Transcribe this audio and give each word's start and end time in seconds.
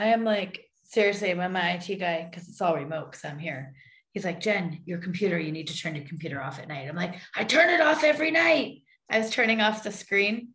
I 0.00 0.06
am 0.06 0.24
like, 0.24 0.64
seriously, 0.84 1.34
when 1.34 1.52
my 1.52 1.72
IT 1.72 1.96
guy, 1.98 2.26
because 2.30 2.48
it's 2.48 2.62
all 2.62 2.74
remote 2.74 3.12
because 3.12 3.22
I'm 3.22 3.38
here, 3.38 3.74
he's 4.12 4.24
like, 4.24 4.40
Jen, 4.40 4.80
your 4.86 4.96
computer, 4.96 5.38
you 5.38 5.52
need 5.52 5.66
to 5.66 5.76
turn 5.76 5.94
your 5.94 6.06
computer 6.06 6.40
off 6.40 6.58
at 6.58 6.68
night. 6.68 6.88
I'm 6.88 6.96
like, 6.96 7.16
I 7.36 7.44
turn 7.44 7.68
it 7.68 7.82
off 7.82 8.02
every 8.02 8.30
night. 8.30 8.78
I 9.10 9.18
was 9.18 9.28
turning 9.28 9.60
off 9.60 9.82
the 9.82 9.92
screen 9.92 10.54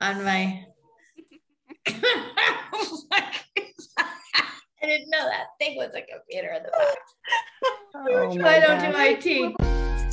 on 0.00 0.24
my. 0.24 0.64
I 1.86 2.06
didn't 4.80 5.10
know 5.10 5.26
that 5.28 5.48
thing 5.58 5.76
was 5.76 5.94
a 5.94 6.00
computer 6.00 6.54
in 6.54 6.62
the 6.62 6.70
box. 6.70 6.96
Oh 7.94 8.30
I 8.42 8.60
don't 8.60 8.92
God. 8.92 9.20
do 9.20 9.30
IT. 9.30 9.56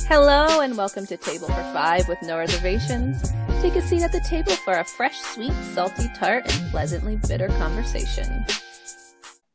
Hello 0.06 0.60
and 0.60 0.76
welcome 0.76 1.06
to 1.06 1.16
Table 1.16 1.46
for 1.46 1.72
Five 1.72 2.08
with 2.08 2.18
no 2.22 2.36
reservations. 2.36 3.32
Take 3.62 3.76
a 3.76 3.82
seat 3.82 4.02
at 4.02 4.12
the 4.12 4.20
table 4.20 4.52
for 4.52 4.74
a 4.74 4.84
fresh, 4.84 5.18
sweet, 5.18 5.52
salty 5.72 6.10
tart, 6.14 6.44
and 6.54 6.70
pleasantly 6.70 7.18
bitter 7.26 7.48
conversation. 7.48 8.44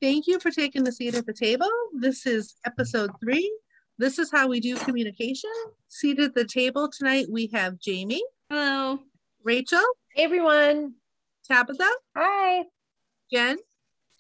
Thank 0.02 0.26
you 0.26 0.40
for 0.40 0.50
taking 0.50 0.84
the 0.84 0.92
seat 0.92 1.14
at 1.14 1.28
the 1.28 1.34
table. 1.34 1.70
This 1.94 2.26
is 2.26 2.56
episode 2.66 3.12
three. 3.20 3.56
This 4.00 4.18
is 4.18 4.32
how 4.32 4.48
we 4.48 4.60
do 4.60 4.76
communication. 4.78 5.52
Seated 5.90 6.26
at 6.26 6.34
the 6.34 6.44
table 6.44 6.90
tonight, 6.90 7.28
we 7.30 7.52
have 7.54 7.78
Jamie. 7.80 8.24
Hello. 8.50 8.98
Rachel. 9.44 9.84
Hey, 10.16 10.24
everyone. 10.24 10.96
Tabitha. 11.48 11.88
Hi. 12.18 12.64
Jen. 13.32 13.58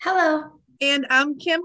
Hello. 0.02 0.52
And 0.82 1.08
I'm 1.10 1.40
Kim, 1.40 1.62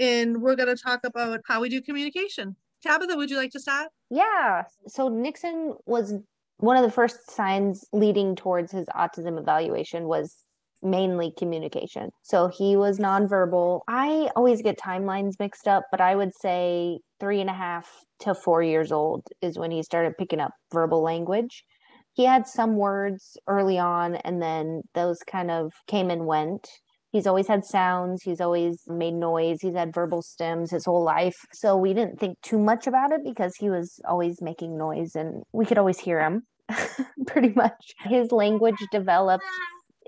and 0.00 0.42
we're 0.42 0.56
going 0.56 0.74
to 0.74 0.82
talk 0.82 1.02
about 1.04 1.38
how 1.46 1.60
we 1.60 1.68
do 1.68 1.80
communication. 1.80 2.56
Tabitha, 2.82 3.16
would 3.16 3.30
you 3.30 3.36
like 3.36 3.52
to 3.52 3.60
start? 3.60 3.86
Yeah. 4.10 4.64
So 4.88 5.08
Nixon 5.08 5.76
was 5.86 6.14
one 6.56 6.76
of 6.76 6.82
the 6.82 6.90
first 6.90 7.30
signs 7.30 7.84
leading 7.92 8.34
towards 8.34 8.72
his 8.72 8.86
autism 8.88 9.38
evaluation 9.38 10.08
was 10.08 10.38
mainly 10.82 11.32
communication. 11.36 12.10
So 12.22 12.48
he 12.48 12.76
was 12.76 12.98
nonverbal. 12.98 13.80
I 13.88 14.30
always 14.36 14.62
get 14.62 14.78
timelines 14.78 15.38
mixed 15.38 15.68
up, 15.68 15.84
but 15.90 16.00
I 16.00 16.14
would 16.14 16.34
say 16.34 16.98
three 17.18 17.40
and 17.40 17.50
a 17.50 17.54
half 17.54 17.88
to 18.20 18.34
four 18.34 18.62
years 18.62 18.92
old 18.92 19.22
is 19.42 19.58
when 19.58 19.70
he 19.70 19.82
started 19.82 20.16
picking 20.18 20.40
up 20.40 20.52
verbal 20.72 21.02
language. 21.02 21.64
He 22.14 22.24
had 22.24 22.46
some 22.46 22.76
words 22.76 23.36
early 23.46 23.78
on, 23.78 24.16
and 24.16 24.42
then 24.42 24.82
those 24.94 25.18
kind 25.20 25.50
of 25.50 25.72
came 25.86 26.10
and 26.10 26.26
went. 26.26 26.68
He's 27.12 27.26
always 27.26 27.48
had 27.48 27.64
sounds, 27.64 28.22
he's 28.22 28.40
always 28.40 28.82
made 28.86 29.14
noise, 29.14 29.60
he's 29.60 29.74
had 29.74 29.92
verbal 29.92 30.22
stems 30.22 30.70
his 30.70 30.84
whole 30.84 31.02
life. 31.02 31.36
So 31.52 31.76
we 31.76 31.92
didn't 31.92 32.20
think 32.20 32.40
too 32.40 32.58
much 32.58 32.86
about 32.86 33.10
it 33.10 33.22
because 33.24 33.56
he 33.56 33.68
was 33.68 34.00
always 34.08 34.40
making 34.40 34.78
noise 34.78 35.16
and 35.16 35.42
we 35.52 35.66
could 35.66 35.78
always 35.78 35.98
hear 35.98 36.20
him 36.20 36.42
pretty 37.26 37.52
much. 37.54 37.94
His 38.04 38.30
language 38.30 38.76
developed 38.92 39.44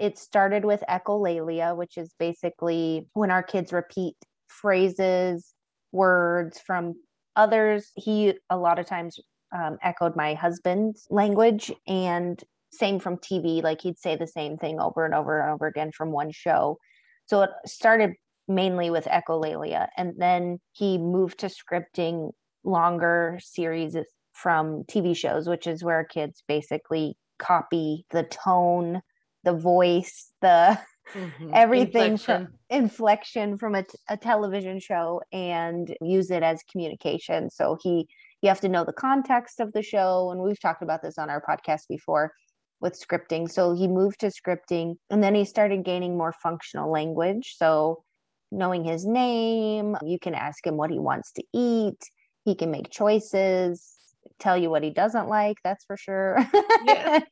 it 0.03 0.19
started 0.19 0.65
with 0.65 0.83
echolalia, 0.89 1.77
which 1.77 1.97
is 1.97 2.13
basically 2.19 3.07
when 3.15 3.31
our 3.31 3.43
kids 3.43 3.73
repeat 3.73 4.17
phrases, 4.49 5.55
words 5.93 6.59
from 6.59 6.95
others. 7.37 7.93
He 7.95 8.35
a 8.51 8.57
lot 8.57 8.81
of 8.81 8.87
times 8.87 9.21
um, 9.57 9.79
echoed 9.81 10.17
my 10.17 10.35
husband's 10.35 11.07
language 11.09 11.71
and 11.87 12.43
same 12.73 12.99
from 12.99 13.19
TV. 13.19 13.63
Like 13.63 13.81
he'd 13.81 13.97
say 13.97 14.17
the 14.17 14.27
same 14.27 14.57
thing 14.57 14.81
over 14.81 15.05
and 15.05 15.15
over 15.15 15.41
and 15.41 15.53
over 15.53 15.69
again 15.69 15.93
from 15.97 16.11
one 16.11 16.33
show. 16.33 16.79
So 17.27 17.43
it 17.43 17.51
started 17.65 18.15
mainly 18.49 18.91
with 18.91 19.05
echolalia. 19.05 19.87
And 19.97 20.15
then 20.19 20.59
he 20.73 20.99
moved 20.99 21.39
to 21.39 21.47
scripting 21.47 22.33
longer 22.65 23.39
series 23.41 23.97
from 24.33 24.83
TV 24.91 25.17
shows, 25.17 25.49
which 25.49 25.69
is 25.69 25.85
where 25.85 26.03
kids 26.03 26.43
basically 26.49 27.15
copy 27.39 28.05
the 28.11 28.25
tone, 28.25 29.01
the 29.45 29.53
voice, 29.53 30.31
the 30.41 30.79
mm-hmm. 31.15 31.51
everything 31.55 32.13
inflection. 32.13 32.47
from 32.47 32.55
inflection 32.71 33.59
from 33.59 33.75
a, 33.75 33.85
a 34.09 34.17
television 34.17 34.81
show 34.81 35.21
and 35.33 35.95
use 36.01 36.31
it 36.31 36.43
as 36.43 36.63
communication. 36.71 37.51
So 37.51 37.77
he 37.83 38.09
you 38.41 38.49
have 38.49 38.61
to 38.61 38.69
know 38.69 38.85
the 38.85 38.93
context 38.93 39.61
of 39.61 39.73
the 39.73 39.83
show 39.83 40.31
and 40.31 40.41
we've 40.41 40.61
talked 40.61 40.83
about 40.83 41.03
this 41.03 41.17
on 41.17 41.31
our 41.31 41.41
podcast 41.41 41.83
before 41.89 42.33
with 42.81 43.01
scripting. 43.01 43.49
So 43.51 43.75
he 43.75 43.87
moved 43.87 44.21
to 44.21 44.27
scripting 44.27 44.97
and 45.11 45.23
then 45.23 45.35
he 45.35 45.45
started 45.45 45.85
gaining 45.85 46.19
more 46.19 46.33
functional 46.43 46.91
language. 46.91 47.55
So 47.57 48.03
knowing 48.51 48.85
his 48.85 49.07
name, 49.07 49.97
you 50.05 50.19
can 50.19 50.35
ask 50.35 50.67
him 50.67 50.77
what 50.77 50.91
he 50.91 50.99
wants 50.99 51.33
to 51.33 51.45
eat, 51.55 51.99
he 52.45 52.57
can 52.57 52.73
make 52.73 52.91
choices, 52.91 53.97
tell 54.41 54.59
you 54.59 54.69
what 54.69 54.83
he 54.83 54.91
doesn't 54.91 55.29
like, 55.29 55.57
that's 55.63 55.85
for 55.85 55.97
sure. 55.97 56.39
Yeah. 56.85 57.21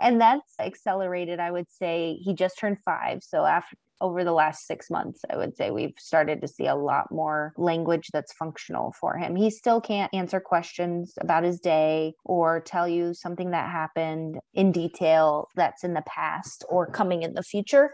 and 0.00 0.20
that's 0.20 0.54
accelerated 0.58 1.40
i 1.40 1.50
would 1.50 1.70
say 1.70 2.18
he 2.22 2.34
just 2.34 2.58
turned 2.58 2.78
five. 2.84 3.22
So 3.22 3.44
after 3.44 3.76
over 4.02 4.24
the 4.24 4.32
last 4.32 4.66
six 4.66 4.90
months 4.90 5.22
i 5.30 5.36
would 5.38 5.56
say 5.56 5.70
we've 5.70 5.94
started 5.98 6.42
to 6.42 6.48
see 6.48 6.66
a 6.66 6.74
lot 6.74 7.10
more 7.10 7.54
language 7.56 8.10
that's 8.12 8.32
functional 8.34 8.94
for 9.00 9.16
him. 9.16 9.34
He 9.36 9.50
still 9.50 9.80
can't 9.80 10.12
answer 10.12 10.38
questions 10.38 11.14
about 11.20 11.44
his 11.44 11.60
day 11.60 12.12
or 12.24 12.60
tell 12.60 12.86
you 12.86 13.14
something 13.14 13.52
that 13.52 13.70
happened 13.70 14.38
in 14.52 14.72
detail 14.72 15.48
that's 15.56 15.82
in 15.82 15.94
the 15.94 16.04
past 16.06 16.64
or 16.68 16.86
coming 16.86 17.22
in 17.22 17.34
the 17.34 17.42
future. 17.42 17.90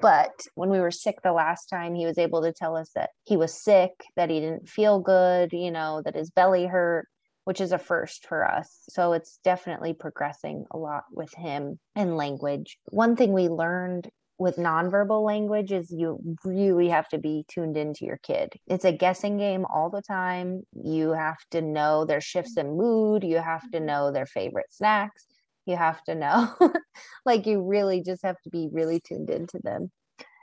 But 0.00 0.46
when 0.54 0.70
we 0.70 0.78
were 0.78 0.92
sick 0.92 1.22
the 1.22 1.32
last 1.32 1.66
time, 1.66 1.94
he 1.94 2.06
was 2.06 2.18
able 2.18 2.42
to 2.42 2.52
tell 2.52 2.76
us 2.76 2.90
that 2.94 3.10
he 3.24 3.36
was 3.36 3.52
sick, 3.52 3.90
that 4.16 4.30
he 4.30 4.40
didn't 4.40 4.68
feel 4.68 5.00
good, 5.00 5.52
you 5.52 5.72
know, 5.72 6.02
that 6.04 6.14
his 6.14 6.30
belly 6.30 6.66
hurt, 6.66 7.08
which 7.48 7.62
is 7.62 7.72
a 7.72 7.78
first 7.78 8.26
for 8.26 8.46
us. 8.46 8.68
So 8.90 9.14
it's 9.14 9.38
definitely 9.42 9.94
progressing 9.94 10.66
a 10.70 10.76
lot 10.76 11.04
with 11.10 11.32
him 11.32 11.78
and 11.96 12.14
language. 12.14 12.76
One 12.90 13.16
thing 13.16 13.32
we 13.32 13.48
learned 13.48 14.10
with 14.36 14.56
nonverbal 14.56 15.24
language 15.24 15.72
is 15.72 15.90
you 15.90 16.20
really 16.44 16.90
have 16.90 17.08
to 17.08 17.16
be 17.16 17.46
tuned 17.48 17.78
into 17.78 18.04
your 18.04 18.18
kid. 18.18 18.52
It's 18.66 18.84
a 18.84 18.92
guessing 18.92 19.38
game 19.38 19.64
all 19.64 19.88
the 19.88 20.02
time. 20.02 20.60
You 20.74 21.12
have 21.12 21.38
to 21.52 21.62
know 21.62 22.04
their 22.04 22.20
shifts 22.20 22.58
in 22.58 22.76
mood, 22.76 23.24
you 23.24 23.38
have 23.38 23.62
to 23.70 23.78
mm-hmm. 23.78 23.86
know 23.86 24.12
their 24.12 24.26
favorite 24.26 24.70
snacks. 24.70 25.24
You 25.64 25.78
have 25.78 26.04
to 26.04 26.14
know, 26.14 26.54
like, 27.24 27.46
you 27.46 27.62
really 27.62 28.02
just 28.02 28.24
have 28.24 28.36
to 28.44 28.50
be 28.50 28.68
really 28.70 29.00
tuned 29.00 29.30
into 29.30 29.58
them. 29.64 29.90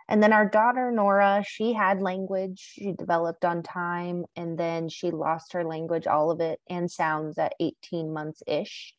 And 0.08 0.22
then 0.22 0.34
our 0.34 0.48
daughter, 0.48 0.92
Nora, 0.92 1.44
she 1.48 1.74
had 1.74 2.02
language. 2.02 2.60
She 2.60 2.92
developed 2.92 3.44
on 3.44 3.64
time 3.64 4.26
and 4.36 4.58
then 4.58 4.88
she 4.88 5.10
lost 5.12 5.54
her 5.54 5.64
language, 5.64 6.06
all 6.06 6.30
of 6.30 6.40
it, 6.42 6.60
and 6.70 6.90
sounds 6.90 7.38
at 7.38 7.56
18 7.60 8.14
months 8.14 8.44
ish. 8.46 8.94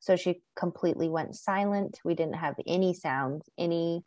So 0.00 0.16
she 0.16 0.42
completely 0.56 1.08
went 1.08 1.36
silent. 1.36 2.00
We 2.04 2.14
didn't 2.14 2.36
have 2.36 2.56
any 2.66 2.92
sounds, 2.94 3.48
any 3.58 4.04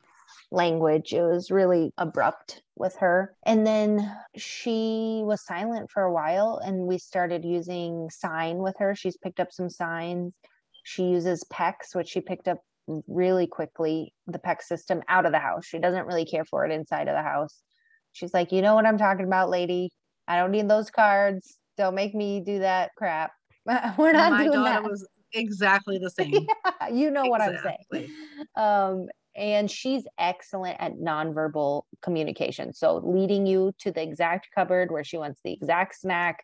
language. 0.52 1.14
It 1.14 1.22
was 1.22 1.52
really 1.52 1.92
abrupt 1.98 2.62
with 2.76 2.96
her. 2.98 3.36
And 3.44 3.66
then 3.66 4.16
she 4.36 5.22
was 5.24 5.46
silent 5.46 5.92
for 5.92 6.04
a 6.04 6.14
while 6.14 6.60
and 6.64 6.88
we 6.88 6.98
started 6.98 7.44
using 7.46 8.10
sign 8.10 8.58
with 8.58 8.76
her. 8.80 8.96
She's 8.96 9.18
picked 9.18 9.40
up 9.40 9.52
some 9.52 9.70
signs. 9.70 10.34
She 10.84 11.04
uses 11.04 11.44
PECS, 11.46 11.96
which 11.96 12.10
she 12.10 12.22
picked 12.22 12.48
up 12.48 12.60
really 13.08 13.48
quickly 13.48 14.14
the 14.28 14.40
PEC 14.40 14.62
system 14.62 15.02
out 15.08 15.26
of 15.26 15.32
the 15.32 15.40
house. 15.40 15.66
She 15.66 15.80
doesn't 15.80 16.06
really 16.06 16.26
care 16.26 16.46
for 16.46 16.66
it 16.66 16.72
inside 16.72 17.08
of 17.08 17.16
the 17.16 17.24
house. 17.24 17.62
She's 18.12 18.34
like, 18.34 18.52
you 18.52 18.62
know 18.62 18.76
what 18.76 18.86
I'm 18.86 18.98
talking 18.98 19.26
about, 19.26 19.50
lady. 19.50 19.90
I 20.28 20.38
don't 20.38 20.52
need 20.52 20.70
those 20.70 20.92
cards. 20.92 21.58
Don't 21.78 21.96
make 21.96 22.14
me 22.14 22.40
do 22.40 22.60
that 22.60 22.92
crap. 22.98 23.32
We're 23.66 24.12
not 24.12 24.32
My 24.32 24.44
doing 24.44 24.54
daughter 24.54 24.82
that. 24.82 24.84
was 24.84 25.08
exactly 25.34 25.98
the 25.98 26.10
same. 26.10 26.32
yeah, 26.82 26.90
you 26.90 27.10
know 27.12 27.24
exactly. 27.24 27.32
what 27.32 27.42
I'm 27.42 27.78
saying. 27.92 28.10
Um, 28.56 29.08
and 29.36 29.72
she's 29.72 30.06
excellent 30.20 30.78
at 30.80 30.94
nonverbal 30.94 31.84
communication. 32.02 32.74
So 32.74 32.98
leading 33.04 33.48
you 33.48 33.74
to 33.80 33.92
the 33.92 34.04
exact 34.04 34.50
cupboard 34.54 34.92
where 34.92 35.04
she 35.04 35.18
wants 35.18 35.42
the 35.44 35.54
exact 35.54 36.00
snack, 36.00 36.44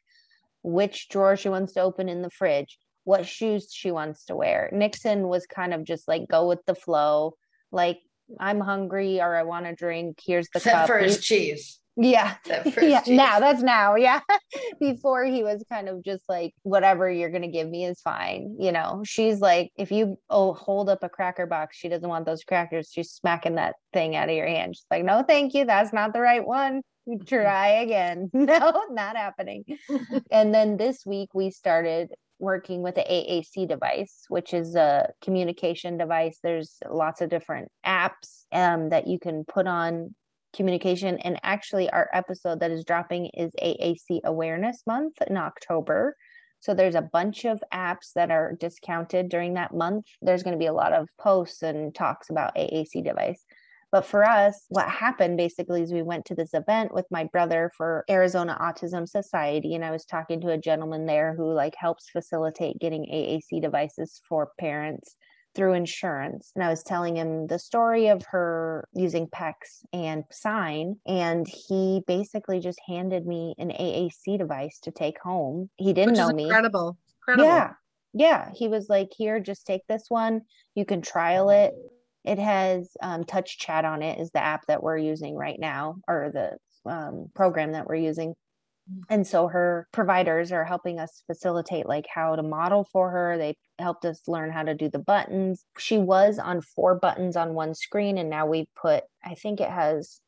which 0.64 1.10
drawer 1.10 1.36
she 1.36 1.50
wants 1.50 1.74
to 1.74 1.82
open 1.82 2.10
in 2.10 2.24
the 2.24 2.32
fridge 2.32 2.80
what 3.10 3.26
shoes 3.28 3.70
she 3.74 3.90
wants 3.90 4.26
to 4.26 4.36
wear. 4.36 4.70
Nixon 4.72 5.28
was 5.28 5.48
kind 5.48 5.74
of 5.74 5.84
just 5.84 6.08
like 6.08 6.28
go 6.30 6.48
with 6.48 6.64
the 6.68 6.76
flow, 6.76 7.34
like 7.72 8.02
I'm 8.40 8.60
hungry 8.60 9.20
or 9.20 9.36
I 9.36 9.42
want 9.42 9.66
to 9.66 9.74
drink. 9.74 10.20
Here's 10.24 10.48
the 10.54 10.60
Except 10.60 10.76
cup. 10.76 10.88
for 10.88 11.00
his 11.00 11.20
cheese. 11.20 11.80
Yeah. 11.98 12.36
yeah. 12.46 13.02
Cheese. 13.02 13.18
Now 13.18 13.40
that's 13.40 13.64
now. 13.64 13.96
Yeah. 13.96 14.20
Before 14.80 15.26
he 15.26 15.42
was 15.42 15.66
kind 15.68 15.90
of 15.90 16.04
just 16.04 16.24
like, 16.30 16.54
whatever 16.62 17.10
you're 17.10 17.32
going 17.32 17.42
to 17.42 17.48
give 17.48 17.68
me 17.68 17.84
is 17.84 18.00
fine. 18.00 18.58
You 18.60 18.72
know, 18.72 19.02
she's 19.04 19.42
like, 19.42 19.72
if 19.76 19.92
you 19.92 20.20
oh 20.30 20.54
hold 20.54 20.88
up 20.88 21.04
a 21.04 21.10
cracker 21.10 21.48
box, 21.48 21.78
she 21.78 21.90
doesn't 21.90 22.08
want 22.08 22.28
those 22.28 22.44
crackers. 22.44 22.92
She's 22.94 23.10
smacking 23.10 23.56
that 23.56 23.74
thing 23.92 24.16
out 24.16 24.30
of 24.30 24.36
your 24.36 24.48
hand. 24.48 24.76
She's 24.76 24.86
like, 24.92 25.04
no, 25.04 25.24
thank 25.28 25.56
you. 25.56 25.66
That's 25.66 25.92
not 25.92 26.14
the 26.14 26.22
right 26.22 26.46
one. 26.46 26.84
Try 27.26 27.70
again. 27.70 28.30
No, 28.36 28.84
not 28.92 29.18
happening. 29.18 29.66
and 30.30 30.54
then 30.54 30.78
this 30.78 31.08
week 31.08 31.30
we 31.34 31.50
started 31.50 32.10
working 32.40 32.82
with 32.82 32.96
the 32.96 33.02
AAC 33.02 33.68
device, 33.68 34.26
which 34.30 34.54
is 34.54 34.76
a 34.76 35.10
communication 35.22 35.98
device. 35.98 36.40
There's 36.42 36.78
lots 36.90 37.22
of 37.22 37.30
different 37.30 37.70
apps 37.86 38.46
um, 38.52 38.90
that 38.90 39.08
you 39.08 39.20
can 39.20 39.44
put 39.44 39.68
on 39.68 40.16
communication. 40.56 41.20
And 41.20 41.40
actually, 41.44 41.90
our 41.90 42.10
episode 42.14 42.62
that 42.62 42.72
is 42.72 42.86
dropping 42.86 43.28
is 43.34 43.52
AAC 43.62 44.22
Awareness 44.24 44.84
Month 44.88 45.16
in 45.28 45.38
October. 45.38 46.16
So 46.62 46.74
there's 46.74 46.96
a 46.96 47.02
bunch 47.02 47.46
of 47.46 47.62
apps 47.74 48.14
that 48.16 48.32
are 48.32 48.56
discounted 48.60 49.30
during 49.30 49.54
that 49.54 49.74
month. 49.74 50.06
There's 50.22 50.44
going 50.44 50.56
to 50.56 50.60
be 50.60 50.66
a 50.66 50.74
lot 50.74 50.94
of 50.94 51.08
posts 51.20 51.62
and 51.62 51.94
talks 51.96 52.30
about 52.30 52.56
AAC 52.56 53.04
device. 53.04 53.44
But 53.92 54.06
for 54.06 54.24
us, 54.24 54.66
what 54.70 54.88
happened 54.88 55.38
basically 55.38 55.82
is 55.82 55.92
we 55.92 56.04
went 56.04 56.26
to 56.26 56.36
this 56.36 56.54
event 56.54 56.94
with 56.94 57.06
my 57.10 57.24
brother 57.24 57.72
for 57.76 58.06
Arizona 58.10 58.58
Autism 58.62 59.08
Society. 59.08 59.74
And 59.74 59.84
I 59.84 59.92
was 59.92 60.06
talking 60.06 60.42
to 60.42 60.50
a 60.50 60.58
gentleman 60.58 61.06
there 61.06 61.34
who 61.36 61.52
like 61.54 61.74
helps 61.76 62.10
facilitate 62.10 62.80
getting 62.80 63.06
AAC 63.06 63.62
devices 63.62 64.22
for 64.30 64.52
parents 64.60 65.16
through 65.56 65.74
insurance. 65.74 66.52
And 66.56 66.64
I 66.64 66.70
was 66.70 66.84
telling 66.84 67.18
him 67.18 67.48
the 67.48 67.58
story 67.58 68.10
of 68.10 68.22
her 68.30 68.88
using 68.94 69.28
PECS 69.28 69.84
and 69.92 70.24
Sign. 70.32 70.98
And 71.08 71.48
he 71.48 72.04
basically 72.06 72.60
just 72.60 72.80
handed 72.88 73.26
me 73.26 73.56
an 73.58 73.70
AAC 73.72 74.38
device 74.38 74.80
to 74.84 74.92
take 74.92 75.20
home. 75.20 75.72
He 75.78 75.94
didn't 75.94 76.14
know 76.14 76.30
me. 76.30 76.44
incredible. 76.44 76.98
Incredible. 77.22 77.48
Yeah. 77.48 77.74
Yeah. 78.14 78.52
He 78.54 78.68
was 78.68 78.88
like, 78.88 79.10
here, 79.18 79.40
just 79.40 79.66
take 79.66 79.82
this 79.88 80.06
one. 80.10 80.42
You 80.76 80.86
can 80.86 81.02
trial 81.02 81.50
it. 81.50 81.74
It 82.26 82.40
has 82.40 82.90
um, 83.02 83.24
TouchChat 83.24 83.84
on 83.86 84.02
it, 84.02 84.20
is 84.20 84.32
the 84.32 84.44
app 84.44 84.66
that 84.68 84.84
we're 84.84 84.98
using 84.98 85.36
right 85.36 85.60
now, 85.60 85.98
or 86.08 86.32
the 86.34 86.58
um, 86.90 87.28
program 87.34 87.72
that 87.74 87.88
we're 87.88 87.96
using. 87.96 88.36
And 89.08 89.26
so 89.26 89.48
her 89.48 89.88
providers 89.92 90.52
are 90.52 90.66
helping 90.66 91.00
us 91.00 91.22
facilitate 91.28 91.88
like 91.88 92.08
how 92.12 92.36
to 92.36 92.42
model 92.42 92.88
for 92.92 93.12
her. 93.12 93.38
They 93.38 93.56
helped 93.78 94.04
us 94.04 94.22
learn 94.28 94.52
how 94.52 94.64
to 94.64 94.74
do 94.74 94.90
the 94.90 94.98
buttons. 95.00 95.64
She 95.78 96.00
was 96.00 96.40
on 96.40 96.62
four 96.62 96.96
buttons 96.96 97.36
on 97.36 97.54
one 97.54 97.76
screen, 97.76 98.18
and 98.18 98.32
now 98.32 98.48
we've 98.48 98.74
put, 98.76 99.04
I 99.24 99.36
think 99.36 99.62
it 99.62 99.70
has 99.70 100.20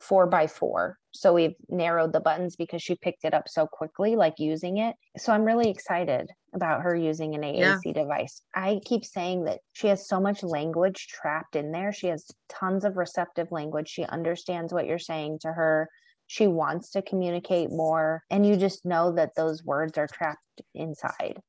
four 0.00 0.26
by 0.26 0.48
four. 0.48 0.97
So 1.18 1.32
we've 1.32 1.56
narrowed 1.68 2.12
the 2.12 2.20
buttons 2.20 2.54
because 2.54 2.80
she 2.80 2.94
picked 2.94 3.24
it 3.24 3.34
up 3.34 3.48
so 3.48 3.66
quickly, 3.66 4.14
like 4.14 4.34
using 4.38 4.78
it. 4.78 4.94
So 5.16 5.32
I'm 5.32 5.44
really 5.44 5.68
excited 5.68 6.30
about 6.54 6.82
her 6.82 6.94
using 6.94 7.34
an 7.34 7.42
AAC 7.42 7.86
Yeah. 7.86 7.92
device. 7.92 8.40
I 8.54 8.80
keep 8.84 9.04
saying 9.04 9.42
that 9.46 9.58
she 9.72 9.88
has 9.88 10.06
so 10.06 10.20
much 10.20 10.44
language 10.44 11.08
trapped 11.08 11.56
in 11.56 11.72
there. 11.72 11.92
She 11.92 12.06
has 12.06 12.24
tons 12.48 12.84
of 12.84 12.96
receptive 12.96 13.50
language. 13.50 13.88
She 13.88 14.04
understands 14.04 14.72
what 14.72 14.86
you're 14.86 15.00
saying 15.00 15.40
to 15.40 15.48
her. 15.48 15.88
She 16.28 16.46
wants 16.46 16.92
to 16.92 17.02
communicate 17.02 17.72
more. 17.72 18.22
And 18.30 18.46
you 18.46 18.56
just 18.56 18.86
know 18.86 19.10
that 19.14 19.34
those 19.34 19.64
words 19.64 19.98
are 19.98 20.06
trapped 20.06 20.62
inside. 20.72 21.40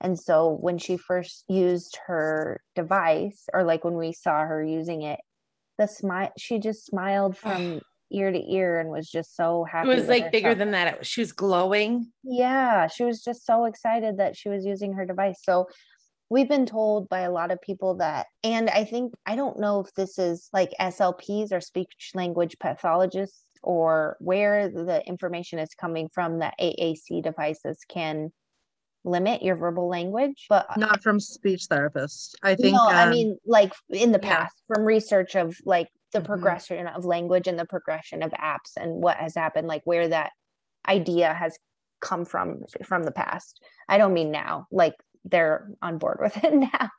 And 0.00 0.16
so 0.16 0.50
when 0.50 0.78
she 0.78 0.96
first 0.96 1.44
used 1.48 1.98
her 2.06 2.60
device, 2.76 3.48
or 3.52 3.64
like 3.64 3.82
when 3.82 3.96
we 3.96 4.12
saw 4.12 4.44
her 4.44 4.62
using 4.62 5.02
it, 5.02 5.18
the 5.78 5.88
smile, 5.88 6.30
she 6.38 6.60
just 6.60 6.86
smiled 6.86 7.36
from 7.36 7.80
ear 8.10 8.30
to 8.30 8.52
ear 8.52 8.80
and 8.80 8.90
was 8.90 9.08
just 9.10 9.36
so 9.36 9.64
happy. 9.64 9.90
It 9.90 9.94
was 9.94 10.08
like 10.08 10.32
bigger 10.32 10.54
than 10.54 10.70
that. 10.72 10.94
It 10.94 10.98
was, 11.00 11.08
she 11.08 11.20
was 11.20 11.32
glowing. 11.32 12.10
Yeah, 12.22 12.86
she 12.86 13.04
was 13.04 13.22
just 13.22 13.44
so 13.44 13.64
excited 13.64 14.18
that 14.18 14.36
she 14.36 14.48
was 14.48 14.64
using 14.64 14.92
her 14.94 15.04
device. 15.04 15.40
So 15.42 15.68
we've 16.30 16.48
been 16.48 16.66
told 16.66 17.08
by 17.08 17.20
a 17.20 17.30
lot 17.30 17.50
of 17.50 17.60
people 17.60 17.96
that, 17.96 18.26
and 18.42 18.70
I 18.70 18.84
think, 18.84 19.14
I 19.26 19.36
don't 19.36 19.58
know 19.58 19.80
if 19.80 19.92
this 19.94 20.18
is 20.18 20.48
like 20.52 20.72
SLPs 20.80 21.52
or 21.52 21.60
speech 21.60 22.12
language 22.14 22.56
pathologists 22.58 23.42
or 23.62 24.16
where 24.20 24.68
the 24.68 25.02
information 25.06 25.58
is 25.58 25.70
coming 25.78 26.08
from 26.12 26.38
that 26.38 26.54
AAC 26.60 27.22
devices 27.22 27.80
can 27.88 28.30
limit 29.04 29.42
your 29.42 29.56
verbal 29.56 29.88
language, 29.88 30.46
but 30.48 30.66
Not 30.76 31.02
from 31.02 31.20
speech 31.20 31.66
therapists. 31.70 32.34
I 32.42 32.54
think. 32.56 32.74
no, 32.74 32.86
I 32.86 33.04
um, 33.04 33.10
mean, 33.10 33.38
like 33.46 33.72
in 33.88 34.12
the 34.12 34.20
yeah. 34.22 34.36
past, 34.36 34.54
from 34.66 34.84
research 34.84 35.36
of 35.36 35.56
like 35.64 35.88
the 36.12 36.20
Mhm. 36.20 36.26
progression 36.26 36.86
of 36.86 37.04
language 37.04 37.46
and 37.48 37.58
the 37.58 37.64
progression 37.66 38.22
of 38.22 38.30
apps 38.32 38.76
and 38.76 39.02
what 39.02 39.16
has 39.16 39.34
happened, 39.34 39.66
like 39.68 39.82
where 39.84 40.08
that 40.08 40.32
idea 40.88 41.32
has 41.34 41.58
come 42.00 42.24
from 42.24 42.62
from 42.84 43.02
the 43.02 43.12
past. 43.12 43.62
I 43.88 43.98
don't 43.98 44.12
mean 44.14 44.30
now, 44.30 44.66
like 44.70 44.94
they're 45.24 45.68
on 45.82 45.98
board 45.98 46.18
with 46.22 46.36
it 46.44 46.54
now, 46.54 46.90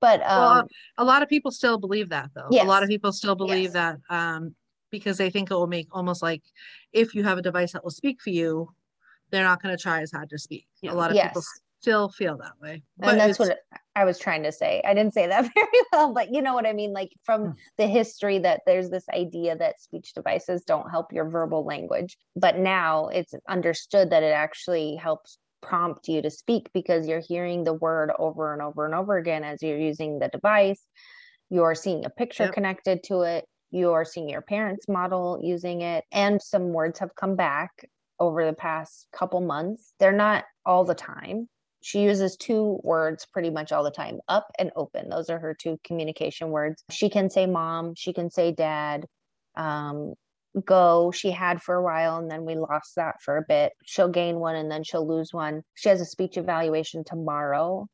but 0.00 0.20
um, 0.22 0.26
Well, 0.40 0.68
a 0.98 1.04
lot 1.04 1.22
of 1.22 1.28
people 1.28 1.50
still 1.50 1.78
believe 1.78 2.08
that 2.10 2.30
though. 2.34 2.48
A 2.48 2.64
lot 2.64 2.82
of 2.82 2.88
people 2.88 3.12
still 3.12 3.34
believe 3.34 3.72
Yes. 3.72 3.72
that 3.74 3.96
um 4.10 4.54
because 4.90 5.18
they 5.18 5.30
think 5.30 5.50
it 5.50 5.54
will 5.54 5.66
make 5.66 5.88
almost 5.90 6.22
like 6.22 6.42
if 6.92 7.14
you 7.14 7.24
have 7.24 7.38
a 7.38 7.42
device 7.42 7.72
that 7.72 7.82
will 7.82 7.90
speak 7.90 8.22
for 8.22 8.30
you, 8.30 8.70
they're 9.30 9.44
not 9.44 9.60
going 9.60 9.76
to 9.76 9.82
try 9.82 10.00
as 10.00 10.12
hard 10.12 10.30
to 10.30 10.38
speak. 10.38 10.66
Yeah. 10.80 10.92
A 10.92 10.94
lot 10.94 11.10
of 11.10 11.16
people 11.16 11.42
yes, 11.42 11.60
still 11.80 12.08
feel 12.08 12.36
that 12.38 12.52
way. 12.60 12.82
and 13.02 13.18
that's 13.18 13.38
what 13.38 13.58
I 13.94 14.04
was 14.04 14.18
trying 14.18 14.42
to 14.42 14.52
say. 14.52 14.82
I 14.84 14.94
didn't 14.94 15.14
say 15.14 15.26
that 15.26 15.42
very 15.54 15.82
well, 15.92 16.12
but 16.12 16.32
you 16.32 16.42
know 16.42 16.54
what 16.54 16.66
I 16.66 16.72
mean. 16.72 16.92
Like 16.92 17.10
from 17.24 17.36
Mm. 17.46 17.54
the 17.78 17.86
history 17.86 18.38
that 18.40 18.62
there's 18.66 18.90
this 18.90 19.04
idea 19.14 19.56
that 19.56 19.80
speech 19.80 20.12
devices 20.14 20.62
don't 20.64 20.90
help 20.90 21.12
your 21.12 21.28
verbal 21.28 21.64
language, 21.64 22.16
but 22.34 22.58
now 22.58 23.08
it's 23.08 23.34
understood 23.48 24.10
that 24.10 24.22
it 24.22 24.32
actually 24.32 24.96
helps 24.96 25.38
prompt 25.62 26.08
you 26.08 26.22
to 26.22 26.30
speak 26.30 26.68
because 26.72 27.08
you're 27.08 27.20
hearing 27.26 27.64
the 27.64 27.72
word 27.74 28.10
over 28.18 28.52
and 28.52 28.62
over 28.62 28.84
and 28.84 28.94
over 28.94 29.16
again 29.16 29.42
as 29.44 29.62
you're 29.62 29.78
using 29.78 30.18
the 30.18 30.28
device. 30.28 30.82
You're 31.50 31.74
seeing 31.74 32.04
a 32.04 32.10
picture 32.10 32.44
Yep. 32.44 32.54
connected 32.54 33.02
to 33.04 33.22
it. 33.22 33.44
You're 33.70 34.04
seeing 34.04 34.28
your 34.28 34.42
parents 34.42 34.88
model 34.88 35.38
using 35.42 35.80
it, 35.82 36.04
and 36.12 36.40
some 36.40 36.72
words 36.72 36.98
have 37.00 37.14
come 37.14 37.36
back 37.36 37.70
over 38.18 38.44
the 38.46 38.52
past 38.52 39.06
couple 39.12 39.40
months. 39.40 39.92
They're 39.98 40.12
not 40.12 40.44
all 40.64 40.84
the 40.84 40.94
time. 40.94 41.48
She 41.86 42.02
uses 42.02 42.36
two 42.36 42.80
words 42.82 43.26
pretty 43.32 43.48
much 43.48 43.70
all 43.70 43.84
the 43.84 43.92
time 43.92 44.18
up 44.26 44.50
and 44.58 44.72
open. 44.74 45.08
Those 45.08 45.30
are 45.30 45.38
her 45.38 45.54
two 45.54 45.78
communication 45.84 46.50
words. 46.50 46.82
She 46.90 47.08
can 47.08 47.30
say 47.30 47.46
mom, 47.46 47.94
she 47.94 48.12
can 48.12 48.28
say 48.28 48.50
dad, 48.50 49.06
um, 49.54 50.14
go. 50.64 51.12
She 51.12 51.30
had 51.30 51.62
for 51.62 51.76
a 51.76 51.82
while 51.84 52.16
and 52.16 52.28
then 52.28 52.44
we 52.44 52.56
lost 52.56 52.96
that 52.96 53.22
for 53.22 53.36
a 53.36 53.44
bit. 53.46 53.72
She'll 53.84 54.08
gain 54.08 54.40
one 54.40 54.56
and 54.56 54.68
then 54.68 54.82
she'll 54.82 55.06
lose 55.06 55.32
one. 55.32 55.62
She 55.74 55.88
has 55.88 56.00
a 56.00 56.04
speech 56.04 56.36
evaluation 56.36 57.04
tomorrow. 57.04 57.86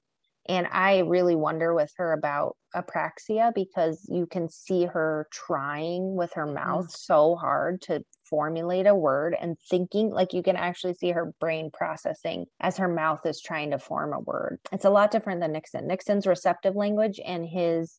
And 0.48 0.66
I 0.72 1.00
really 1.00 1.36
wonder 1.36 1.74
with 1.74 1.92
her 1.98 2.14
about 2.14 2.56
apraxia 2.74 3.52
because 3.54 4.06
you 4.10 4.24
can 4.24 4.48
see 4.48 4.86
her 4.86 5.28
trying 5.30 6.16
with 6.16 6.32
her 6.32 6.46
mouth 6.46 6.90
so 6.90 7.36
hard 7.36 7.82
to 7.82 8.02
formulate 8.32 8.86
a 8.86 8.94
word 8.94 9.36
and 9.38 9.58
thinking 9.68 10.08
like 10.08 10.32
you 10.32 10.42
can 10.42 10.56
actually 10.56 10.94
see 10.94 11.10
her 11.10 11.34
brain 11.38 11.70
processing 11.70 12.46
as 12.60 12.78
her 12.78 12.88
mouth 12.88 13.26
is 13.26 13.42
trying 13.42 13.72
to 13.72 13.78
form 13.78 14.14
a 14.14 14.20
word. 14.20 14.58
It's 14.72 14.86
a 14.86 14.90
lot 14.90 15.10
different 15.10 15.42
than 15.42 15.52
Nixon. 15.52 15.86
Nixon's 15.86 16.26
receptive 16.26 16.74
language 16.74 17.20
and 17.22 17.46
his 17.46 17.98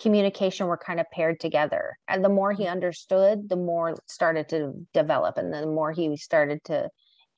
communication 0.00 0.68
were 0.68 0.78
kind 0.78 1.00
of 1.00 1.10
paired 1.12 1.40
together. 1.40 1.98
And 2.06 2.24
the 2.24 2.28
more 2.28 2.52
he 2.52 2.68
understood, 2.68 3.48
the 3.48 3.56
more 3.56 3.96
started 4.06 4.48
to 4.50 4.74
develop 4.92 5.38
and 5.38 5.52
the 5.52 5.66
more 5.66 5.90
he 5.90 6.16
started 6.16 6.62
to 6.66 6.88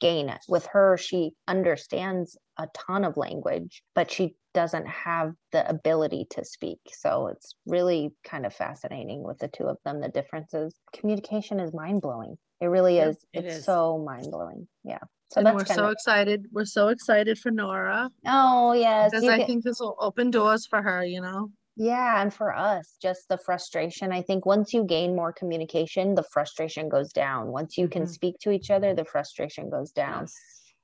gain 0.00 0.28
it. 0.28 0.40
With 0.48 0.66
her, 0.66 0.96
she 0.96 1.32
understands 1.48 2.36
a 2.58 2.68
ton 2.74 3.04
of 3.04 3.16
language, 3.16 3.82
but 3.94 4.10
she 4.10 4.36
doesn't 4.54 4.86
have 4.86 5.32
the 5.52 5.68
ability 5.68 6.26
to 6.30 6.44
speak. 6.44 6.78
So 6.88 7.28
it's 7.28 7.54
really 7.66 8.12
kind 8.24 8.46
of 8.46 8.54
fascinating 8.54 9.22
with 9.22 9.38
the 9.38 9.48
two 9.48 9.64
of 9.64 9.76
them, 9.84 10.00
the 10.00 10.08
differences. 10.08 10.74
Communication 10.94 11.60
is 11.60 11.72
mind 11.74 12.02
blowing. 12.02 12.36
It 12.60 12.66
really 12.66 12.98
is. 12.98 13.16
it 13.34 13.44
it's 13.44 13.56
is. 13.56 13.64
so 13.64 13.98
mind 13.98 14.30
blowing. 14.30 14.66
Yeah. 14.82 15.00
So 15.30 15.38
and 15.40 15.46
that's 15.46 15.68
we're 15.68 15.74
so 15.74 15.86
of, 15.86 15.92
excited. 15.92 16.46
We're 16.52 16.64
so 16.64 16.88
excited 16.88 17.38
for 17.38 17.50
Nora 17.50 18.10
oh 18.26 18.72
yes. 18.72 19.10
because 19.10 19.28
I 19.28 19.38
get- 19.38 19.46
think 19.46 19.64
this 19.64 19.80
will 19.80 19.96
open 20.00 20.30
doors 20.30 20.66
for 20.66 20.80
her, 20.80 21.04
you 21.04 21.20
know. 21.20 21.50
Yeah, 21.76 22.22
and 22.22 22.32
for 22.32 22.56
us, 22.56 22.96
just 23.02 23.28
the 23.28 23.36
frustration. 23.36 24.10
I 24.10 24.22
think 24.22 24.46
once 24.46 24.72
you 24.72 24.84
gain 24.84 25.14
more 25.14 25.32
communication, 25.32 26.14
the 26.14 26.22
frustration 26.22 26.88
goes 26.88 27.12
down. 27.12 27.48
Once 27.48 27.76
you 27.76 27.86
can 27.86 28.04
Mhm. 28.04 28.08
speak 28.08 28.38
to 28.40 28.50
each 28.50 28.70
other, 28.70 28.94
the 28.94 29.04
frustration 29.04 29.68
goes 29.68 29.92
down 29.92 30.26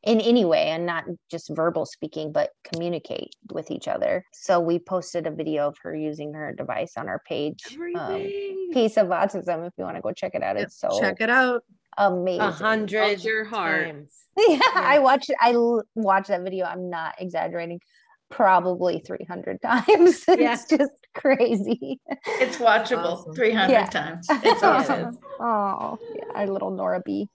in 0.02 0.20
any 0.20 0.44
way 0.44 0.66
and 0.68 0.84
not 0.84 1.04
just 1.30 1.49
verbal 1.54 1.87
speaking, 1.87 2.30
but 2.30 2.50
communicate 2.64 3.34
with 3.52 3.70
each 3.70 3.88
other. 3.88 4.22
So 4.34 4.61
we 4.61 4.78
posted 4.78 5.26
a 5.26 5.30
video 5.30 5.68
of 5.68 5.78
her 5.82 5.94
using 5.94 6.34
her 6.34 6.52
device 6.52 6.96
on 6.99 7.08
our 7.08 7.20
page. 7.26 7.78
Um, 7.96 8.20
Piece 8.72 8.96
of 8.99 9.08
autism, 9.08 9.66
if 9.66 9.72
you 9.78 9.84
want 9.84 9.96
to 9.96 10.02
go 10.02 10.12
check 10.12 10.34
it 10.34 10.42
out. 10.42 10.56
Yep, 10.56 10.66
It's 10.66 10.76
so 10.78 10.88
Check 11.00 11.20
it 11.20 11.30
out. 11.30 11.64
amazing. 11.96 12.40
a 12.40 12.50
hundred 12.50 13.22
your 13.25 13.44
heart. 13.44 13.87
times. 13.87 14.26
Yeah, 14.49 14.61
I 14.75 14.99
watched 14.99 15.30
I 15.40 15.52
l- 15.52 15.82
watched 15.94 16.28
that 16.28 16.40
video. 16.42 16.64
I'm 16.66 16.88
not 16.90 17.14
exaggerating. 17.18 17.80
Probably 18.32 19.00
300 19.06 19.60
times. 19.60 20.24
Yeah. 20.28 20.54
It's 20.54 20.64
just 20.64 21.06
crazy. 21.14 22.00
It's 22.40 22.56
watchable 22.56 23.18
Awesome. 23.18 23.34
300 23.34 23.70
Yeah. 23.72 23.86
times. 23.86 24.26
It's 24.42 24.62
awesome. 24.62 25.18
oh, 25.40 25.98
yeah, 26.16 26.24
our 26.34 26.46
little 26.46 26.70
Nora 26.70 27.02
B. 27.04 27.28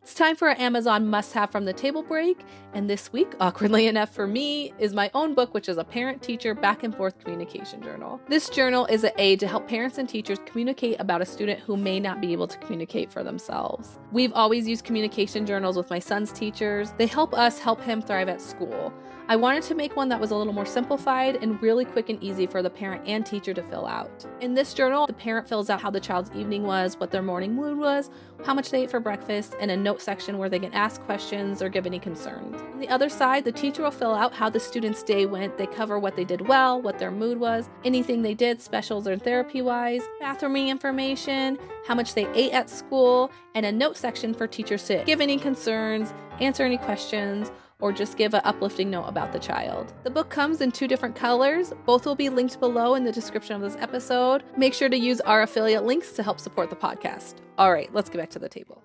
It's 0.00 0.14
time 0.14 0.36
for 0.36 0.48
our 0.48 0.56
Amazon 0.58 1.08
must 1.08 1.34
have 1.34 1.50
from 1.50 1.64
the 1.66 1.72
table 1.74 2.02
break. 2.02 2.38
And 2.72 2.88
this 2.88 3.12
week, 3.12 3.34
awkwardly 3.40 3.88
enough 3.88 4.14
for 4.14 4.26
me, 4.26 4.72
is 4.78 4.94
my 4.94 5.10
own 5.12 5.34
book, 5.34 5.52
which 5.52 5.68
is 5.68 5.76
a 5.76 5.84
parent 5.84 6.22
teacher 6.22 6.54
back 6.54 6.82
and 6.82 6.94
forth 6.96 7.18
communication 7.18 7.82
journal. 7.82 8.18
This 8.28 8.48
journal 8.48 8.86
is 8.86 9.04
an 9.04 9.10
aid 9.18 9.40
to 9.40 9.48
help 9.48 9.68
parents 9.68 9.98
and 9.98 10.08
teachers 10.08 10.38
communicate 10.46 10.98
about 11.00 11.20
a 11.20 11.26
student 11.26 11.60
who 11.60 11.76
may 11.76 12.00
not 12.00 12.22
be 12.22 12.32
able 12.32 12.46
to 12.46 12.56
communicate 12.58 13.12
for 13.12 13.22
themselves. 13.22 13.98
We've 14.12 14.32
always 14.32 14.66
used 14.66 14.84
communication 14.84 15.44
journals 15.44 15.76
with 15.76 15.90
my 15.90 15.98
son's 15.98 16.32
teachers, 16.32 16.92
they 16.96 17.06
help 17.06 17.34
us 17.34 17.58
help 17.58 17.82
him 17.82 18.00
thrive 18.00 18.30
at 18.30 18.40
school. 18.40 18.94
I 19.30 19.36
wanted 19.36 19.62
to 19.64 19.74
make 19.74 19.94
one 19.94 20.08
that 20.08 20.18
was 20.18 20.30
a 20.30 20.34
little 20.34 20.54
more 20.54 20.64
simplified 20.64 21.36
and 21.42 21.60
really 21.60 21.84
quick 21.84 22.08
and 22.08 22.22
easy 22.22 22.46
for 22.46 22.62
the 22.62 22.70
parent 22.70 23.06
and 23.06 23.26
teacher 23.26 23.52
to 23.52 23.62
fill 23.62 23.84
out. 23.84 24.24
In 24.40 24.54
this 24.54 24.72
journal, 24.72 25.06
the 25.06 25.12
parent 25.12 25.46
fills 25.46 25.68
out 25.68 25.82
how 25.82 25.90
the 25.90 26.00
child's 26.00 26.30
evening 26.34 26.62
was, 26.62 26.96
what 26.96 27.10
their 27.10 27.20
morning 27.20 27.54
mood 27.54 27.76
was, 27.76 28.08
how 28.46 28.54
much 28.54 28.70
they 28.70 28.84
ate 28.84 28.90
for 28.90 29.00
breakfast, 29.00 29.54
and 29.60 29.70
a 29.70 29.76
note 29.76 30.00
section 30.00 30.38
where 30.38 30.48
they 30.48 30.58
can 30.58 30.72
ask 30.72 31.02
questions 31.02 31.60
or 31.60 31.68
give 31.68 31.84
any 31.84 31.98
concerns. 31.98 32.58
On 32.72 32.80
the 32.80 32.88
other 32.88 33.10
side, 33.10 33.44
the 33.44 33.52
teacher 33.52 33.82
will 33.82 33.90
fill 33.90 34.14
out 34.14 34.32
how 34.32 34.48
the 34.48 34.58
student's 34.58 35.02
day 35.02 35.26
went. 35.26 35.58
They 35.58 35.66
cover 35.66 35.98
what 35.98 36.16
they 36.16 36.24
did 36.24 36.48
well, 36.48 36.80
what 36.80 36.98
their 36.98 37.10
mood 37.10 37.38
was, 37.38 37.68
anything 37.84 38.22
they 38.22 38.32
did, 38.32 38.62
specials 38.62 39.06
or 39.06 39.18
therapy 39.18 39.60
wise, 39.60 40.04
bathrooming 40.20 40.68
information, 40.68 41.58
how 41.86 41.94
much 41.94 42.14
they 42.14 42.26
ate 42.28 42.52
at 42.52 42.70
school, 42.70 43.30
and 43.54 43.66
a 43.66 43.72
note 43.72 43.98
section 43.98 44.32
for 44.32 44.46
teachers 44.46 44.84
to 44.84 45.04
give 45.04 45.20
any 45.20 45.36
concerns, 45.36 46.14
answer 46.40 46.62
any 46.62 46.78
questions, 46.78 47.52
or 47.80 47.92
just 47.92 48.16
give 48.16 48.34
an 48.34 48.40
uplifting 48.44 48.90
note 48.90 49.04
about 49.04 49.32
the 49.32 49.38
child. 49.38 49.92
The 50.02 50.10
book 50.10 50.30
comes 50.30 50.60
in 50.60 50.72
two 50.72 50.88
different 50.88 51.14
colors. 51.14 51.72
Both 51.86 52.06
will 52.06 52.16
be 52.16 52.28
linked 52.28 52.58
below 52.60 52.94
in 52.94 53.04
the 53.04 53.12
description 53.12 53.54
of 53.54 53.62
this 53.62 53.80
episode. 53.80 54.42
Make 54.56 54.74
sure 54.74 54.88
to 54.88 54.98
use 54.98 55.20
our 55.22 55.42
affiliate 55.42 55.84
links 55.84 56.12
to 56.12 56.22
help 56.22 56.40
support 56.40 56.70
the 56.70 56.76
podcast. 56.76 57.36
All 57.56 57.72
right, 57.72 57.92
let's 57.94 58.10
get 58.10 58.18
back 58.18 58.30
to 58.30 58.38
the 58.38 58.48
table. 58.48 58.82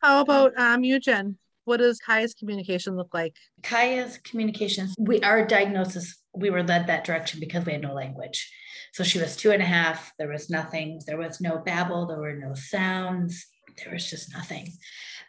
How 0.00 0.20
about 0.20 0.52
um 0.58 0.84
you, 0.84 0.98
Jen? 0.98 1.38
What 1.64 1.78
does 1.78 1.98
Kaya's 1.98 2.34
communication 2.34 2.96
look 2.96 3.12
like? 3.12 3.34
Kaya's 3.62 4.18
communications, 4.18 4.94
we 4.98 5.20
our 5.22 5.44
diagnosis, 5.44 6.16
we 6.34 6.50
were 6.50 6.62
led 6.62 6.86
that 6.86 7.04
direction 7.04 7.40
because 7.40 7.64
we 7.64 7.72
had 7.72 7.82
no 7.82 7.92
language. 7.92 8.52
So 8.92 9.02
she 9.02 9.18
was 9.18 9.36
two 9.36 9.50
and 9.50 9.62
a 9.62 9.66
half. 9.66 10.12
There 10.18 10.28
was 10.28 10.48
nothing. 10.48 11.00
There 11.06 11.18
was 11.18 11.40
no 11.40 11.58
babble. 11.58 12.06
There 12.06 12.20
were 12.20 12.36
no 12.36 12.54
sounds. 12.54 13.46
There 13.82 13.92
was 13.92 14.08
just 14.08 14.32
nothing 14.32 14.72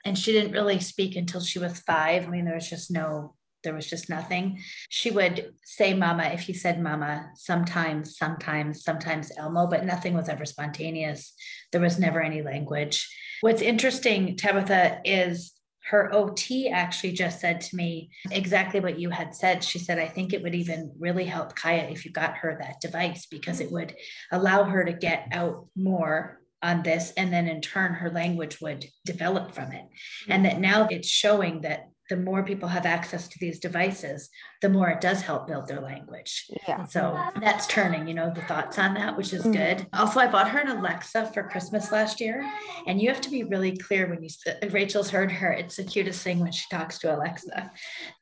and 0.05 0.17
she 0.17 0.31
didn't 0.31 0.53
really 0.53 0.79
speak 0.79 1.15
until 1.15 1.41
she 1.41 1.59
was 1.59 1.79
five. 1.79 2.25
I 2.25 2.29
mean, 2.29 2.45
there 2.45 2.55
was 2.55 2.69
just 2.69 2.91
no, 2.91 3.35
there 3.63 3.73
was 3.73 3.89
just 3.89 4.09
nothing. 4.09 4.59
She 4.89 5.11
would 5.11 5.53
say 5.63 5.93
mama 5.93 6.25
if 6.25 6.47
you 6.47 6.53
said 6.53 6.81
mama, 6.81 7.29
sometimes, 7.35 8.17
sometimes, 8.17 8.83
sometimes 8.83 9.31
Elmo, 9.37 9.67
but 9.67 9.85
nothing 9.85 10.13
was 10.13 10.29
ever 10.29 10.45
spontaneous. 10.45 11.33
There 11.71 11.81
was 11.81 11.99
never 11.99 12.21
any 12.21 12.41
language. 12.41 13.09
What's 13.41 13.61
interesting, 13.61 14.35
Tabitha, 14.35 15.01
is 15.03 15.53
her 15.89 16.13
OT 16.13 16.69
actually 16.69 17.13
just 17.13 17.39
said 17.39 17.61
to 17.61 17.75
me 17.75 18.09
exactly 18.31 18.79
what 18.81 18.99
you 18.99 19.09
had 19.09 19.33
said. 19.33 19.63
She 19.63 19.79
said, 19.79 19.99
I 19.99 20.07
think 20.07 20.33
it 20.33 20.43
would 20.43 20.55
even 20.55 20.91
really 20.99 21.23
help 21.23 21.55
Kaya 21.55 21.83
if 21.83 22.03
you 22.03 22.11
got 22.11 22.37
her 22.37 22.57
that 22.59 22.81
device 22.81 23.25
because 23.25 23.61
it 23.61 23.71
would 23.71 23.95
allow 24.31 24.65
her 24.65 24.83
to 24.83 24.91
get 24.91 25.27
out 25.31 25.67
more 25.77 26.41
on 26.63 26.83
this 26.83 27.11
and 27.17 27.31
then 27.31 27.47
in 27.47 27.61
turn 27.61 27.93
her 27.93 28.09
language 28.09 28.59
would 28.61 28.85
develop 29.05 29.53
from 29.53 29.71
it. 29.71 29.85
And 30.27 30.43
that 30.45 30.59
now 30.59 30.87
it's 30.89 31.07
showing 31.09 31.61
that 31.61 31.89
the 32.09 32.15
more 32.15 32.41
people 32.41 32.69
have 32.69 32.85
access 32.85 33.27
to 33.27 33.37
these 33.39 33.59
devices 33.59 34.29
the 34.61 34.69
more 34.69 34.87
it 34.89 35.01
does 35.01 35.21
help 35.21 35.45
build 35.45 35.67
their 35.67 35.81
language. 35.81 36.45
Yeah. 36.67 36.85
so 36.85 37.15
that's 37.41 37.67
turning 37.67 38.07
you 38.07 38.13
know 38.15 38.31
the 38.33 38.41
thoughts 38.43 38.79
on 38.79 38.93
that 38.95 39.15
which 39.17 39.33
is 39.33 39.43
Mhm. 39.43 39.53
good. 39.53 39.87
Also 39.93 40.21
i 40.21 40.25
bought 40.27 40.49
her 40.49 40.59
an 40.59 40.69
alexa 40.69 41.25
for 41.33 41.43
christmas 41.49 41.91
last 41.91 42.21
year. 42.21 42.49
And 42.87 43.01
you 43.01 43.09
have 43.09 43.19
to 43.21 43.29
be 43.29 43.43
really 43.43 43.75
clear 43.77 44.07
when 44.09 44.23
you 44.23 44.29
sp- 44.31 44.63
rachel's 44.71 45.09
heard 45.09 45.31
her 45.33 45.51
it's 45.51 45.75
the 45.75 45.83
cutest 45.83 46.23
thing 46.23 46.39
when 46.39 46.53
she 46.53 46.65
talks 46.71 46.97
to 46.99 47.13
alexa. 47.13 47.71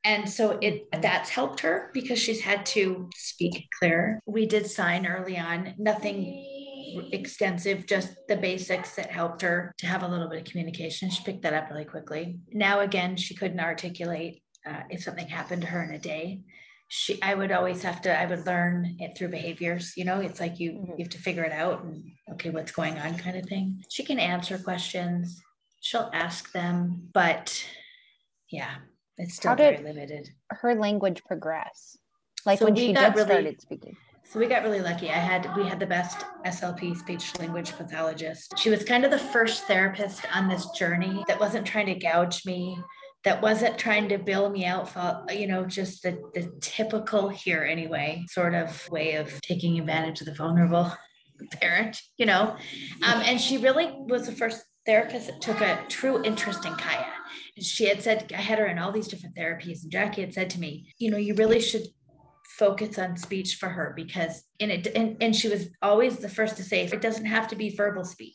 And 0.04 0.28
so 0.28 0.58
it 0.64 0.88
that's 1.02 1.30
helped 1.30 1.60
her 1.60 1.92
because 1.94 2.18
she's 2.20 2.42
had 2.42 2.66
to 2.68 3.08
speak 3.16 3.68
clearer. 3.80 4.20
We 4.26 4.48
did 4.48 4.66
sign 4.66 5.06
early 5.06 5.38
on. 5.38 5.76
Nothing 5.78 6.18
extensive, 7.12 7.86
just 7.86 8.16
the 8.28 8.36
basics 8.38 8.96
that 8.96 9.12
helped 9.12 9.42
her 9.42 9.74
to 9.78 9.88
have 9.88 10.04
a 10.04 10.08
little 10.08 10.30
bit 10.30 10.40
of 10.40 10.46
communication. 10.46 11.10
She 11.10 11.24
picked 11.24 11.42
that 11.44 11.54
up 11.54 11.70
really 11.70 11.86
quickly. 11.86 12.40
Now, 12.52 12.80
again, 12.82 13.16
she 13.18 13.36
couldn't 13.36 13.60
articulate 13.60 14.42
uh, 14.66 14.82
if 14.90 15.04
something 15.04 15.28
happened 15.28 15.62
to 15.62 15.68
her 15.68 15.84
in 15.84 15.92
a 15.94 16.00
day. 16.00 16.42
She, 16.88 17.22
I 17.22 17.34
would 17.34 17.52
always 17.52 17.82
have 17.84 18.02
to, 18.04 18.20
I 18.20 18.26
would 18.28 18.46
learn 18.46 18.98
it 19.00 19.18
through 19.18 19.30
behaviors. 19.30 19.94
You 19.98 20.06
know, 20.06 20.20
it's 20.22 20.40
like 20.40 20.60
you, 20.60 20.72
Mhm. 20.74 20.88
you 20.98 21.04
have 21.06 21.10
to 21.10 21.18
figure 21.18 21.44
it 21.44 21.52
out 21.52 21.84
and 21.84 22.04
okay, 22.34 22.52
what's 22.52 22.72
going 22.72 22.98
on, 23.00 23.18
kind 23.18 23.38
of 23.38 23.46
thing. 23.48 23.84
She 23.90 24.04
can 24.04 24.20
answer 24.20 24.58
questions. 24.58 25.42
She'll 25.82 26.10
ask 26.14 26.52
them, 26.52 27.10
but 27.14 27.64
yeah, 28.52 28.76
it's 29.18 29.36
still 29.36 29.50
How 29.52 29.56
very 29.56 29.78
limited. 29.78 30.30
Her 30.52 30.76
language 30.76 31.24
progress. 31.26 31.98
Like 32.46 32.60
So 32.60 32.66
when 32.66 32.76
she 32.76 32.94
got 32.94 33.14
did 33.14 33.16
really- 33.18 33.26
started 33.32 33.62
speaking. 33.62 33.98
So 34.28 34.40
we 34.40 34.48
got 34.48 34.64
really 34.64 34.82
lucky. 34.82 35.10
I 35.10 35.20
had 35.20 35.56
we 35.56 35.66
had 35.66 35.80
the 35.80 35.86
best 35.86 36.26
SLP 36.46 36.98
speech 36.98 37.38
language 37.40 37.72
pathologist. 37.74 38.58
She 38.58 38.72
was 38.72 38.84
kind 38.84 39.06
of 39.06 39.12
the 39.12 39.20
first 39.20 39.66
therapist 39.66 40.26
on 40.34 40.50
this 40.50 40.68
journey 40.72 41.24
that 41.28 41.40
wasn't 41.40 41.66
trying 41.66 41.86
to 41.86 41.96
gouge 41.96 42.44
me, 42.46 42.78
that 43.24 43.42
wasn't 43.42 43.78
trying 43.78 44.10
to 44.10 44.18
bill 44.18 44.50
me 44.50 44.66
out 44.66 44.90
for 44.90 45.26
you 45.32 45.48
know 45.48 45.66
just 45.66 46.02
the 46.04 46.20
the 46.34 46.52
typical 46.60 47.30
here 47.30 47.64
anyway 47.64 48.24
sort 48.28 48.56
of 48.56 48.90
way 48.90 49.16
of 49.16 49.40
taking 49.42 49.80
advantage 49.80 50.22
of 50.22 50.26
the 50.26 50.34
vulnerable 50.34 50.92
parent, 51.62 52.02
you 52.18 52.26
know. 52.26 52.56
Um, 53.04 53.22
and 53.26 53.40
she 53.40 53.58
really 53.58 53.94
was 53.96 54.26
the 54.26 54.32
first 54.32 54.64
therapist 54.88 55.28
that 55.28 55.42
took 55.42 55.62
a 55.62 55.84
true 55.88 56.24
interest 56.24 56.66
in 56.66 56.74
Kaya. 56.74 57.06
And 57.58 57.66
she 57.66 57.88
had 57.88 58.02
said 58.02 58.32
I 58.36 58.42
had 58.42 58.60
her 58.60 58.66
in 58.66 58.80
all 58.80 58.92
these 58.92 59.08
different 59.08 59.36
therapies, 59.36 59.84
and 59.84 59.92
Jackie 59.92 60.22
had 60.22 60.34
said 60.34 60.50
to 60.52 60.60
me, 60.60 60.94
you 60.98 61.12
know, 61.12 61.18
you 61.18 61.36
really 61.36 61.60
should 61.60 61.88
focus 62.58 62.98
on 62.98 63.18
speech 63.18 63.56
for 63.56 63.70
her 63.70 63.94
because 63.96 64.44
in 64.60 64.72
it 64.72 64.88
and, 64.96 65.18
and 65.22 65.36
she 65.36 65.50
was 65.50 65.68
always 65.82 66.18
the 66.18 66.30
first 66.30 66.58
to 66.58 66.64
say 66.64 66.84
it 66.84 67.02
doesn't 67.02 67.26
have 67.26 67.48
to 67.50 67.56
be 67.56 67.76
verbal 67.76 68.06
speech. 68.06 68.34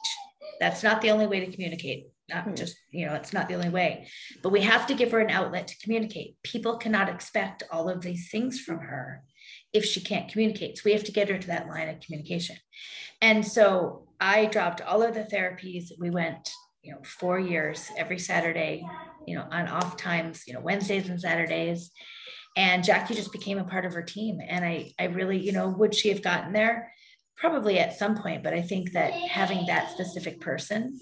That's 0.60 0.82
not 0.82 1.00
the 1.00 1.10
only 1.10 1.26
way 1.26 1.40
to 1.40 1.52
communicate 1.52 2.06
not 2.30 2.44
Hmm. 2.44 2.54
just 2.54 2.76
you 2.90 3.06
know 3.06 3.14
it's 3.14 3.32
not 3.32 3.48
the 3.48 3.54
only 3.54 3.68
way. 3.68 4.08
But 4.42 4.52
we 4.52 4.62
have 4.62 4.86
to 4.86 4.94
give 4.94 5.10
her 5.12 5.20
an 5.20 5.30
outlet 5.30 5.68
to 5.68 5.78
communicate. 5.82 6.36
People 6.42 6.76
cannot 6.78 7.08
expect 7.08 7.62
all 7.70 7.88
of 7.88 8.00
these 8.00 8.30
things 8.30 8.60
from 8.60 8.78
her 8.78 9.22
if 9.72 9.84
she 9.84 10.00
can't 10.00 10.30
communicate. 10.30 10.78
So 10.78 10.82
we 10.84 10.92
have 10.92 11.04
to 11.04 11.12
get 11.12 11.28
her 11.28 11.38
to 11.38 11.46
that 11.48 11.68
line 11.68 11.88
of 11.88 12.00
communication. 12.00 12.56
And 13.20 13.46
so 13.46 14.06
i 14.20 14.46
dropped 14.46 14.80
all 14.82 15.02
of 15.02 15.14
the 15.14 15.24
therapies. 15.24 15.92
We 15.98 16.10
went 16.10 16.52
you 16.82 16.92
know 16.92 17.00
four 17.04 17.38
years 17.38 17.90
every 17.96 18.18
saturday 18.18 18.82
you 19.26 19.34
know 19.36 19.46
on 19.50 19.68
off 19.68 19.98
times 19.98 20.44
you 20.46 20.54
know 20.54 20.60
wednesdays 20.60 21.10
and 21.10 21.20
saturdays 21.20 21.90
and 22.56 22.84
Jackie 22.84 23.14
just 23.14 23.32
became 23.32 23.58
a 23.58 23.64
part 23.64 23.84
of 23.84 23.94
her 23.94 24.02
team. 24.02 24.40
And 24.46 24.64
I, 24.64 24.92
I 24.98 25.04
really, 25.04 25.38
you 25.38 25.52
know, 25.52 25.68
would 25.68 25.94
she 25.94 26.08
have 26.08 26.22
gotten 26.22 26.52
there? 26.52 26.92
Probably 27.36 27.78
at 27.78 27.98
some 27.98 28.16
point, 28.16 28.42
but 28.42 28.52
I 28.52 28.60
think 28.60 28.92
that 28.92 29.12
having 29.12 29.66
that 29.66 29.90
specific 29.90 30.40
person 30.40 30.98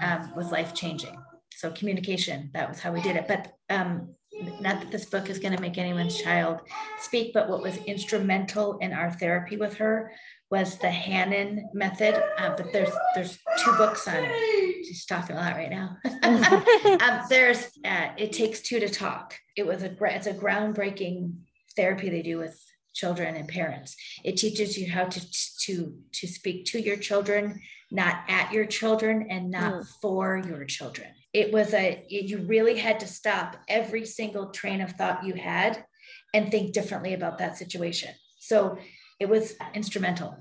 um, 0.00 0.32
was 0.34 0.50
life 0.50 0.74
changing. 0.74 1.16
So 1.52 1.70
communication, 1.70 2.50
that 2.54 2.68
was 2.68 2.80
how 2.80 2.92
we 2.92 3.02
did 3.02 3.16
it. 3.16 3.28
But 3.28 3.52
um, 3.68 4.14
not 4.60 4.80
that 4.80 4.90
this 4.90 5.06
book 5.06 5.28
is 5.30 5.38
going 5.38 5.54
to 5.54 5.60
make 5.60 5.78
anyone's 5.78 6.20
child 6.20 6.60
speak, 7.00 7.32
but 7.34 7.48
what 7.48 7.62
was 7.62 7.76
instrumental 7.78 8.78
in 8.78 8.92
our 8.92 9.10
therapy 9.10 9.56
with 9.56 9.74
her 9.74 10.12
was 10.50 10.78
the 10.78 10.88
Hanen 10.88 11.62
method. 11.74 12.22
Uh, 12.38 12.54
but 12.56 12.72
there's 12.72 12.92
there's 13.14 13.38
two 13.58 13.72
books 13.76 14.06
on 14.06 14.16
it. 14.16 14.65
She's 14.86 15.04
talking 15.04 15.36
a 15.36 15.38
lot 15.40 15.54
right 15.56 15.70
now. 15.70 15.96
um, 17.02 17.20
there's 17.28 17.64
uh, 17.84 18.08
it 18.16 18.32
takes 18.32 18.60
two 18.60 18.78
to 18.80 18.88
talk. 18.88 19.34
It 19.56 19.66
was 19.66 19.82
a 19.82 19.96
it's 20.04 20.26
a 20.26 20.32
groundbreaking 20.32 21.32
therapy 21.74 22.08
they 22.08 22.22
do 22.22 22.38
with 22.38 22.62
children 22.94 23.36
and 23.36 23.48
parents. 23.48 23.96
It 24.24 24.36
teaches 24.36 24.78
you 24.78 24.90
how 24.90 25.04
to 25.04 25.20
to 25.66 25.94
to 26.12 26.26
speak 26.26 26.66
to 26.66 26.80
your 26.80 26.96
children, 26.96 27.60
not 27.90 28.16
at 28.28 28.52
your 28.52 28.66
children, 28.66 29.26
and 29.28 29.50
not 29.50 29.84
for 30.00 30.42
your 30.46 30.64
children. 30.64 31.08
It 31.32 31.52
was 31.52 31.74
a 31.74 32.04
it- 32.08 32.26
you 32.30 32.38
really 32.46 32.78
had 32.78 33.00
to 33.00 33.06
stop 33.06 33.56
every 33.68 34.04
single 34.06 34.50
train 34.50 34.80
of 34.80 34.92
thought 34.92 35.24
you 35.24 35.34
had 35.34 35.84
and 36.32 36.50
think 36.50 36.72
differently 36.72 37.14
about 37.14 37.38
that 37.38 37.56
situation. 37.56 38.14
So 38.38 38.78
it 39.18 39.28
was 39.28 39.54
instrumental. 39.74 40.36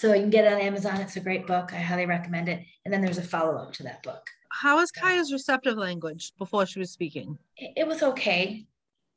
So 0.00 0.14
you 0.14 0.22
can 0.22 0.30
get 0.30 0.46
it 0.46 0.52
on 0.54 0.60
Amazon. 0.62 0.98
It's 0.98 1.16
a 1.16 1.20
great 1.20 1.46
book. 1.46 1.74
I 1.74 1.76
highly 1.76 2.06
recommend 2.06 2.48
it. 2.48 2.64
And 2.86 2.94
then 2.94 3.02
there's 3.02 3.18
a 3.18 3.22
follow 3.22 3.56
up 3.56 3.74
to 3.74 3.82
that 3.82 4.02
book. 4.02 4.26
How 4.50 4.76
was 4.76 4.90
Kaya's 4.90 5.30
receptive 5.30 5.76
language 5.76 6.32
before 6.38 6.64
she 6.64 6.78
was 6.78 6.90
speaking? 6.90 7.36
It, 7.58 7.72
it 7.76 7.86
was 7.86 8.02
okay. 8.02 8.64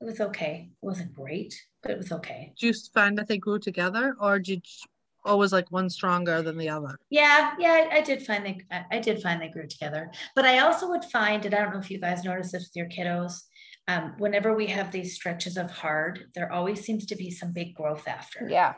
It 0.01 0.03
was 0.03 0.19
okay. 0.19 0.67
It 0.69 0.85
wasn't 0.85 1.13
great, 1.13 1.55
but 1.81 1.91
it 1.91 1.97
was 1.97 2.11
okay. 2.11 2.51
Did 2.59 2.67
you 2.67 2.73
find 2.93 3.17
that 3.17 3.29
they 3.29 3.37
grew 3.37 3.59
together 3.59 4.17
or 4.19 4.39
did 4.39 4.57
you 4.57 4.89
always 5.23 5.53
like 5.53 5.71
one 5.71 5.89
stronger 5.89 6.41
than 6.41 6.57
the 6.57 6.67
other? 6.67 6.99
Yeah, 7.09 7.53
yeah, 7.57 7.87
I, 7.89 7.99
I 7.99 8.01
did 8.01 8.21
find 8.25 8.45
they 8.45 8.59
I, 8.69 8.83
I 8.91 8.99
did 8.99 9.21
find 9.21 9.41
they 9.41 9.47
grew 9.47 9.67
together. 9.67 10.11
But 10.35 10.43
I 10.43 10.59
also 10.59 10.89
would 10.89 11.05
find, 11.05 11.45
and 11.45 11.55
I 11.55 11.61
don't 11.61 11.73
know 11.73 11.79
if 11.79 11.89
you 11.89 12.01
guys 12.01 12.25
notice 12.25 12.51
this 12.51 12.63
with 12.63 12.75
your 12.75 12.89
kiddos, 12.89 13.43
um, 13.87 14.15
whenever 14.17 14.53
we 14.53 14.67
have 14.67 14.91
these 14.91 15.15
stretches 15.15 15.55
of 15.55 15.71
hard, 15.71 16.25
there 16.35 16.51
always 16.51 16.83
seems 16.83 17.05
to 17.05 17.15
be 17.15 17.31
some 17.31 17.53
big 17.53 17.73
growth 17.73 18.05
after. 18.05 18.49
Yeah. 18.49 18.73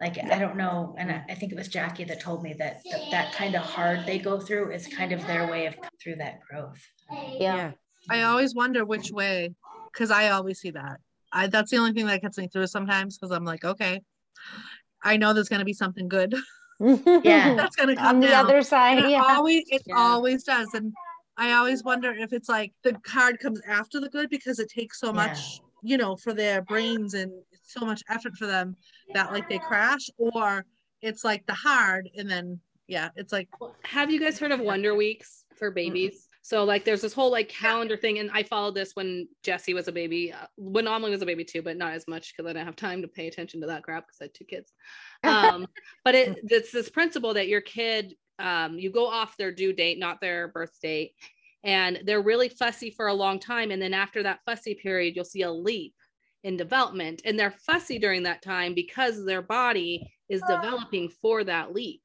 Like 0.00 0.18
I 0.22 0.38
don't 0.38 0.56
know, 0.56 0.94
and 0.98 1.10
I, 1.10 1.14
mm. 1.14 1.30
I 1.30 1.34
think 1.34 1.52
it 1.52 1.54
was 1.58 1.68
Jackie 1.68 2.04
that 2.04 2.20
told 2.20 2.42
me 2.42 2.52
that 2.58 2.82
that, 2.90 3.10
that 3.10 3.32
kind 3.32 3.54
of 3.54 3.62
hard 3.62 4.06
they 4.06 4.18
go 4.18 4.38
through 4.38 4.72
is 4.72 4.86
kind 4.88 5.12
of 5.12 5.26
their 5.26 5.48
way 5.48 5.66
of 5.66 5.74
through 6.02 6.16
that 6.16 6.40
growth. 6.48 6.82
Yeah. 7.38 7.72
I 8.10 8.22
always 8.22 8.54
wonder 8.54 8.84
which 8.84 9.10
way, 9.10 9.54
because 9.92 10.10
I 10.10 10.28
always 10.28 10.60
see 10.60 10.70
that. 10.72 10.98
I 11.32 11.46
that's 11.46 11.70
the 11.70 11.78
only 11.78 11.92
thing 11.92 12.06
that 12.06 12.20
gets 12.20 12.36
me 12.36 12.48
through 12.48 12.66
sometimes 12.66 13.16
because 13.16 13.34
I'm 13.34 13.44
like, 13.44 13.64
okay, 13.64 14.02
I 15.02 15.16
know 15.16 15.32
there's 15.32 15.48
gonna 15.48 15.64
be 15.64 15.72
something 15.72 16.08
good 16.08 16.34
Yeah. 16.80 17.54
that's 17.56 17.76
gonna 17.76 17.96
come 17.96 18.16
On 18.16 18.20
the 18.20 18.28
down. 18.28 18.44
other 18.44 18.62
side, 18.62 18.98
And 18.98 19.06
it 19.06 19.10
yeah. 19.10 19.22
always 19.26 19.64
it 19.68 19.82
Yeah. 19.86 19.96
always 19.96 20.44
does. 20.44 20.68
And 20.74 20.92
I 21.38 21.52
always 21.52 21.82
wonder 21.82 22.12
if 22.12 22.34
it's 22.34 22.48
like 22.50 22.72
the 22.82 22.92
card 23.04 23.38
comes 23.40 23.60
after 23.66 23.98
the 23.98 24.10
good 24.10 24.28
because 24.28 24.58
it 24.58 24.68
takes 24.68 25.00
so 25.00 25.08
Yeah. 25.08 25.12
much, 25.12 25.60
you 25.82 25.96
know, 25.96 26.16
for 26.16 26.34
their 26.34 26.60
brains 26.62 27.14
and 27.14 27.32
it's 27.32 27.45
so 27.66 27.84
much 27.84 28.02
effort 28.08 28.36
for 28.36 28.46
them 28.46 28.76
that 29.14 29.32
like 29.32 29.48
they 29.48 29.58
crash, 29.58 30.08
or 30.18 30.64
it's 31.02 31.24
like 31.24 31.44
the 31.46 31.54
hard 31.54 32.08
and 32.16 32.30
then 32.30 32.60
yeah, 32.88 33.08
it's 33.16 33.32
like 33.32 33.48
Have 33.84 34.10
you 34.10 34.20
guys 34.20 34.38
heard 34.38 34.52
of 34.52 34.60
Wonder 34.60 34.94
Weeks 34.94 35.44
for 35.56 35.70
babies? 35.70 36.28
So 36.42 36.62
like 36.62 36.84
there's 36.84 37.00
this 37.00 37.12
whole 37.12 37.32
like 37.32 37.48
calendar 37.48 37.96
thing, 37.96 38.20
and 38.20 38.30
I 38.32 38.44
followed 38.44 38.76
this 38.76 38.92
when 38.94 39.26
Jesse 39.42 39.74
was 39.74 39.88
a 39.88 39.92
baby, 39.92 40.32
uh, 40.32 40.46
when 40.56 40.86
Amelie 40.86 41.10
was 41.10 41.22
a 41.22 41.26
baby 41.26 41.44
too, 41.44 41.60
but 41.60 41.76
not 41.76 41.94
as 41.94 42.06
much 42.06 42.32
because 42.32 42.48
I 42.48 42.52
didn't 42.52 42.66
have 42.66 42.76
time 42.76 43.02
to 43.02 43.08
pay 43.08 43.26
attention 43.26 43.60
to 43.62 43.66
that 43.66 43.82
crap 43.82 44.06
because 44.06 44.18
I 44.20 44.24
had 44.24 44.34
two 44.34 44.44
kids. 44.44 44.72
Um, 45.24 45.66
but 46.04 46.14
it, 46.14 46.38
it's 46.44 46.70
this 46.70 46.88
principle 46.88 47.34
that 47.34 47.48
your 47.48 47.62
kid, 47.62 48.14
um, 48.38 48.78
you 48.78 48.92
go 48.92 49.08
off 49.08 49.36
their 49.36 49.50
due 49.50 49.72
date, 49.72 49.98
not 49.98 50.20
their 50.20 50.46
birth 50.46 50.78
date, 50.80 51.14
and 51.64 52.02
they're 52.04 52.22
really 52.22 52.48
fussy 52.48 52.90
for 52.90 53.08
a 53.08 53.14
long 53.14 53.40
time, 53.40 53.72
and 53.72 53.82
then 53.82 53.92
after 53.92 54.22
that 54.22 54.40
fussy 54.46 54.74
period, 54.74 55.16
you'll 55.16 55.24
see 55.24 55.42
a 55.42 55.50
leap 55.50 55.94
in 56.46 56.56
development, 56.56 57.22
and 57.24 57.36
they're 57.36 57.50
fussy 57.50 57.98
during 57.98 58.22
that 58.22 58.40
time 58.40 58.72
because 58.72 59.24
their 59.24 59.42
body 59.42 60.08
is 60.28 60.40
ah. 60.44 60.56
developing 60.56 61.08
for 61.20 61.42
that 61.42 61.74
leap. 61.74 62.00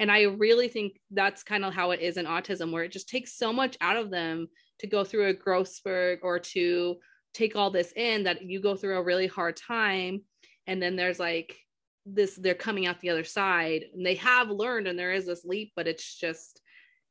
And 0.00 0.10
I 0.10 0.22
really 0.22 0.66
think 0.66 1.00
that's 1.12 1.44
kind 1.44 1.64
of 1.64 1.72
how 1.72 1.92
it 1.92 2.00
is 2.00 2.16
in 2.16 2.26
autism, 2.26 2.72
where 2.72 2.82
it 2.82 2.90
just 2.90 3.08
takes 3.08 3.38
so 3.38 3.52
much 3.52 3.76
out 3.80 3.96
of 3.96 4.10
them 4.10 4.48
to 4.80 4.88
go 4.88 5.04
through 5.04 5.28
a 5.28 5.32
growth 5.32 5.68
spurt 5.68 6.18
or 6.24 6.40
to 6.40 6.96
take 7.34 7.54
all 7.54 7.70
this 7.70 7.92
in 7.94 8.24
that 8.24 8.42
you 8.42 8.60
go 8.60 8.74
through 8.74 8.98
a 8.98 9.02
really 9.02 9.28
hard 9.28 9.56
time. 9.56 10.22
And 10.66 10.82
then 10.82 10.96
there's 10.96 11.20
like 11.20 11.56
this, 12.04 12.34
they're 12.34 12.54
coming 12.54 12.86
out 12.86 13.00
the 13.00 13.10
other 13.10 13.22
side 13.22 13.84
and 13.94 14.04
they 14.04 14.16
have 14.16 14.50
learned 14.50 14.88
and 14.88 14.98
there 14.98 15.12
is 15.12 15.26
this 15.26 15.44
leap, 15.44 15.72
but 15.76 15.86
it's 15.86 16.18
just, 16.18 16.60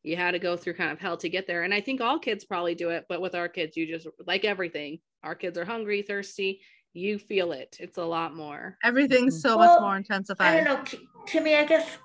you 0.04 0.18
had 0.18 0.32
to 0.32 0.40
go 0.40 0.58
through 0.58 0.74
kind 0.74 0.92
of 0.92 1.00
hell 1.00 1.16
to 1.16 1.30
get 1.30 1.48
there. 1.48 1.64
And 1.64 1.74
I 1.74 1.80
think 1.80 2.02
all 2.02 2.20
kids 2.20 2.44
probably 2.44 2.76
do 2.76 2.90
it, 2.90 3.06
but 3.08 3.22
with 3.22 3.36
our 3.36 3.48
kids, 3.48 3.78
you 3.78 3.88
just 3.88 4.08
like 4.28 4.44
everything. 4.44 5.00
Our 5.24 5.36
kids 5.36 5.58
are 5.58 5.66
hungry, 5.66 6.02
thirsty. 6.02 6.62
You 6.94 7.18
feel 7.18 7.54
it. 7.54 7.78
It's 7.80 7.98
a 7.98 8.04
lot 8.04 8.36
more. 8.36 8.78
Everything's 8.84 9.36
mm-hmm. 9.36 9.50
so 9.50 9.58
Well, 9.58 9.76
much 9.76 9.82
more 9.82 9.98
intensified. 9.98 10.48
I 10.48 10.64
don't 10.64 10.94
know. 10.94 11.00
Kimmy, 11.26 11.58
I 11.58 11.66
guess 11.66 11.98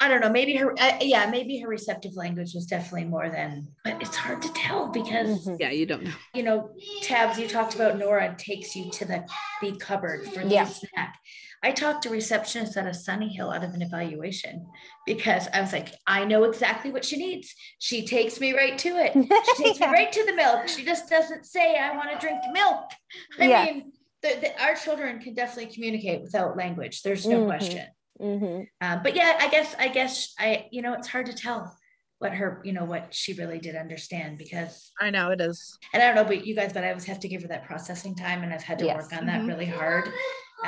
I 0.00 0.06
don't 0.08 0.20
know. 0.20 0.30
Maybe 0.30 0.54
her, 0.56 0.72
uh, 0.78 0.98
yeah, 1.00 1.28
maybe 1.28 1.58
her 1.58 1.68
receptive 1.68 2.14
language 2.14 2.52
was 2.54 2.66
definitely 2.66 3.06
more 3.08 3.28
than, 3.30 3.66
but 3.84 4.00
it's 4.00 4.14
hard 4.14 4.40
to 4.42 4.52
tell 4.52 4.88
because 4.90 5.44
Mhm. 5.46 5.56
Yeah, 5.58 5.70
you 5.70 5.86
don't 5.86 6.04
know. 6.04 6.12
you 6.34 6.44
know, 6.44 6.70
tabs. 7.02 7.38
You 7.38 7.48
talked 7.48 7.74
about 7.74 7.98
Nora 7.98 8.34
takes 8.38 8.76
you 8.76 8.90
to 8.92 9.04
the 9.04 9.28
the 9.60 9.72
cupboard 9.76 10.26
for 10.32 10.44
the 10.44 10.54
Yeah. 10.54 10.66
snack. 10.66 11.16
I 11.64 11.72
talked 11.72 12.04
to 12.04 12.10
receptionists 12.10 12.76
at 12.76 12.86
a 12.86 12.94
Sunny 12.94 13.28
Hill 13.28 13.50
out 13.50 13.64
of 13.64 13.74
an 13.74 13.82
evaluation 13.82 14.64
because 15.04 15.48
I 15.52 15.60
was 15.60 15.72
like, 15.72 15.88
I 16.06 16.24
know 16.24 16.44
exactly 16.44 16.92
what 16.92 17.04
she 17.04 17.16
needs. 17.16 17.52
She 17.80 18.06
takes 18.06 18.38
me 18.38 18.52
right 18.52 18.78
to 18.78 18.90
it. 18.90 19.12
She 19.56 19.64
takes 19.64 19.80
me 19.80 19.86
right 19.98 20.12
to 20.12 20.24
the 20.24 20.34
milk. 20.34 20.68
She 20.68 20.84
just 20.84 21.10
doesn't 21.10 21.44
say, 21.44 21.76
I 21.76 21.96
want 21.96 22.10
to 22.12 22.18
drink 22.24 22.38
milk. 22.52 22.84
I 23.40 23.48
Yeah. 23.48 23.64
mean, 23.64 23.92
the, 24.22 24.28
the, 24.40 24.62
our 24.62 24.76
children 24.76 25.18
can 25.18 25.34
definitely 25.34 25.72
communicate 25.74 26.22
without 26.22 26.56
language. 26.56 27.02
There's 27.02 27.26
no 27.26 27.40
Mhm. 27.40 27.46
question. 27.46 27.86
Mhm. 28.20 28.66
Um, 28.80 29.00
but 29.02 29.14
yeah, 29.14 29.36
I 29.40 29.48
guess, 29.48 29.74
I 29.78 29.88
guess 29.88 30.34
I, 30.38 30.66
you 30.70 30.82
know, 30.82 30.94
it's 30.94 31.08
hard 31.08 31.26
to 31.26 31.32
tell 31.32 31.76
what 32.18 32.32
her, 32.34 32.60
you 32.64 32.72
know, 32.72 32.84
what 32.84 33.14
she 33.14 33.32
really 33.34 33.58
did 33.60 33.76
understand 33.76 34.38
because, 34.38 34.90
I 35.00 35.10
know 35.10 35.30
it 35.30 35.40
is. 35.40 35.78
and 35.92 36.02
I 36.02 36.06
don't 36.06 36.16
know 36.16 36.22
about 36.22 36.44
you 36.46 36.54
guys, 36.54 36.72
but 36.72 36.82
I 36.84 36.88
always 36.88 37.04
have 37.04 37.20
to 37.20 37.28
give 37.28 37.42
her 37.42 37.48
that 37.48 37.64
processing 37.64 38.16
time 38.16 38.42
and 38.42 38.52
I've 38.52 38.62
had 38.62 38.78
to 38.80 38.86
Yes. 38.86 38.96
work 38.96 39.12
on 39.20 39.26
that 39.26 39.42
Mhm. 39.42 39.48
really 39.48 39.66
hard. 39.66 40.12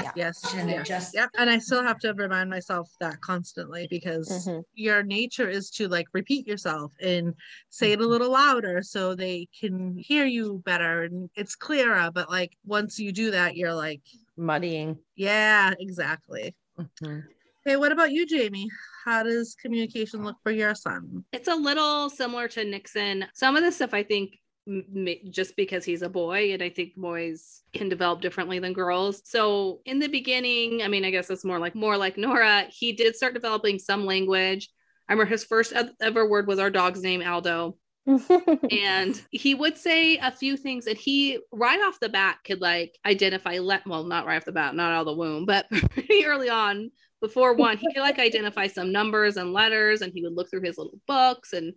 Yeah. 0.00 0.12
Yes. 0.14 0.54
And 0.54 0.71
yes. 0.71 0.87
just- 0.87 1.14
Yep. 1.14 1.30
And 1.37 1.50
I 1.50 1.59
still 1.59 1.83
have 1.83 1.99
to 2.00 2.14
remind 2.14 2.49
myself 2.49 2.88
that 3.00 3.21
constantly 3.21 3.88
because 3.90 4.28
Mhm. 4.47 4.62
your 4.75 5.02
nature 5.02 5.49
is 5.49 5.69
to 5.73 5.88
like 5.88 6.07
repeat 6.12 6.47
yourself 6.47 6.92
and 7.00 7.35
say 7.71 7.90
it 7.90 8.00
a 8.00 8.07
little 8.07 8.30
louder 8.30 8.83
so 8.85 9.16
they 9.16 9.49
can 9.59 9.97
hear 9.99 10.26
you 10.26 10.62
better 10.64 11.02
and 11.02 11.28
it's 11.35 11.57
clearer. 11.57 12.09
But 12.14 12.30
like 12.30 12.57
once 12.64 13.00
you 13.00 13.11
do 13.11 13.33
that, 13.33 13.57
you're 13.57 13.75
like, 13.75 14.02
Muddying. 14.37 14.97
yeah, 15.16 15.75
exactly. 15.80 16.54
Mhm. 16.78 17.25
Okay, 17.67 17.76
what 17.76 17.93
about 17.93 18.11
you, 18.11 18.26
Jamie? 18.26 18.69
How 19.05 19.23
does 19.23 19.55
communication 19.55 20.25
look 20.25 20.37
for 20.43 20.50
your 20.50 20.75
son? 20.75 21.25
It's 21.33 21.49
a 21.49 21.55
little 21.55 22.09
similar 22.09 22.49
to 22.49 22.64
Nixon. 22.64 23.26
Some 23.35 23.55
of 23.55 23.62
the 23.62 23.71
stuff 23.71 23.93
I 23.93 24.02
think 24.02 24.38
m- 24.67 24.85
m- 24.97 25.31
just 25.31 25.57
because 25.57 25.85
he's 25.85 26.00
a 26.00 26.09
boy 26.09 26.55
and 26.55 26.62
I 26.62 26.71
think 26.71 26.95
boys 26.97 27.62
can 27.75 27.90
develop 27.90 28.23
differently 28.23 28.61
than 28.61 28.73
girls. 28.73 29.21
So 29.26 29.81
in 29.85 29.99
the 29.99 30.09
beginning, 30.09 30.83
I 30.83 30.88
mean, 30.88 31.05
I 31.05 31.11
guess 31.11 31.29
it's 31.29 31.45
more 31.45 31.59
like 31.59 31.75
more 31.75 31.99
like 31.99 32.17
Nora, 32.17 32.67
he 32.71 32.93
did 32.93 33.14
start 33.14 33.35
developing 33.35 33.79
some 33.79 34.07
language. 34.07 34.71
I 35.09 35.12
remember 35.12 35.29
his 35.31 35.45
first 35.45 35.75
ever 36.00 36.29
word 36.29 36.47
was 36.47 36.59
our 36.59 36.71
dog's 36.71 37.02
name, 37.02 37.23
Aldo. 37.23 37.76
and 38.71 39.21
he 39.31 39.55
would 39.55 39.76
say 39.76 40.17
a 40.17 40.33
few 40.33 40.57
things 40.57 40.87
and 40.87 40.96
he 40.96 41.38
right 41.53 41.81
off 41.83 42.01
the 42.01 42.09
bat 42.09 42.38
could 42.44 42.61
like 42.61 42.96
identify 43.05 43.59
let 43.59 43.87
well 43.87 44.05
not 44.05 44.27
right 44.27 44.38
off 44.38 44.46
the 44.46 44.53
bat 44.53 44.75
not 44.75 44.90
out 44.90 45.01
of 45.01 45.07
the 45.07 45.14
womb 45.14 45.44
but 45.44 45.68
pretty 45.90 46.25
early 46.25 46.49
on 46.49 46.90
before 47.20 47.54
one 47.54 47.76
he 47.76 47.92
could 47.92 48.00
like 48.00 48.18
identify 48.18 48.66
some 48.66 48.92
numbers 48.92 49.37
and 49.37 49.52
letters 49.52 50.02
and 50.02 50.12
he 50.14 50.22
would 50.22 50.35
look 50.35 50.50
through 50.50 50.62
his 50.62 50.78
little 50.78 50.98
books 51.06 51.52
and 51.52 51.72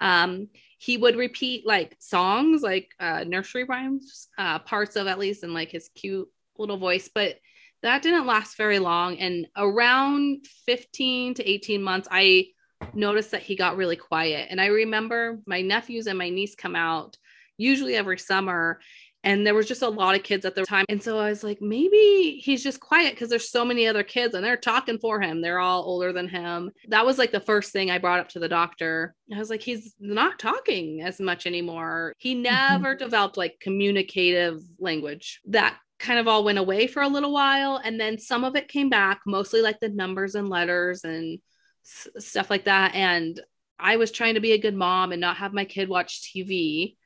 um 0.00 0.48
he 0.78 0.96
would 0.96 1.16
repeat 1.16 1.66
like 1.66 1.96
songs 1.98 2.62
like 2.62 2.90
uh 3.00 3.24
nursery 3.26 3.64
rhymes 3.64 4.28
uh 4.38 4.58
parts 4.60 4.96
of 4.96 5.06
at 5.06 5.18
least 5.18 5.44
in 5.44 5.52
like 5.52 5.70
his 5.70 5.90
cute 5.94 6.28
little 6.58 6.78
voice 6.78 7.08
but 7.14 7.36
that 7.82 8.02
didn't 8.02 8.26
last 8.26 8.56
very 8.56 8.78
long 8.78 9.18
and 9.18 9.46
around 9.56 10.46
15 10.66 11.34
to 11.34 11.48
18 11.48 11.82
months 11.82 12.08
i 12.10 12.46
noticed 12.92 13.30
that 13.30 13.42
he 13.42 13.56
got 13.56 13.76
really 13.76 13.96
quiet. 13.96 14.48
And 14.50 14.60
I 14.60 14.66
remember 14.66 15.40
my 15.46 15.62
nephews 15.62 16.06
and 16.06 16.18
my 16.18 16.28
niece 16.28 16.54
come 16.54 16.76
out 16.76 17.16
usually 17.56 17.94
every 17.94 18.18
summer. 18.18 18.80
And 19.24 19.46
there 19.46 19.54
was 19.54 19.66
just 19.66 19.82
a 19.82 19.88
lot 19.88 20.14
of 20.14 20.22
kids 20.22 20.44
at 20.44 20.54
the 20.54 20.64
time. 20.64 20.84
And 20.88 21.02
so 21.02 21.18
I 21.18 21.30
was 21.30 21.42
like, 21.42 21.60
maybe 21.60 22.40
he's 22.44 22.62
just 22.62 22.78
quiet 22.78 23.14
because 23.14 23.30
there's 23.30 23.50
so 23.50 23.64
many 23.64 23.86
other 23.86 24.02
kids 24.02 24.34
and 24.34 24.44
they're 24.44 24.56
talking 24.56 24.98
for 24.98 25.20
him. 25.20 25.40
They're 25.40 25.58
all 25.58 25.82
older 25.82 26.12
than 26.12 26.28
him. 26.28 26.70
That 26.88 27.06
was 27.06 27.18
like 27.18 27.32
the 27.32 27.40
first 27.40 27.72
thing 27.72 27.90
I 27.90 27.98
brought 27.98 28.20
up 28.20 28.28
to 28.30 28.38
the 28.38 28.48
doctor. 28.48 29.14
I 29.34 29.38
was 29.38 29.48
like, 29.48 29.62
he's 29.62 29.94
not 29.98 30.38
talking 30.38 31.00
as 31.00 31.20
much 31.20 31.46
anymore. 31.46 32.12
He 32.18 32.34
mm-hmm. 32.34 32.42
never 32.42 32.94
developed 32.94 33.38
like 33.38 33.58
communicative 33.60 34.60
language. 34.78 35.40
That 35.46 35.78
kind 35.98 36.18
of 36.18 36.28
all 36.28 36.44
went 36.44 36.58
away 36.58 36.86
for 36.86 37.02
a 37.02 37.08
little 37.08 37.32
while. 37.32 37.80
And 37.82 37.98
then 37.98 38.18
some 38.18 38.44
of 38.44 38.56
it 38.56 38.68
came 38.68 38.90
back, 38.90 39.20
mostly 39.26 39.62
like 39.62 39.80
the 39.80 39.88
numbers 39.88 40.34
and 40.34 40.50
letters 40.50 41.04
and 41.04 41.38
s- 41.84 42.08
stuff 42.18 42.50
like 42.50 42.64
that. 42.64 42.94
And 42.94 43.40
I 43.78 43.96
was 43.96 44.10
trying 44.10 44.34
to 44.34 44.40
be 44.40 44.52
a 44.52 44.60
good 44.60 44.74
mom 44.74 45.12
and 45.12 45.20
not 45.20 45.38
have 45.38 45.52
my 45.52 45.64
kid 45.64 45.88
watch 45.88 46.22
TV. 46.22 46.96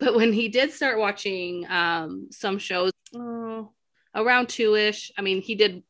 But 0.00 0.14
when 0.14 0.32
he 0.32 0.48
did 0.48 0.72
start 0.72 0.98
watching 0.98 1.66
um, 1.68 2.28
some 2.30 2.58
shows 2.58 2.92
oh, 3.14 3.72
around 4.14 4.48
two 4.48 4.74
ish, 4.74 5.12
I 5.16 5.22
mean, 5.22 5.40
he 5.40 5.54
did, 5.54 5.82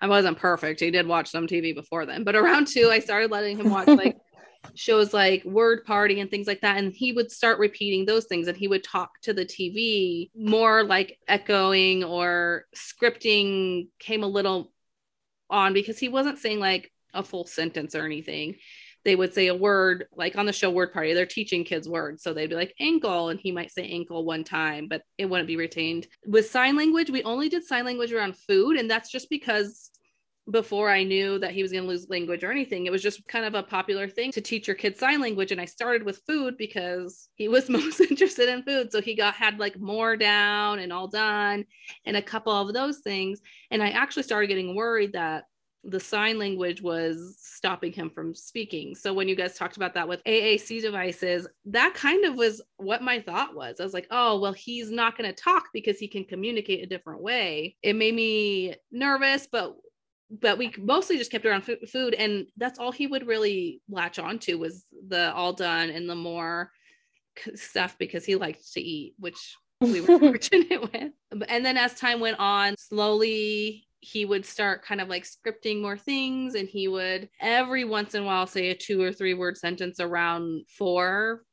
I 0.00 0.06
wasn't 0.06 0.38
perfect. 0.38 0.80
He 0.80 0.90
did 0.90 1.06
watch 1.06 1.28
some 1.28 1.46
TV 1.46 1.74
before 1.74 2.06
then, 2.06 2.24
but 2.24 2.36
around 2.36 2.68
two, 2.68 2.88
I 2.90 3.00
started 3.00 3.30
letting 3.30 3.58
him 3.58 3.70
watch 3.70 3.88
like 3.88 4.16
shows 4.74 5.12
like 5.12 5.44
Word 5.44 5.84
Party 5.84 6.20
and 6.20 6.30
things 6.30 6.46
like 6.46 6.60
that. 6.60 6.78
And 6.78 6.92
he 6.92 7.12
would 7.12 7.30
start 7.30 7.58
repeating 7.58 8.04
those 8.04 8.26
things 8.26 8.48
and 8.48 8.56
he 8.56 8.68
would 8.68 8.84
talk 8.84 9.10
to 9.22 9.32
the 9.32 9.44
TV 9.44 10.30
more 10.36 10.84
like 10.84 11.18
echoing 11.28 12.04
or 12.04 12.66
scripting 12.74 13.88
came 13.98 14.22
a 14.22 14.28
little 14.28 14.72
on 15.50 15.72
because 15.72 15.98
he 15.98 16.08
wasn't 16.08 16.38
saying 16.38 16.60
like 16.60 16.90
a 17.12 17.22
full 17.22 17.46
sentence 17.46 17.94
or 17.94 18.04
anything. 18.04 18.56
They 19.04 19.16
would 19.16 19.34
say 19.34 19.48
a 19.48 19.54
word 19.54 20.06
like 20.14 20.36
on 20.36 20.46
the 20.46 20.52
show 20.52 20.70
Word 20.70 20.92
Party, 20.92 21.12
they're 21.12 21.26
teaching 21.26 21.64
kids 21.64 21.88
words. 21.88 22.22
So 22.22 22.32
they'd 22.32 22.48
be 22.48 22.54
like 22.54 22.74
ankle, 22.80 23.28
and 23.28 23.40
he 23.40 23.52
might 23.52 23.72
say 23.72 23.88
ankle 23.88 24.24
one 24.24 24.44
time, 24.44 24.88
but 24.88 25.02
it 25.18 25.26
wouldn't 25.26 25.48
be 25.48 25.56
retained. 25.56 26.06
With 26.26 26.50
sign 26.50 26.76
language, 26.76 27.10
we 27.10 27.22
only 27.24 27.48
did 27.48 27.64
sign 27.64 27.84
language 27.84 28.12
around 28.12 28.36
food, 28.36 28.76
and 28.76 28.90
that's 28.90 29.10
just 29.10 29.28
because 29.30 29.90
before 30.50 30.90
I 30.90 31.04
knew 31.04 31.38
that 31.38 31.52
he 31.52 31.62
was 31.62 31.70
going 31.70 31.84
to 31.84 31.88
lose 31.88 32.08
language 32.10 32.42
or 32.42 32.50
anything. 32.50 32.86
It 32.86 32.92
was 32.92 33.02
just 33.02 33.26
kind 33.28 33.44
of 33.44 33.54
a 33.54 33.62
popular 33.62 34.08
thing 34.08 34.32
to 34.32 34.40
teach 34.40 34.66
your 34.66 34.74
kids 34.74 34.98
sign 34.98 35.20
language. 35.20 35.52
And 35.52 35.60
I 35.60 35.66
started 35.66 36.02
with 36.02 36.22
food 36.26 36.56
because 36.56 37.28
he 37.36 37.48
was 37.48 37.68
most 37.68 38.00
interested 38.00 38.48
in 38.48 38.64
food. 38.64 38.90
So 38.90 39.00
he 39.00 39.14
got 39.14 39.34
had 39.34 39.60
like 39.60 39.78
more 39.78 40.16
down 40.16 40.80
and 40.80 40.92
all 40.92 41.06
done 41.06 41.64
and 42.06 42.16
a 42.16 42.22
couple 42.22 42.52
of 42.52 42.74
those 42.74 42.98
things. 42.98 43.40
And 43.70 43.82
I 43.82 43.90
actually 43.90 44.24
started 44.24 44.48
getting 44.48 44.74
worried 44.74 45.12
that 45.12 45.44
the 45.84 46.00
sign 46.00 46.38
language 46.38 46.80
was 46.80 47.36
stopping 47.40 47.92
him 47.92 48.08
from 48.10 48.34
speaking. 48.34 48.94
So 48.94 49.12
when 49.12 49.28
you 49.28 49.34
guys 49.34 49.56
talked 49.56 49.76
about 49.76 49.94
that 49.94 50.08
with 50.08 50.22
AAC 50.24 50.80
devices, 50.80 51.48
that 51.66 51.94
kind 51.94 52.24
of 52.24 52.36
was 52.36 52.62
what 52.76 53.02
my 53.02 53.20
thought 53.20 53.54
was. 53.54 53.80
I 53.80 53.84
was 53.84 53.94
like, 53.94 54.06
oh, 54.10 54.38
well, 54.38 54.52
he's 54.52 54.90
not 54.90 55.18
going 55.18 55.28
to 55.28 55.42
talk 55.42 55.64
because 55.72 55.98
he 55.98 56.06
can 56.06 56.24
communicate 56.24 56.84
a 56.84 56.86
different 56.86 57.20
way. 57.20 57.76
It 57.82 57.96
made 57.96 58.14
me 58.14 58.76
nervous, 58.90 59.48
but 59.50 59.76
but 60.40 60.56
we 60.56 60.72
mostly 60.78 61.18
just 61.18 61.30
kept 61.30 61.44
around 61.44 61.62
fu- 61.62 61.86
food 61.86 62.14
and 62.14 62.46
that's 62.56 62.78
all 62.78 62.90
he 62.90 63.06
would 63.06 63.26
really 63.26 63.82
latch 63.90 64.18
onto 64.18 64.56
was 64.58 64.86
the 65.08 65.30
all 65.34 65.52
done 65.52 65.90
and 65.90 66.08
the 66.08 66.14
more 66.14 66.70
c- 67.38 67.54
stuff 67.54 67.96
because 67.98 68.24
he 68.24 68.34
liked 68.34 68.72
to 68.72 68.80
eat 68.80 69.14
which 69.18 69.56
we 69.82 70.00
were 70.00 70.18
fortunate 70.18 70.80
with 70.80 71.12
and 71.48 71.66
then 71.66 71.76
as 71.76 71.92
time 71.94 72.18
went 72.18 72.38
on 72.38 72.74
slowly 72.78 73.86
he 74.02 74.24
would 74.24 74.44
start 74.44 74.84
kind 74.84 75.00
of 75.00 75.08
like 75.08 75.24
scripting 75.24 75.80
more 75.80 75.96
things 75.96 76.56
and 76.56 76.68
he 76.68 76.88
would 76.88 77.28
every 77.40 77.84
once 77.84 78.14
in 78.14 78.24
a 78.24 78.26
while 78.26 78.48
say 78.48 78.70
a 78.70 78.74
two 78.74 79.00
or 79.00 79.12
three 79.12 79.32
word 79.32 79.56
sentence 79.56 80.00
around 80.00 80.64
four 80.68 81.44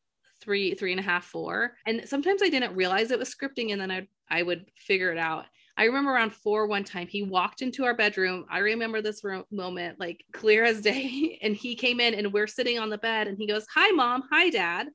three 0.42 0.74
three 0.74 0.92
and 0.92 1.00
a 1.00 1.04
half 1.04 1.26
four 1.26 1.76
and 1.86 2.02
sometimes 2.08 2.42
i 2.42 2.50
didn't 2.50 2.76
realize 2.76 3.12
it 3.12 3.20
was 3.20 3.34
scripting 3.34 3.72
and 3.72 3.80
then 3.80 3.92
i 3.92 4.08
i 4.30 4.42
would 4.42 4.66
figure 4.76 5.12
it 5.12 5.18
out 5.18 5.46
I 5.78 5.86
remember 5.86 6.12
around 6.12 6.34
four 6.34 6.68
one 6.68 6.84
time, 6.84 7.08
he 7.08 7.24
walked 7.24 7.62
into 7.62 7.86
our 7.86 7.94
bedroom. 7.94 8.46
I 8.52 8.58
remember 8.58 9.02
this 9.02 9.24
ro- 9.24 9.46
moment 9.50 9.98
like 9.98 10.26
clear 10.34 10.66
as 10.66 10.82
day. 10.82 11.40
And 11.42 11.56
he 11.56 11.74
came 11.74 12.02
in 12.02 12.16
and 12.16 12.34
we're 12.34 12.48
sitting 12.48 12.78
on 12.78 12.90
the 12.90 12.98
bed 12.98 13.30
and 13.30 13.38
he 13.38 13.48
goes, 13.48 13.66
Hi, 13.74 13.90
mom. 13.92 14.24
Hi, 14.30 14.50
dad. 14.50 14.90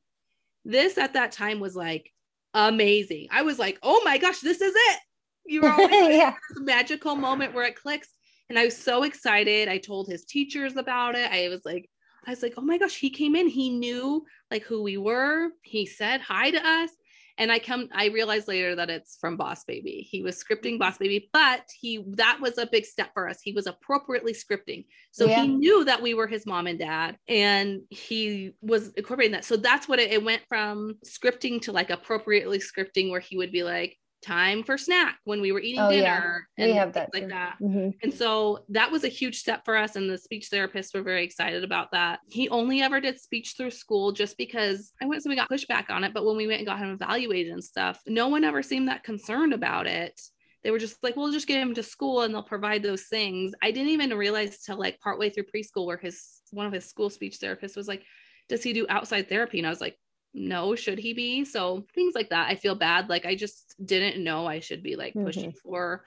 This 0.66 0.98
at 0.98 1.14
that 1.14 1.32
time 1.32 1.58
was 1.58 1.74
like 1.74 2.12
amazing. 2.54 3.28
I 3.30 3.42
was 3.42 3.58
like, 3.58 3.78
oh 3.82 4.00
my 4.04 4.18
gosh, 4.18 4.40
this 4.40 4.60
is 4.60 4.74
it. 4.74 4.98
You 5.46 5.62
were 5.62 5.70
always 5.72 6.16
yeah. 6.16 6.34
magical 6.56 7.14
moment 7.14 7.54
where 7.54 7.64
it 7.66 7.76
clicks. 7.76 8.08
And 8.50 8.58
I 8.58 8.64
was 8.66 8.76
so 8.76 9.02
excited. 9.04 9.68
I 9.68 9.78
told 9.78 10.08
his 10.08 10.24
teachers 10.24 10.76
about 10.76 11.14
it. 11.14 11.30
I 11.30 11.48
was 11.48 11.62
like, 11.64 11.88
I 12.26 12.30
was 12.30 12.42
like, 12.42 12.54
oh 12.56 12.62
my 12.62 12.78
gosh, 12.78 12.98
he 12.98 13.10
came 13.10 13.34
in. 13.36 13.48
He 13.48 13.70
knew 13.70 14.24
like 14.50 14.62
who 14.62 14.82
we 14.82 14.96
were. 14.96 15.48
He 15.62 15.86
said 15.86 16.20
hi 16.20 16.50
to 16.50 16.66
us. 16.66 16.90
And 17.36 17.50
I 17.50 17.58
come, 17.58 17.88
I 17.92 18.06
realized 18.10 18.46
later 18.46 18.76
that 18.76 18.90
it's 18.90 19.16
from 19.20 19.36
Boss 19.36 19.64
Baby. 19.64 20.06
He 20.08 20.22
was 20.22 20.42
scripting 20.42 20.78
Boss 20.78 20.98
Baby, 20.98 21.28
but 21.32 21.62
he 21.80 22.04
that 22.12 22.38
was 22.40 22.58
a 22.58 22.66
big 22.66 22.84
step 22.84 23.10
for 23.12 23.28
us. 23.28 23.40
He 23.42 23.52
was 23.52 23.66
appropriately 23.66 24.32
scripting. 24.32 24.84
So 25.10 25.26
Yeah. 25.26 25.42
he 25.42 25.48
knew 25.48 25.84
that 25.84 26.00
we 26.00 26.14
were 26.14 26.28
his 26.28 26.46
mom 26.46 26.68
and 26.68 26.78
dad, 26.78 27.16
and 27.26 27.80
he 27.90 28.52
was 28.60 28.90
incorporating 28.90 29.32
that. 29.32 29.44
So 29.44 29.56
that's 29.56 29.88
what 29.88 29.98
it, 29.98 30.12
it 30.12 30.22
went 30.22 30.42
from 30.48 30.94
scripting 31.04 31.60
to 31.62 31.72
like 31.72 31.90
appropriately 31.90 32.60
scripting, 32.60 33.10
where 33.10 33.18
he 33.20 33.36
would 33.36 33.50
be 33.50 33.64
like, 33.64 33.96
time 34.24 34.62
for 34.62 34.78
snack 34.78 35.18
when 35.24 35.40
we 35.40 35.52
were 35.52 35.60
eating 35.60 35.80
Oh, 35.80 35.90
dinner 35.90 36.48
We 36.56 36.64
and 36.64 36.72
things 36.72 36.94
that 36.94 37.10
like 37.12 37.22
too. 37.24 37.28
that. 37.28 37.56
Mhm. 37.60 37.94
And 38.02 38.12
so 38.14 38.64
that 38.70 38.90
was 38.90 39.04
a 39.04 39.08
huge 39.08 39.38
step 39.38 39.64
for 39.64 39.76
us. 39.76 39.96
And 39.96 40.08
the 40.08 40.18
speech 40.18 40.48
therapists 40.50 40.94
were 40.94 41.02
very 41.02 41.24
excited 41.24 41.62
about 41.62 41.92
that. 41.92 42.20
He 42.30 42.48
only 42.48 42.80
ever 42.80 43.00
did 43.00 43.20
speech 43.20 43.54
through 43.56 43.70
school 43.72 44.12
just 44.12 44.36
because 44.38 44.92
I 45.02 45.06
went, 45.06 45.22
so 45.22 45.30
we 45.30 45.36
got 45.36 45.50
pushback 45.50 45.90
on 45.90 46.04
it, 46.04 46.14
but 46.14 46.24
when 46.24 46.36
we 46.36 46.46
went 46.46 46.60
and 46.60 46.66
got 46.66 46.78
him 46.78 46.90
evaluated 46.90 47.52
and 47.52 47.62
stuff, 47.62 48.00
no 48.06 48.28
one 48.28 48.44
ever 48.44 48.62
seemed 48.62 48.88
that 48.88 49.04
concerned 49.04 49.52
about 49.52 49.86
it. 49.86 50.20
They 50.62 50.70
were 50.70 50.78
just 50.78 51.02
like, 51.02 51.14
we'll 51.16 51.30
just 51.32 51.46
get 51.46 51.60
him 51.60 51.74
to 51.74 51.82
school 51.82 52.22
and 52.22 52.32
they'll 52.32 52.42
provide 52.42 52.82
those 52.82 53.02
things. 53.04 53.52
I 53.62 53.70
didn't 53.70 53.90
even 53.90 54.14
realize 54.14 54.62
till 54.62 54.78
like 54.78 54.98
partway 55.00 55.28
through 55.28 55.44
preschool 55.54 55.84
where 55.84 55.98
his 55.98 56.40
one 56.52 56.66
of 56.66 56.72
his 56.72 56.86
school 56.86 57.10
speech 57.10 57.38
therapists 57.38 57.76
was 57.76 57.86
like, 57.88 58.02
does 58.48 58.62
he 58.62 58.72
do 58.72 58.86
outside 58.88 59.28
therapy? 59.28 59.58
And 59.58 59.66
I 59.66 59.70
was 59.70 59.80
like, 59.80 59.98
no, 60.34 60.74
should 60.74 60.98
he 60.98 61.14
be? 61.14 61.44
So 61.44 61.86
things 61.94 62.14
like 62.14 62.30
that. 62.30 62.48
I 62.48 62.56
feel 62.56 62.74
bad. 62.74 63.08
Like 63.08 63.24
I 63.24 63.36
just 63.36 63.74
didn't 63.84 64.22
know 64.22 64.46
I 64.46 64.60
should 64.60 64.82
be 64.82 64.96
like 64.96 65.14
pushing 65.14 65.52
for 65.52 66.04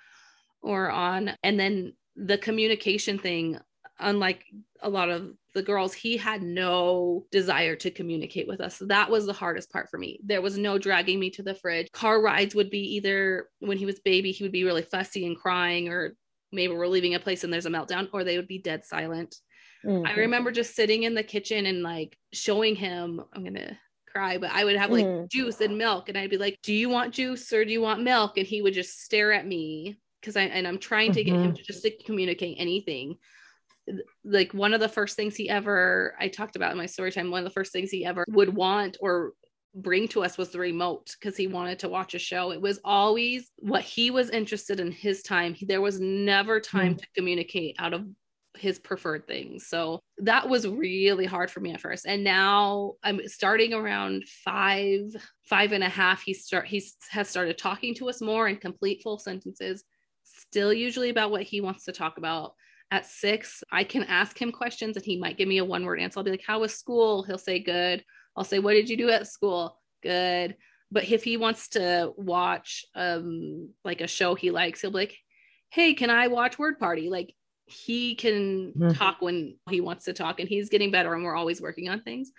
or 0.61 0.91
on. 0.91 1.31
And 1.43 1.59
then 1.59 1.93
the 2.15 2.37
communication 2.37 3.17
thing, 3.17 3.57
unlike 3.99 4.45
a 4.81 4.89
lot 4.89 5.09
of 5.09 5.33
the 5.53 5.63
girls, 5.63 5.93
he 5.93 6.17
had 6.17 6.43
no 6.43 7.25
desire 7.31 7.75
to 7.77 7.89
communicate 7.89 8.47
with 8.47 8.59
us. 8.61 8.75
So 8.75 8.85
that 8.87 9.09
was 9.09 9.25
the 9.25 9.33
hardest 9.33 9.71
part 9.71 9.89
for 9.89 9.97
me. 9.97 10.19
There 10.23 10.41
was 10.41 10.57
no 10.57 10.77
dragging 10.77 11.19
me 11.19 11.29
to 11.31 11.43
the 11.43 11.55
fridge. 11.55 11.91
Car 11.93 12.21
rides 12.21 12.53
would 12.53 12.69
be 12.69 12.95
either 12.95 13.49
when 13.59 13.77
he 13.77 13.85
was 13.85 13.99
baby, 13.99 14.31
he 14.31 14.43
would 14.43 14.51
be 14.51 14.65
really 14.65 14.83
fussy 14.83 15.25
and 15.25 15.37
crying, 15.37 15.89
or 15.89 16.15
maybe 16.51 16.73
we're 16.73 16.87
leaving 16.87 17.15
a 17.15 17.19
place 17.19 17.43
and 17.43 17.51
there's 17.51 17.65
a 17.65 17.69
meltdown, 17.69 18.09
or 18.13 18.23
they 18.23 18.37
would 18.37 18.47
be 18.47 18.59
dead 18.59 18.83
silent. 18.85 19.35
I 19.85 19.89
Mhm. 19.89 20.17
remember 20.17 20.51
just 20.51 20.75
sitting 20.75 21.03
in 21.03 21.13
the 21.13 21.23
kitchen 21.23 21.65
and 21.65 21.81
like 21.81 22.17
showing 22.33 22.75
him, 22.75 23.23
I'm 23.33 23.43
gonna 23.43 23.79
cry, 24.17 24.37
but 24.37 24.51
I 24.51 24.65
would 24.65 24.75
have 24.75 24.89
like 24.91 25.05
Mhm. 25.05 25.29
juice 25.29 25.61
and 25.61 25.77
milk, 25.77 26.09
and 26.09 26.17
I'd 26.17 26.29
be 26.29 26.37
like, 26.37 26.57
Do 26.63 26.73
you 26.73 26.89
want 26.89 27.13
juice 27.13 27.51
or 27.53 27.63
do 27.63 27.71
you 27.71 27.81
want 27.81 28.01
milk? 28.03 28.37
And 28.37 28.47
he 28.47 28.61
would 28.61 28.73
just 28.73 29.01
stare 29.01 29.31
at 29.31 29.45
me 29.45 29.97
because 30.21 30.35
I 30.35 30.43
and 30.43 30.67
I'm 30.67 30.79
trying 30.79 31.11
to 31.13 31.23
get 31.23 31.35
him 31.39 31.53
to 31.53 31.63
just 31.63 31.83
to 31.83 31.91
communicate 32.03 32.57
anything. 32.59 33.17
Like 34.25 34.53
one 34.53 34.73
of 34.73 34.79
the 34.81 34.89
first 34.89 35.15
things 35.15 35.35
he 35.35 35.49
ever 35.49 36.15
I 36.19 36.27
talked 36.27 36.55
about 36.55 36.71
in 36.71 36.77
my 36.77 36.87
story 36.87 37.11
time, 37.11 37.31
one 37.31 37.39
of 37.39 37.45
the 37.45 37.53
first 37.53 37.71
things 37.71 37.89
he 37.91 38.03
ever 38.05 38.25
would 38.29 38.53
want 38.53 38.97
or 38.99 39.33
bring 39.75 40.07
to 40.09 40.23
us 40.23 40.37
was 40.37 40.49
the 40.49 40.59
remote 40.59 41.15
because 41.19 41.37
he 41.37 41.47
wanted 41.47 41.79
to 41.79 41.89
watch 41.89 42.15
a 42.15 42.19
show. 42.19 42.51
It 42.51 42.59
was 42.59 42.79
always 42.83 43.51
what 43.59 43.83
he 43.83 44.09
was 44.11 44.29
interested 44.31 44.79
in 44.79 44.91
his 44.91 45.21
time. 45.21 45.53
He- 45.53 45.67
There 45.67 45.81
was 45.81 45.99
never 45.99 46.59
time 46.59 46.95
to 46.95 47.05
communicate 47.15 47.75
out 47.77 47.93
of 47.93 48.05
his 48.57 48.79
preferred 48.79 49.27
things. 49.27 49.67
So 49.67 49.99
that 50.19 50.47
was 50.47 50.67
really 50.67 51.25
hard 51.25 51.51
for 51.51 51.59
me 51.59 51.73
at 51.73 51.81
first. 51.81 52.05
And 52.05 52.23
now 52.23 52.93
I'm 53.03 53.27
starting 53.27 53.73
around 53.73 54.25
five, 54.43 55.01
five 55.43 55.71
and 55.71 55.83
a 55.83 55.89
half. 55.89 56.21
He 56.23 56.33
start 56.33 56.65
he's 56.65 56.95
has 57.09 57.29
started 57.29 57.57
talking 57.57 57.93
to 57.95 58.09
us 58.09 58.21
more 58.21 58.47
in 58.47 58.57
complete 58.57 59.01
full 59.03 59.19
sentences, 59.19 59.83
still 60.23 60.73
usually 60.73 61.09
about 61.09 61.31
what 61.31 61.43
he 61.43 61.61
wants 61.61 61.85
to 61.85 61.91
talk 61.91 62.17
about. 62.17 62.53
At 62.89 63.05
six, 63.05 63.63
I 63.71 63.83
can 63.83 64.03
ask 64.03 64.41
him 64.41 64.51
questions 64.51 64.95
and 64.95 65.05
he 65.05 65.19
might 65.19 65.37
give 65.37 65.47
me 65.47 65.57
a 65.57 65.65
one 65.65 65.83
word 65.83 65.99
answer. 65.99 66.19
I'll 66.19 66.23
be 66.23 66.31
like, 66.31 66.45
How 66.45 66.59
was 66.59 66.73
school? 66.73 67.23
He'll 67.23 67.37
say 67.37 67.59
good. 67.59 68.03
I'll 68.35 68.43
say, 68.43 68.59
What 68.59 68.73
did 68.73 68.89
you 68.89 68.97
do 68.97 69.09
at 69.09 69.27
school? 69.27 69.79
Good. 70.03 70.55
But 70.89 71.09
if 71.09 71.23
he 71.23 71.35
wants 71.35 71.69
to 71.69 72.13
watch 72.15 72.85
um 72.95 73.71
like 73.83 74.01
a 74.01 74.07
show 74.07 74.35
he 74.35 74.51
likes, 74.51 74.81
he'll 74.81 74.91
be 74.91 74.97
like, 74.97 75.17
Hey, 75.69 75.93
can 75.93 76.09
I 76.09 76.27
watch 76.27 76.57
Word 76.57 76.79
Party? 76.79 77.09
Like 77.09 77.33
he 77.67 78.15
can 78.15 78.73
Mhm. 78.73 78.97
talk 78.97 79.21
when 79.21 79.57
he 79.69 79.81
wants 79.81 80.05
to 80.05 80.13
talk 80.13 80.39
and 80.39 80.47
he's 80.49 80.69
getting 80.69 80.89
better 80.91 81.13
and 81.13 81.23
we're 81.23 81.35
always 81.35 81.61
working 81.61 81.89
on 81.89 82.01
things 82.01 82.31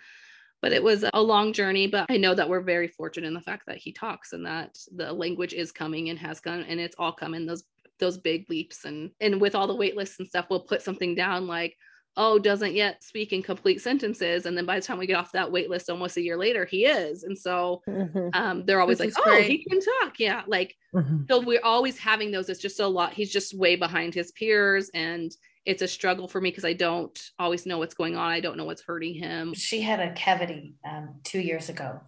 but 0.61 0.73
it 0.73 0.83
was 0.83 1.05
a 1.13 1.21
long 1.21 1.53
journey 1.53 1.87
but 1.87 2.07
i 2.09 2.17
know 2.17 2.33
that 2.33 2.49
we're 2.49 2.61
very 2.61 2.87
fortunate 2.87 3.27
in 3.27 3.33
the 3.35 3.41
fact 3.41 3.65
that 3.67 3.77
he 3.77 3.91
talks 3.93 4.33
and 4.33 4.45
that 4.45 4.77
the 4.95 5.13
language 5.13 5.53
is 5.53 5.71
coming 5.71 6.09
and 6.09 6.17
has 6.19 6.39
come 6.39 6.65
and 6.67 6.79
it's 6.79 6.95
all 6.97 7.11
come 7.13 7.33
in 7.35 7.45
those 7.45 7.63
those 7.99 8.17
big 8.17 8.49
leaps 8.49 8.85
and 8.85 9.11
and 9.21 9.39
with 9.39 9.53
all 9.55 9.67
the 9.67 9.75
wait 9.75 9.95
lists 9.95 10.19
and 10.19 10.27
stuff 10.27 10.47
we'll 10.49 10.59
put 10.61 10.81
something 10.81 11.13
down 11.15 11.45
like 11.47 11.77
oh 12.21 12.37
doesn't 12.37 12.75
yet 12.75 13.03
speak 13.03 13.31
in 13.33 13.41
complete 13.41 13.81
sentences. 13.81 14.45
And 14.45 14.55
then 14.57 14.65
by 14.65 14.75
the 14.79 14.85
time 14.85 14.99
we 14.99 15.07
get 15.07 15.15
off 15.15 15.31
that 15.31 15.51
wait 15.51 15.69
list 15.69 15.89
almost 15.89 16.17
a 16.17 16.21
year 16.21 16.37
later 16.37 16.65
he 16.65 16.85
is. 16.85 17.23
And 17.23 17.37
so 17.37 17.81
Mhm. 17.87 18.29
um 18.35 18.65
they're 18.65 18.81
always 18.81 18.97
This 18.99 19.05
like 19.05 19.09
is 19.09 19.17
oh 19.19 19.23
great. 19.23 19.49
he 19.49 19.63
can 19.63 19.79
talk. 19.79 20.19
Yeah 20.19 20.43
like 20.45 20.75
Mhm. 20.93 21.25
so 21.29 21.39
we're 21.39 21.63
always 21.63 21.97
having 21.97 22.29
those. 22.31 22.49
It's 22.49 22.59
just 22.61 22.79
a 22.79 22.87
lot 22.87 23.13
he's 23.13 23.31
just 23.31 23.57
way 23.57 23.75
behind 23.75 24.13
his 24.13 24.31
peers. 24.33 24.89
And 24.93 25.31
it's 25.65 25.81
a 25.81 25.87
struggle 25.87 26.27
for 26.27 26.41
me 26.41 26.49
because 26.49 26.65
i 26.65 26.73
don't 26.73 27.17
always 27.37 27.65
know 27.65 27.77
what's 27.79 27.93
going 27.93 28.15
on. 28.15 28.29
I 28.31 28.39
don't 28.41 28.57
know 28.57 28.65
what's 28.65 28.81
hurting 28.81 29.13
him. 29.13 29.53
She 29.53 29.81
had 29.81 29.99
a 29.99 30.13
cavity 30.13 30.75
um, 30.89 31.21
two 31.23 31.39
years 31.39 31.69
ago. 31.69 32.01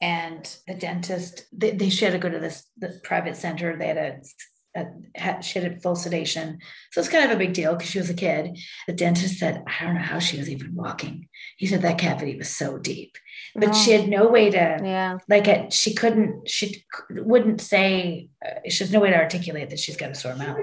And 0.00 0.44
the 0.66 0.74
dentist 0.74 1.46
they, 1.52 1.70
they 1.70 1.88
she 1.90 2.04
had 2.04 2.12
to 2.12 2.18
go 2.18 2.28
to 2.28 2.38
this 2.40 2.68
the 2.76 3.00
private 3.04 3.36
center. 3.36 3.76
They 3.76 3.86
had 3.88 3.96
a, 3.96 4.16
a 4.16 4.53
had, 5.14 5.44
she 5.44 5.60
had 5.60 5.82
full 5.82 5.96
sedation. 5.96 6.58
So 6.92 7.00
it's 7.00 7.08
kind 7.08 7.24
of 7.24 7.30
a 7.30 7.38
big 7.38 7.52
deal 7.52 7.74
because 7.74 7.90
she 7.90 7.98
was 7.98 8.10
a 8.10 8.14
kid. 8.14 8.58
The 8.86 8.92
dentist 8.92 9.38
said 9.38 9.62
i 9.66 9.84
don't 9.84 9.94
know 9.94 10.00
how 10.00 10.18
she 10.18 10.38
was 10.38 10.50
even 10.50 10.74
walking. 10.74 11.28
He 11.56 11.66
said 11.66 11.82
that 11.82 11.98
cavity 11.98 12.36
was 12.36 12.48
so 12.48 12.78
deep. 12.78 13.16
But 13.54 13.72
she 13.72 13.92
had 13.92 14.08
no 14.08 14.28
way 14.28 14.50
to 14.50 14.80
yeah. 14.82 15.18
like 15.28 15.46
it, 15.46 15.72
she 15.72 15.94
couldn't 15.94 16.48
she 16.48 16.84
wouldn't 17.10 17.60
say 17.60 18.28
uh, 18.44 18.68
she 18.68 18.82
has 18.82 18.92
no 18.92 19.00
way 19.00 19.10
to 19.10 19.16
articulate 19.16 19.70
that 19.70 19.78
she's 19.78 19.96
got 19.96 20.10
a 20.10 20.14
sore 20.14 20.34
mouth 20.34 20.58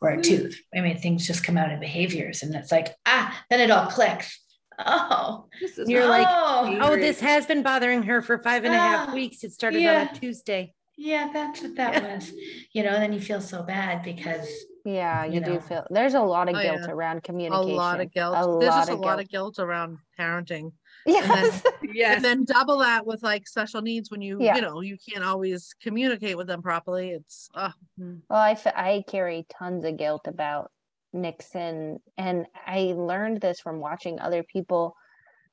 or 0.00 0.10
a 0.10 0.22
tooth. 0.22 0.58
I 0.74 0.80
mean 0.80 0.98
things 0.98 1.26
just 1.26 1.44
come 1.44 1.58
out 1.58 1.70
in 1.70 1.80
behaviors 1.80 2.42
and 2.42 2.54
it's 2.54 2.72
like 2.72 2.94
ah 3.06 3.38
then 3.50 3.60
it 3.60 3.70
all 3.70 3.86
clicks. 3.86 4.38
Oh. 4.78 5.46
This 5.60 5.78
You're 5.86 6.00
not- 6.00 6.08
like, 6.08 6.26
oh, 6.30 6.78
Oh, 6.80 6.96
this 6.96 7.20
has 7.20 7.46
been 7.46 7.62
bothering 7.62 8.04
her 8.04 8.22
for 8.22 8.38
five 8.38 8.64
and 8.64 8.74
a 8.74 8.78
half 8.78 9.10
Ah, 9.10 9.14
weeks. 9.14 9.44
It 9.44 9.52
started 9.52 9.84
on 9.86 10.08
a 10.08 10.18
Tuesday. 10.18 10.72
Yeah 10.98 11.30
that's 11.32 11.62
what 11.62 11.74
that 11.76 12.02
was 12.02 12.32
you 12.72 12.82
know 12.82 12.90
and 12.90 13.02
then 13.02 13.12
you 13.12 13.20
feel 13.20 13.40
so 13.40 13.62
bad 13.62 14.02
because 14.02 14.46
Yeah, 14.84 15.24
you 15.24 15.34
you, 15.34 15.40
know. 15.40 15.54
do 15.54 15.60
feel 15.60 15.86
there's 15.90 16.14
a 16.14 16.20
lot 16.20 16.48
of 16.48 16.56
Oh, 16.56 16.62
guilt 16.62 16.80
yeah. 16.86 16.90
around 16.92 17.22
communication 17.22 17.70
A 17.70 17.74
lot 17.74 18.00
of 18.00 18.12
guilt. 18.12 18.34
A 18.36 18.58
There's 18.58 18.70
lot 18.70 18.78
just 18.80 18.90
a 18.90 18.94
of 18.94 19.00
lot 19.00 19.20
of 19.20 19.28
guilt 19.28 19.58
around 19.58 19.98
parenting. 20.18 20.72
Yes. 21.06 21.62
yes 21.82 22.16
And 22.16 22.24
then 22.24 22.44
double 22.44 22.78
that 22.78 23.06
with 23.06 23.22
like 23.22 23.46
special 23.48 23.80
needs 23.80 24.10
when 24.10 24.20
you, 24.22 24.38
Yeah. 24.40 24.56
you 24.56 24.62
know, 24.62 24.80
you 24.80 24.96
can't 25.08 25.24
always 25.24 25.74
communicate 25.80 26.36
with 26.36 26.46
them 26.48 26.62
properly. 26.62 27.10
It's 27.10 27.48
uh, 27.54 27.70
Well, 27.96 28.22
I, 28.30 28.52
f- 28.52 28.66
I 28.74 29.04
carry 29.08 29.46
tons 29.48 29.84
of 29.84 29.96
guilt 29.96 30.26
about 30.26 30.70
Nixon, 31.12 31.98
and 32.16 32.46
I 32.66 32.94
learned 32.96 33.40
this 33.40 33.60
from 33.60 33.80
watching 33.80 34.18
other 34.18 34.42
people, 34.42 34.96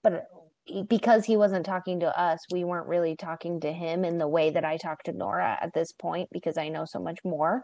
but 0.03 0.25
because 0.87 1.25
he 1.25 1.37
wasn't 1.37 1.65
talking 1.65 1.99
to 2.01 2.19
us, 2.19 2.39
we 2.49 2.63
weren't 2.63 2.87
really 2.87 3.15
talking 3.15 3.59
to 3.61 3.71
him 3.73 4.05
in 4.05 4.17
the 4.17 4.27
way 4.27 4.49
that 4.51 4.65
I 4.65 4.77
talked 4.77 5.05
to 5.05 5.13
Nora 5.13 5.57
at 5.61 5.73
this 5.73 5.91
point 5.93 6.29
because 6.31 6.57
I 6.57 6.69
know 6.69 6.85
so 6.85 6.99
much 6.99 7.19
more. 7.23 7.63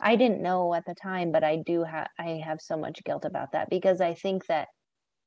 I 0.00 0.16
didn't 0.16 0.42
know 0.42 0.74
at 0.74 0.84
the 0.86 0.94
time, 1.02 1.32
but 1.32 1.44
I 1.44 1.56
do 1.66 1.84
have 1.84 2.08
I 2.18 2.40
have 2.44 2.60
so 2.60 2.76
much 2.76 3.00
guilt 3.04 3.24
about 3.24 3.52
that 3.52 3.70
because 3.70 4.00
I 4.00 4.14
think 4.14 4.46
that 4.46 4.68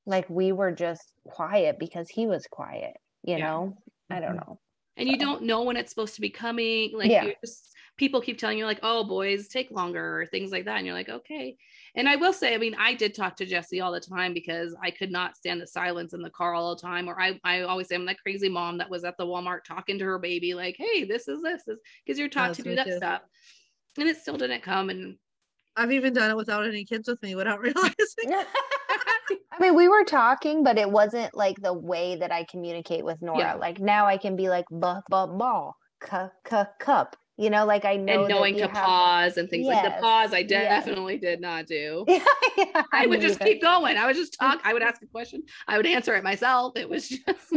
like 0.06 0.30
we 0.30 0.52
were 0.52 0.72
just 0.72 1.14
quiet 1.28 1.78
because 1.80 2.10
he 2.10 2.28
was 2.28 2.46
quiet, 2.52 2.94
you 3.24 3.38
Yeah. 3.38 3.48
know? 3.48 3.78
I 4.10 4.20
don't 4.20 4.36
Mhm. 4.36 4.38
know. 4.38 4.60
and 4.98 5.10
you 5.10 5.18
don't 5.18 5.44
know 5.44 5.64
when 5.64 5.78
it's 5.78 5.90
supposed 5.92 6.16
to 6.16 6.22
be 6.22 6.30
coming 6.30 6.92
like 6.98 7.10
Yeah. 7.10 7.24
you're 7.24 7.36
just 7.44 7.73
people 8.04 8.20
keep 8.20 8.38
telling 8.38 8.58
you 8.58 8.66
like 8.66 8.82
oh 8.84 9.02
boys 9.06 9.48
take 9.48 9.72
longer 9.72 10.20
or 10.20 10.26
things 10.26 10.52
like 10.52 10.66
that 10.66 10.76
and 10.76 10.86
you're 10.86 10.94
like 10.94 11.08
okay 11.08 11.56
and 11.96 12.10
i 12.10 12.18
will 12.18 12.34
say 12.34 12.54
i 12.54 12.58
mean 12.58 12.76
i 12.78 12.94
did 12.94 13.16
talk 13.16 13.34
to 13.34 13.46
jesse 13.46 13.80
all 13.80 13.94
the 13.94 14.00
time 14.02 14.34
because 14.34 14.76
i 14.84 14.92
could 14.92 15.10
not 15.10 15.38
stand 15.38 15.62
the 15.62 15.66
silence 15.66 16.12
in 16.14 16.22
the 16.22 16.30
car 16.30 16.54
all 16.54 16.76
the 16.76 16.82
time 16.82 17.08
or 17.08 17.18
i, 17.22 17.40
I 17.46 17.62
always 17.62 17.88
say 17.88 17.96
i'm 17.96 18.06
that 18.08 18.20
crazy 18.20 18.50
mom 18.50 18.78
that 18.80 18.90
was 18.90 19.06
at 19.06 19.16
the 19.16 19.26
walmart 19.26 19.64
talking 19.66 19.98
to 20.00 20.04
her 20.04 20.20
baby 20.20 20.54
like 20.54 20.76
hey 20.78 21.06
this 21.06 21.30
is 21.30 21.42
this 21.42 21.62
is 21.66 21.80
because 22.06 22.20
you're 22.20 22.28
taught 22.28 22.50
Yes, 22.50 22.58
to 22.58 22.64
do 22.64 22.76
that 22.76 22.88
too. 22.88 22.98
stuff 22.98 23.22
and 23.98 24.10
it 24.10 24.18
still 24.18 24.36
didn't 24.36 24.64
come 24.64 24.90
and 24.90 25.16
I've 25.78 25.94
even 25.94 26.12
done 26.14 26.30
it 26.30 26.36
without 26.36 26.68
any 26.68 26.84
kids 26.84 27.08
with 27.08 27.22
me 27.24 27.36
without 27.36 27.60
realizing. 27.68 27.96
I 28.28 29.60
mean, 29.60 29.74
we 29.74 29.88
were 29.88 30.04
talking, 30.04 30.64
but 30.64 30.78
it 30.78 30.88
wasn't 30.92 31.34
like 31.36 31.60
the 31.62 31.74
way 31.74 32.16
that 32.18 32.32
I 32.32 32.44
communicate 32.44 33.04
with 33.04 33.24
Nora. 33.24 33.40
Yeah. 33.40 33.54
Like 33.56 33.80
now 33.80 34.06
I 34.06 34.18
can 34.18 34.36
be 34.36 34.50
like 34.50 34.66
buh 34.70 35.02
buh 35.10 35.26
ball, 35.26 35.76
cu 36.00 36.30
cu 36.46 36.66
cup. 36.80 37.16
You 37.38 37.50
know, 37.50 37.66
like 37.66 37.84
I 37.84 37.96
know 37.96 38.22
and 38.26 38.30
knowing 38.30 38.56
to 38.58 38.68
have- 38.68 38.72
pause 38.72 39.38
and 39.38 39.50
things 39.50 39.66
like 39.66 39.84
the 39.84 40.00
pause 40.00 40.34
i 40.34 40.40
yes. 40.40 40.86
definitely 40.86 41.18
did 41.18 41.42
not 41.42 41.66
do 41.66 42.06
Yeah, 42.08 42.24
yeah, 42.58 42.84
I 42.94 43.08
would 43.08 43.22
just 43.22 43.40
neither. 43.40 43.54
keep 43.54 43.62
going. 43.64 43.98
I 43.98 44.06
would 44.06 44.16
just 44.16 44.34
talk. 44.40 44.62
I 44.64 44.72
would 44.74 44.84
ask 44.84 45.02
a 45.02 45.08
question. 45.08 45.42
I 45.68 45.78
would 45.78 45.88
answer 45.88 46.14
it 46.16 46.24
myself. 46.24 46.78
It 46.78 46.88
was 46.88 47.10
just 47.10 47.52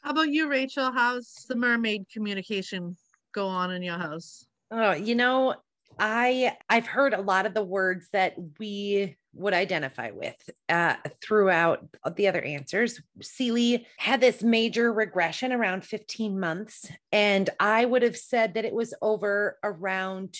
How 0.00 0.10
about 0.10 0.28
you, 0.28 0.48
Rachel? 0.48 0.92
How's 0.92 1.44
the 1.48 1.56
mermaid 1.56 2.06
communication 2.12 2.96
go 3.32 3.46
on 3.48 3.72
in 3.72 3.82
your 3.82 3.98
house? 3.98 4.46
Oh, 4.70 4.92
you 4.92 5.14
know, 5.14 5.54
I 5.98 6.56
I've 6.68 6.86
heard 6.86 7.14
a 7.14 7.20
lot 7.20 7.46
of 7.46 7.54
the 7.54 7.64
words 7.64 8.08
that 8.12 8.34
we 8.58 9.16
would 9.34 9.54
identify 9.54 10.10
with 10.10 10.36
uh, 10.68 10.94
throughout 11.22 11.84
the 12.16 12.28
other 12.28 12.42
answers. 12.42 13.00
Seely 13.20 13.86
had 13.98 14.20
this 14.20 14.42
major 14.42 14.92
regression 14.92 15.52
around 15.52 15.84
15 15.84 16.38
months, 16.38 16.90
and 17.12 17.50
I 17.58 17.84
would 17.84 18.02
have 18.02 18.16
said 18.16 18.54
that 18.54 18.64
it 18.64 18.74
was 18.74 18.94
over 19.02 19.58
around 19.62 20.36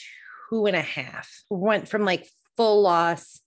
two 0.50 0.66
and 0.66 0.76
a 0.76 0.82
half. 0.82 1.30
Went 1.50 1.88
from 1.88 2.04
like 2.04 2.28
full 2.56 2.82
loss, 2.82 3.40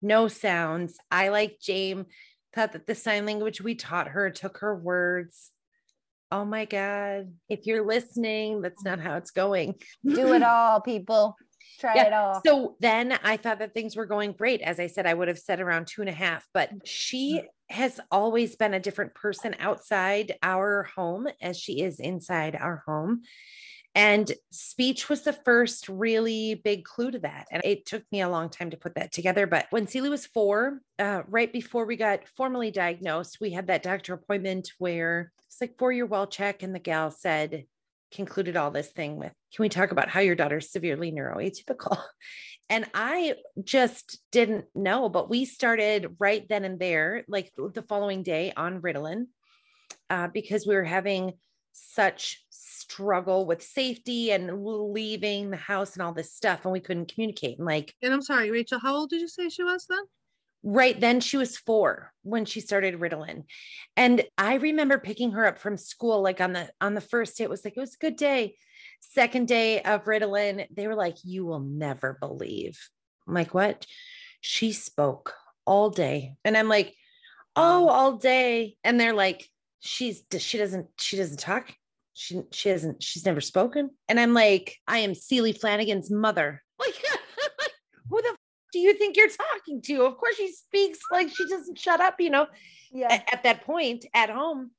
no 0.00 0.28
sounds. 0.28 0.96
I 1.10 1.28
like 1.28 1.58
James 1.60 2.06
thought 2.54 2.72
that 2.72 2.86
the 2.86 2.94
sign 2.94 3.26
language 3.26 3.60
we 3.60 3.74
taught 3.74 4.08
her 4.08 4.30
took 4.30 4.58
her 4.58 4.76
words. 4.76 5.50
Oh 6.30 6.44
my 6.44 6.64
God. 6.64 7.32
If 7.48 7.66
you're 7.66 7.84
listening, 7.84 8.62
that's 8.62 8.84
not 8.84 9.00
how 9.00 9.16
it's 9.16 9.30
going. 9.30 9.74
Do 10.06 10.32
it 10.32 10.42
all, 10.42 10.80
people. 10.80 11.36
Try 11.80 11.94
Yeah, 11.96 12.06
it 12.06 12.12
all. 12.12 12.40
So 12.44 12.76
then 12.80 13.18
I 13.24 13.36
thought 13.36 13.58
that 13.58 13.74
things 13.74 13.96
were 13.96 14.06
going 14.06 14.32
great. 14.32 14.60
As 14.60 14.78
I 14.78 14.86
said, 14.86 15.06
I 15.06 15.14
would 15.14 15.28
have 15.28 15.38
said 15.38 15.60
around 15.60 15.86
two 15.86 16.00
and 16.02 16.08
a 16.08 16.14
half, 16.14 16.46
but 16.54 16.70
she 16.84 17.42
has 17.70 17.98
always 18.10 18.56
been 18.56 18.74
a 18.74 18.80
different 18.80 19.14
person 19.14 19.56
outside 19.58 20.36
our 20.42 20.84
home 20.94 21.26
as 21.40 21.58
she 21.58 21.82
is 21.82 21.98
inside 21.98 22.54
our 22.54 22.82
home. 22.86 23.22
And 23.94 24.32
speech 24.50 25.10
was 25.10 25.22
the 25.22 25.34
first 25.34 25.88
really 25.88 26.54
big 26.54 26.84
clue 26.84 27.10
to 27.10 27.18
that. 27.20 27.46
And 27.50 27.62
it 27.64 27.84
took 27.84 28.04
me 28.10 28.22
a 28.22 28.28
long 28.28 28.48
time 28.48 28.70
to 28.70 28.76
put 28.76 28.94
that 28.94 29.12
together. 29.12 29.46
But 29.46 29.66
when 29.70 29.86
Celia 29.86 30.10
was 30.10 30.24
four, 30.26 30.80
uh, 30.98 31.22
right 31.28 31.52
before 31.52 31.84
we 31.84 31.96
got 31.96 32.26
formally 32.36 32.70
diagnosed, 32.70 33.38
we 33.40 33.50
had 33.50 33.66
that 33.66 33.82
doctor 33.82 34.14
appointment 34.14 34.72
where 34.78 35.30
it's 35.46 35.60
like 35.60 35.76
four 35.76 35.92
year 35.92 36.06
well 36.06 36.26
check. 36.26 36.62
And 36.62 36.74
the 36.74 36.78
gal 36.78 37.10
said, 37.10 37.64
concluded 38.12 38.56
all 38.56 38.70
this 38.70 38.88
thing 38.88 39.16
with, 39.16 39.32
Can 39.54 39.62
we 39.62 39.68
talk 39.68 39.90
about 39.90 40.08
how 40.08 40.20
your 40.20 40.34
daughter's 40.34 40.70
severely 40.70 41.12
neuroatypical? 41.12 41.98
And 42.70 42.86
I 42.94 43.34
just 43.62 44.18
didn't 44.30 44.64
know, 44.74 45.10
but 45.10 45.28
we 45.28 45.44
started 45.44 46.16
right 46.18 46.48
then 46.48 46.64
and 46.64 46.78
there, 46.78 47.22
like 47.28 47.52
the 47.56 47.82
following 47.82 48.22
day 48.22 48.54
on 48.56 48.80
Ritalin, 48.80 49.26
uh, 50.08 50.28
because 50.28 50.66
we 50.66 50.74
were 50.74 50.84
having 50.84 51.32
such 51.72 52.42
struggle 52.48 53.46
with 53.46 53.62
safety 53.62 54.32
and 54.32 54.64
leaving 54.64 55.50
the 55.50 55.56
house 55.56 55.94
and 55.94 56.02
all 56.02 56.14
this 56.14 56.32
stuff, 56.32 56.64
and 56.64 56.72
we 56.72 56.80
couldn't 56.80 57.12
communicate. 57.12 57.58
And 57.58 57.66
like 57.66 57.94
And 58.00 58.14
I'm 58.14 58.22
sorry, 58.22 58.50
Rachel, 58.50 58.78
how 58.78 58.94
old 58.94 59.10
did 59.10 59.20
you 59.20 59.28
say 59.28 59.50
she 59.50 59.64
was 59.64 59.86
then? 59.86 60.04
Right 60.62 60.98
then 61.00 61.20
she 61.20 61.36
was 61.36 61.56
four 61.56 62.12
when 62.22 62.44
she 62.44 62.60
started 62.60 63.00
ritalin. 63.00 63.44
And 63.96 64.24
i 64.38 64.54
remember 64.54 64.98
picking 64.98 65.32
her 65.32 65.46
up 65.46 65.58
from 65.58 65.76
school 65.76 66.22
like 66.22 66.40
on 66.40 66.52
the 66.52 66.70
on 66.80 66.94
the 66.94 67.00
first 67.00 67.36
day 67.36 67.44
it 67.44 67.50
was 67.50 67.64
like 67.64 67.76
it 67.76 67.80
was 67.80 67.94
a 67.94 68.04
good 68.04 68.16
day. 68.16 68.56
Second 69.00 69.48
day 69.48 69.82
of 69.82 70.04
ritalin 70.04 70.66
they 70.74 70.86
were 70.86 70.94
like 70.94 71.16
you 71.24 71.44
will 71.44 71.60
never 71.60 72.16
believe. 72.20 72.78
I'm 73.26 73.34
like 73.34 73.54
what? 73.54 73.86
She 74.40 74.72
spoke 74.72 75.34
all 75.64 75.90
day. 75.90 76.34
And 76.44 76.56
i'm 76.56 76.68
like 76.68 76.94
oh 77.56 77.86
mm. 77.88 77.92
all 77.92 78.16
day. 78.16 78.76
And 78.84 79.00
they're 79.00 79.14
like 79.14 79.48
she's 79.80 80.22
she 80.38 80.58
doesn't 80.58 80.86
she 80.98 81.16
doesn't 81.16 81.40
talk. 81.40 81.72
She 82.14 82.42
she 82.52 82.68
hasn't 82.68 83.02
she's 83.02 83.26
never 83.26 83.40
spoken. 83.40 83.90
And 84.08 84.20
i'm 84.20 84.34
like 84.34 84.76
i 84.86 84.98
am 84.98 85.14
Celie 85.14 85.52
flanagan's 85.52 86.10
mother. 86.10 86.62
Like 86.78 86.94
who 88.08 88.20
the 88.20 88.36
do 88.72 88.78
you 88.78 88.94
think 88.94 89.16
you're 89.16 89.28
talking 89.28 89.82
to? 89.82 90.04
Of 90.04 90.16
course, 90.16 90.36
she 90.36 90.52
speaks 90.52 90.98
like 91.10 91.28
she 91.28 91.46
doesn't 91.46 91.78
shut 91.78 92.00
up, 92.00 92.20
you 92.20 92.30
know, 92.30 92.46
yeah. 92.92 93.12
at, 93.12 93.28
at 93.32 93.42
that 93.44 93.64
point 93.64 94.06
at 94.14 94.30
home. 94.30 94.70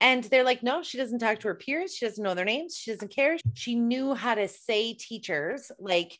And 0.00 0.24
they're 0.24 0.44
like, 0.44 0.64
no, 0.64 0.82
she 0.82 0.98
doesn't 0.98 1.20
talk 1.20 1.38
to 1.40 1.48
her 1.48 1.54
peers. 1.54 1.94
She 1.94 2.06
doesn't 2.06 2.22
know 2.22 2.34
their 2.34 2.44
names. 2.44 2.76
She 2.76 2.90
doesn't 2.90 3.14
care. 3.14 3.36
She 3.54 3.76
knew 3.76 4.14
how 4.14 4.34
to 4.34 4.48
say 4.48 4.94
teachers. 4.94 5.70
Like 5.78 6.18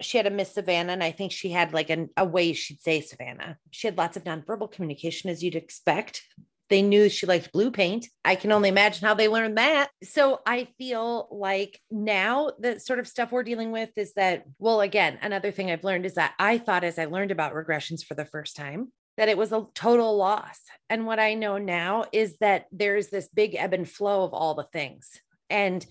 she 0.00 0.16
had 0.16 0.26
a 0.26 0.30
Miss 0.30 0.54
Savannah, 0.54 0.92
and 0.92 1.04
I 1.04 1.10
think 1.10 1.32
she 1.32 1.50
had 1.50 1.72
like 1.74 1.90
an, 1.90 2.08
a 2.16 2.24
way 2.24 2.52
she'd 2.54 2.80
say 2.80 3.00
Savannah. 3.00 3.58
She 3.70 3.86
had 3.86 3.98
lots 3.98 4.16
of 4.16 4.24
nonverbal 4.24 4.72
communication, 4.72 5.28
as 5.28 5.44
you'd 5.44 5.54
expect. 5.54 6.22
They 6.70 6.82
knew 6.82 7.08
she 7.08 7.26
liked 7.26 7.52
blue 7.52 7.72
paint. 7.72 8.06
I 8.24 8.36
can 8.36 8.52
only 8.52 8.68
imagine 8.68 9.06
how 9.06 9.14
they 9.14 9.28
learned 9.28 9.58
that. 9.58 9.90
So 10.04 10.40
I 10.46 10.68
feel 10.78 11.28
like 11.30 11.80
now 11.90 12.52
the 12.58 12.78
sort 12.78 13.00
of 13.00 13.08
stuff 13.08 13.32
we're 13.32 13.42
dealing 13.42 13.72
with 13.72 13.90
is 13.96 14.14
that, 14.14 14.44
well, 14.58 14.80
again, 14.80 15.18
another 15.20 15.50
thing 15.50 15.70
I've 15.70 15.84
learned 15.84 16.06
is 16.06 16.14
that 16.14 16.34
I 16.38 16.58
thought 16.58 16.84
as 16.84 16.98
I 16.98 17.06
learned 17.06 17.32
about 17.32 17.54
regressions 17.54 18.04
for 18.04 18.14
the 18.14 18.24
first 18.24 18.56
time, 18.56 18.92
that 19.16 19.28
it 19.28 19.36
was 19.36 19.52
a 19.52 19.66
total 19.74 20.16
loss. 20.16 20.60
And 20.88 21.06
what 21.06 21.18
I 21.18 21.34
know 21.34 21.58
now 21.58 22.04
is 22.12 22.38
that 22.38 22.66
there's 22.70 23.08
this 23.08 23.28
big 23.28 23.56
ebb 23.56 23.74
and 23.74 23.88
flow 23.88 24.24
of 24.24 24.32
all 24.32 24.54
the 24.54 24.68
things. 24.72 25.20
And 25.50 25.84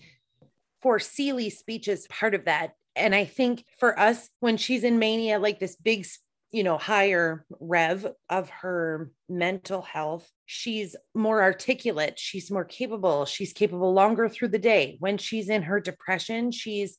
for 0.81 0.97
Celie, 0.97 1.49
speech 1.49 1.89
is 1.89 2.07
part 2.07 2.33
of 2.33 2.45
that. 2.45 2.71
And 2.95 3.13
I 3.13 3.25
think 3.25 3.65
for 3.79 3.99
us, 3.99 4.29
when 4.39 4.57
she's 4.57 4.83
in 4.85 4.97
mania, 4.97 5.39
like 5.39 5.59
this 5.59 5.75
big 5.75 6.07
you 6.51 6.63
know, 6.63 6.77
higher 6.77 7.45
rev 7.59 8.07
of 8.29 8.49
her 8.49 9.11
mental 9.27 9.81
health. 9.81 10.29
She's 10.45 10.95
more 11.13 11.41
articulate. 11.41 12.17
She's 12.17 12.49
more 12.49 12.65
capable. 12.65 13.25
She's 13.25 13.53
capable 13.53 13.93
longer 13.93 14.27
through 14.27 14.47
the 14.49 14.59
day. 14.59 14.97
When 14.99 15.17
she's 15.17 15.49
in 15.49 15.63
her 15.63 15.79
depression, 15.79 16.51
she's 16.51 16.97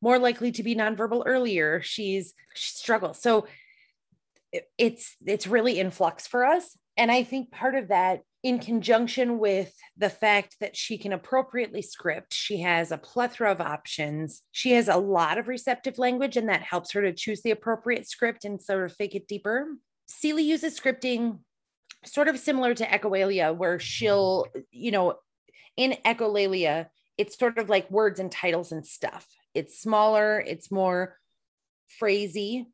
more 0.00 0.18
likely 0.18 0.50
to 0.52 0.62
be 0.62 0.74
nonverbal 0.74 1.22
earlier. 1.26 1.80
She's 1.80 2.34
she 2.54 2.72
struggles. 2.72 3.22
So 3.22 3.46
it's 4.76 5.16
it's 5.24 5.46
really 5.46 5.78
in 5.78 5.90
flux 5.90 6.26
for 6.26 6.44
us. 6.44 6.76
And 6.96 7.10
I 7.10 7.22
think 7.22 7.52
part 7.52 7.74
of 7.74 7.88
that 7.88 8.22
in 8.42 8.58
conjunction 8.58 9.38
with 9.38 9.72
the 9.96 10.10
fact 10.10 10.56
that 10.60 10.76
she 10.76 10.98
can 10.98 11.12
appropriately 11.12 11.82
script, 11.82 12.34
she 12.34 12.60
has 12.60 12.90
a 12.90 12.98
plethora 12.98 13.52
of 13.52 13.60
options. 13.60 14.42
She 14.50 14.72
has 14.72 14.88
a 14.88 14.96
lot 14.96 15.38
of 15.38 15.46
receptive 15.46 15.98
language, 15.98 16.36
and 16.36 16.48
that 16.48 16.62
helps 16.62 16.90
her 16.92 17.02
to 17.02 17.12
choose 17.12 17.42
the 17.42 17.52
appropriate 17.52 18.08
script 18.08 18.44
and 18.44 18.60
sort 18.60 18.84
of 18.84 18.96
fake 18.96 19.14
it 19.14 19.28
deeper. 19.28 19.68
Celie 20.08 20.42
uses 20.42 20.78
scripting 20.78 21.38
sort 22.04 22.26
of 22.26 22.38
similar 22.38 22.74
to 22.74 22.84
echolalia, 22.84 23.56
where 23.56 23.78
she'll, 23.78 24.46
you 24.72 24.90
know, 24.90 25.14
in 25.76 25.96
echolalia, 26.04 26.86
it's 27.16 27.38
sort 27.38 27.58
of 27.58 27.68
like 27.68 27.90
words 27.90 28.18
and 28.18 28.32
titles 28.32 28.72
and 28.72 28.84
stuff. 28.84 29.26
It's 29.54 29.80
smaller, 29.80 30.40
it's 30.40 30.72
more 30.72 31.16
phrasy, 32.00 32.66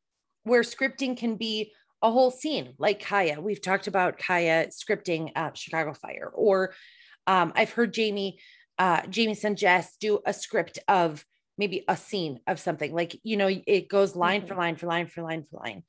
where 0.45 0.63
scripting 0.63 1.17
can 1.17 1.37
be 1.37 1.73
a 2.03 2.11
whole 2.11 2.31
scene 2.31 2.75
like 2.79 3.01
Kaya. 3.01 3.41
We've 3.41 3.61
talked 3.61 3.87
about 3.87 4.19
Kaya 4.19 4.69
scripting 4.69 5.33
uh, 5.35 5.51
Chicago 5.55 5.93
Fire, 5.95 6.31
or 6.33 6.75
um, 7.27 7.53
I've 7.55 7.73
heard 7.73 7.93
Jamie, 7.93 8.39
uh, 8.79 9.07
Jamie 9.07 9.35
suggest 9.35 10.01
do 10.01 10.21
a 10.25 10.33
script 10.33 10.79
of 10.89 11.25
maybe 11.57 11.85
a 11.89 11.97
scene 11.97 12.41
of 12.47 12.61
something 12.61 12.95
like, 12.95 13.19
you 13.25 13.37
know, 13.37 13.51
it 13.67 13.89
goes 13.89 14.15
line 14.15 14.47
for 14.47 14.55
line 14.55 14.77
for 14.77 14.87
line 14.87 15.09
for 15.09 15.23
line 15.23 15.45
for 15.51 15.59
line. 15.59 15.83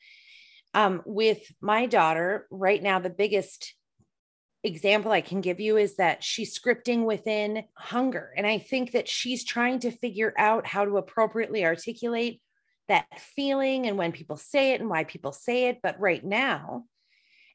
Um, 0.74 1.02
with 1.06 1.42
my 1.62 1.86
daughter 1.86 2.48
right 2.52 2.82
now, 2.82 3.00
the 3.00 3.10
biggest 3.10 3.74
example 4.64 5.12
I 5.12 5.22
can 5.22 5.42
give 5.42 5.60
you 5.60 5.78
is 5.78 5.96
that 5.96 6.24
she's 6.24 6.58
scripting 6.58 7.06
within 7.06 7.64
hunger. 7.76 8.34
And 8.36 8.46
I 8.46 8.58
think 8.58 8.92
that 8.92 9.08
she's 9.08 9.46
trying 9.46 9.80
to 9.80 9.92
figure 9.92 10.34
out 10.38 10.68
how 10.68 10.86
to 10.86 10.98
appropriately 10.98 11.64
articulate 11.66 12.42
that 12.90 13.08
feeling 13.20 13.88
and 13.88 13.98
when 13.98 14.12
people 14.12 14.38
say 14.38 14.74
it 14.74 14.82
and 14.82 14.90
why 14.90 15.06
people 15.06 15.32
say 15.32 15.68
it. 15.70 15.80
But 15.82 16.00
right 16.00 16.24
now, 16.24 16.86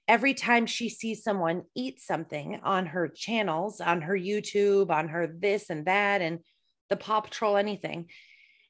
every 0.09 0.35
time 0.35 0.67
she 0.67 0.89
sees 0.89 1.23
someone 1.23 1.65
eat 1.75 2.01
something 2.01 2.61
on 2.63 2.87
her 2.87 3.09
channels, 3.09 3.81
on 3.81 4.03
her 4.03 4.17
YouTube, 4.17 4.91
on 4.91 5.09
her 5.09 5.27
this 5.27 5.71
and 5.71 5.87
that, 5.87 6.23
and 6.23 6.39
the 6.89 6.97
Paw 6.97 7.21
Patrol, 7.21 7.57
anything, 7.57 8.07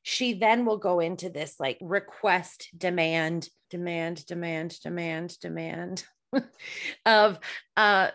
she 0.02 0.34
then 0.34 0.64
will 0.64 0.76
go 0.78 1.00
into 1.00 1.30
this 1.30 1.56
like 1.58 1.78
request, 1.80 2.68
demand, 2.76 3.48
demand, 3.70 4.24
demand, 4.26 4.78
demand, 4.82 5.38
demand 5.40 6.04
of, 7.06 7.38
uh, 7.76 8.10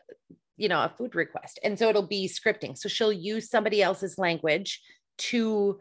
you 0.56 0.70
know, 0.70 0.84
a 0.84 0.94
food 0.98 1.16
request. 1.16 1.60
And 1.64 1.80
so 1.80 1.90
it'll 1.90 2.08
be 2.08 2.30
scripting. 2.30 2.78
So 2.78 2.90
she'll 2.90 3.14
use 3.14 3.50
somebody 3.50 3.82
else's 3.82 4.18
language 4.18 4.82
to 5.20 5.80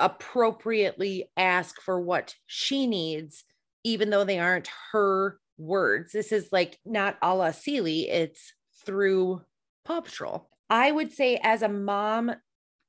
appropriately 0.00 1.30
ask 1.36 1.80
for 1.80 2.00
what 2.00 2.34
she 2.46 2.86
needs, 2.86 3.44
even 3.84 4.10
though 4.10 4.24
they 4.24 4.38
aren't 4.38 4.70
her 4.92 5.38
words. 5.58 6.12
This 6.12 6.32
is 6.32 6.48
like 6.50 6.78
not 6.84 7.18
a 7.22 7.34
la 7.34 7.52
Seely, 7.52 8.08
it's 8.08 8.52
through 8.84 9.42
Paw 9.84 10.00
Patrol. 10.00 10.48
I 10.68 10.90
would 10.90 11.12
say, 11.12 11.38
as 11.42 11.62
a 11.62 11.68
mom, 11.68 12.32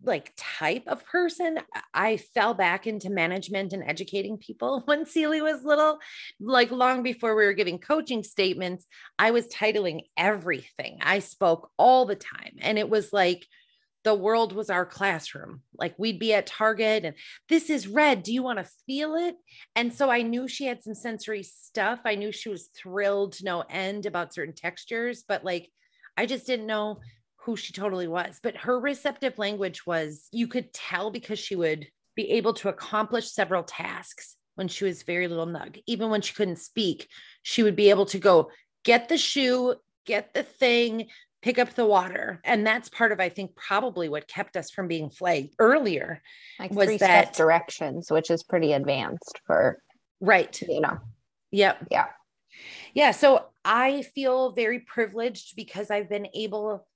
like 0.03 0.33
type 0.35 0.83
of 0.87 1.05
person, 1.05 1.59
I 1.93 2.17
fell 2.17 2.53
back 2.53 2.87
into 2.87 3.09
management 3.09 3.73
and 3.73 3.83
educating 3.83 4.37
people 4.37 4.81
when 4.85 5.05
Seely 5.05 5.41
was 5.41 5.63
little. 5.63 5.99
Like 6.39 6.71
long 6.71 7.03
before 7.03 7.35
we 7.35 7.45
were 7.45 7.53
giving 7.53 7.79
coaching 7.79 8.23
statements, 8.23 8.85
I 9.19 9.31
was 9.31 9.47
titling 9.47 10.01
everything. 10.17 10.99
I 11.01 11.19
spoke 11.19 11.69
all 11.77 12.05
the 12.05 12.15
time. 12.15 12.55
And 12.61 12.79
it 12.79 12.89
was 12.89 13.13
like, 13.13 13.45
the 14.03 14.15
world 14.15 14.53
was 14.53 14.69
our 14.69 14.85
classroom. 14.85 15.61
Like 15.77 15.93
we'd 15.97 16.19
be 16.19 16.33
at 16.33 16.47
Target 16.47 17.05
and 17.05 17.15
this 17.49 17.69
is 17.69 17.87
red. 17.87 18.23
Do 18.23 18.33
you 18.33 18.43
want 18.43 18.59
to 18.59 18.71
feel 18.85 19.15
it? 19.15 19.35
And 19.75 19.93
so 19.93 20.09
I 20.09 20.21
knew 20.23 20.47
she 20.47 20.65
had 20.65 20.81
some 20.81 20.95
sensory 20.95 21.43
stuff. 21.43 21.99
I 22.05 22.15
knew 22.15 22.31
she 22.31 22.49
was 22.49 22.69
thrilled 22.75 23.33
to 23.33 23.45
no 23.45 23.63
end 23.69 24.05
about 24.05 24.33
certain 24.33 24.55
textures, 24.55 25.23
but 25.27 25.43
like 25.43 25.69
I 26.17 26.25
just 26.25 26.45
didn't 26.45 26.67
know 26.67 26.99
who 27.43 27.55
she 27.55 27.73
totally 27.73 28.07
was. 28.07 28.39
But 28.41 28.57
her 28.57 28.79
receptive 28.79 29.37
language 29.37 29.85
was, 29.85 30.27
you 30.31 30.47
could 30.47 30.73
tell 30.73 31.11
because 31.11 31.39
she 31.39 31.55
would 31.55 31.87
be 32.15 32.31
able 32.31 32.53
to 32.53 32.69
accomplish 32.69 33.31
several 33.31 33.63
tasks 33.63 34.35
when 34.55 34.67
she 34.67 34.85
was 34.85 35.03
very 35.03 35.27
little 35.27 35.47
nug. 35.47 35.81
Even 35.87 36.09
when 36.09 36.21
she 36.21 36.33
couldn't 36.33 36.59
speak, 36.59 37.07
she 37.41 37.63
would 37.63 37.75
be 37.75 37.89
able 37.89 38.05
to 38.07 38.19
go 38.19 38.51
get 38.83 39.09
the 39.09 39.17
shoe, 39.17 39.75
get 40.05 40.33
the 40.33 40.43
thing, 40.43 41.07
pick 41.41 41.57
up 41.59 41.73
the 41.73 41.85
water. 41.85 42.39
And 42.43 42.65
that's 42.65 42.89
part 42.89 43.11
of, 43.11 43.19
I 43.19 43.29
think, 43.29 43.55
probably 43.55 44.09
what 44.09 44.27
kept 44.27 44.55
us 44.55 44.69
from 44.69 44.87
being 44.87 45.09
flagged 45.09 45.55
earlier. 45.59 46.21
Like 46.59 46.71
was 46.71 46.99
that- 46.99 47.33
directions, 47.33 48.11
which 48.11 48.29
is 48.29 48.43
pretty 48.43 48.73
advanced 48.73 49.39
for, 49.45 49.81
Right. 50.19 50.59
you 50.61 50.81
know, 50.81 50.99
Yep. 51.51 51.87
Yeah. 51.91 52.07
Yeah. 52.93 53.11
So 53.11 53.45
I 53.65 54.03
feel 54.03 54.51
very 54.53 54.79
privileged 54.79 55.55
because 55.55 55.91
I've 55.91 56.09
been 56.09 56.27
able 56.33 56.87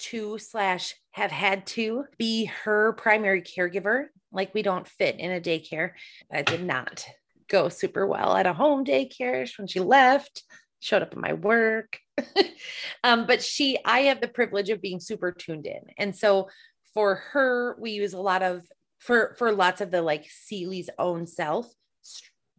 to 0.00 0.38
slash 0.38 0.94
have 1.12 1.30
had 1.30 1.66
to 1.66 2.04
be 2.18 2.46
her 2.64 2.92
primary 2.94 3.42
caregiver. 3.42 4.06
Like 4.32 4.52
we 4.54 4.62
don't 4.62 4.86
fit 4.88 5.18
in 5.18 5.30
a 5.30 5.40
daycare. 5.40 5.92
I 6.32 6.42
did 6.42 6.62
not 6.64 7.06
go 7.48 7.68
super 7.68 8.06
well 8.06 8.36
at 8.36 8.46
a 8.46 8.52
home 8.52 8.84
daycare 8.84 9.48
when 9.58 9.66
she 9.66 9.80
left, 9.80 10.42
showed 10.80 11.02
up 11.02 11.12
at 11.12 11.18
my 11.18 11.34
work. 11.34 11.98
um, 13.04 13.26
but 13.26 13.42
she, 13.42 13.78
I 13.84 14.00
have 14.02 14.20
the 14.20 14.28
privilege 14.28 14.70
of 14.70 14.82
being 14.82 15.00
super 15.00 15.32
tuned 15.32 15.66
in. 15.66 15.82
And 15.96 16.16
so 16.16 16.48
for 16.94 17.16
her, 17.32 17.76
we 17.80 17.92
use 17.92 18.12
a 18.12 18.20
lot 18.20 18.42
of 18.42 18.62
for 18.98 19.34
for 19.38 19.52
lots 19.52 19.80
of 19.80 19.90
the 19.90 20.02
like 20.02 20.26
Seeley's 20.28 20.90
own 20.98 21.26
self, 21.26 21.72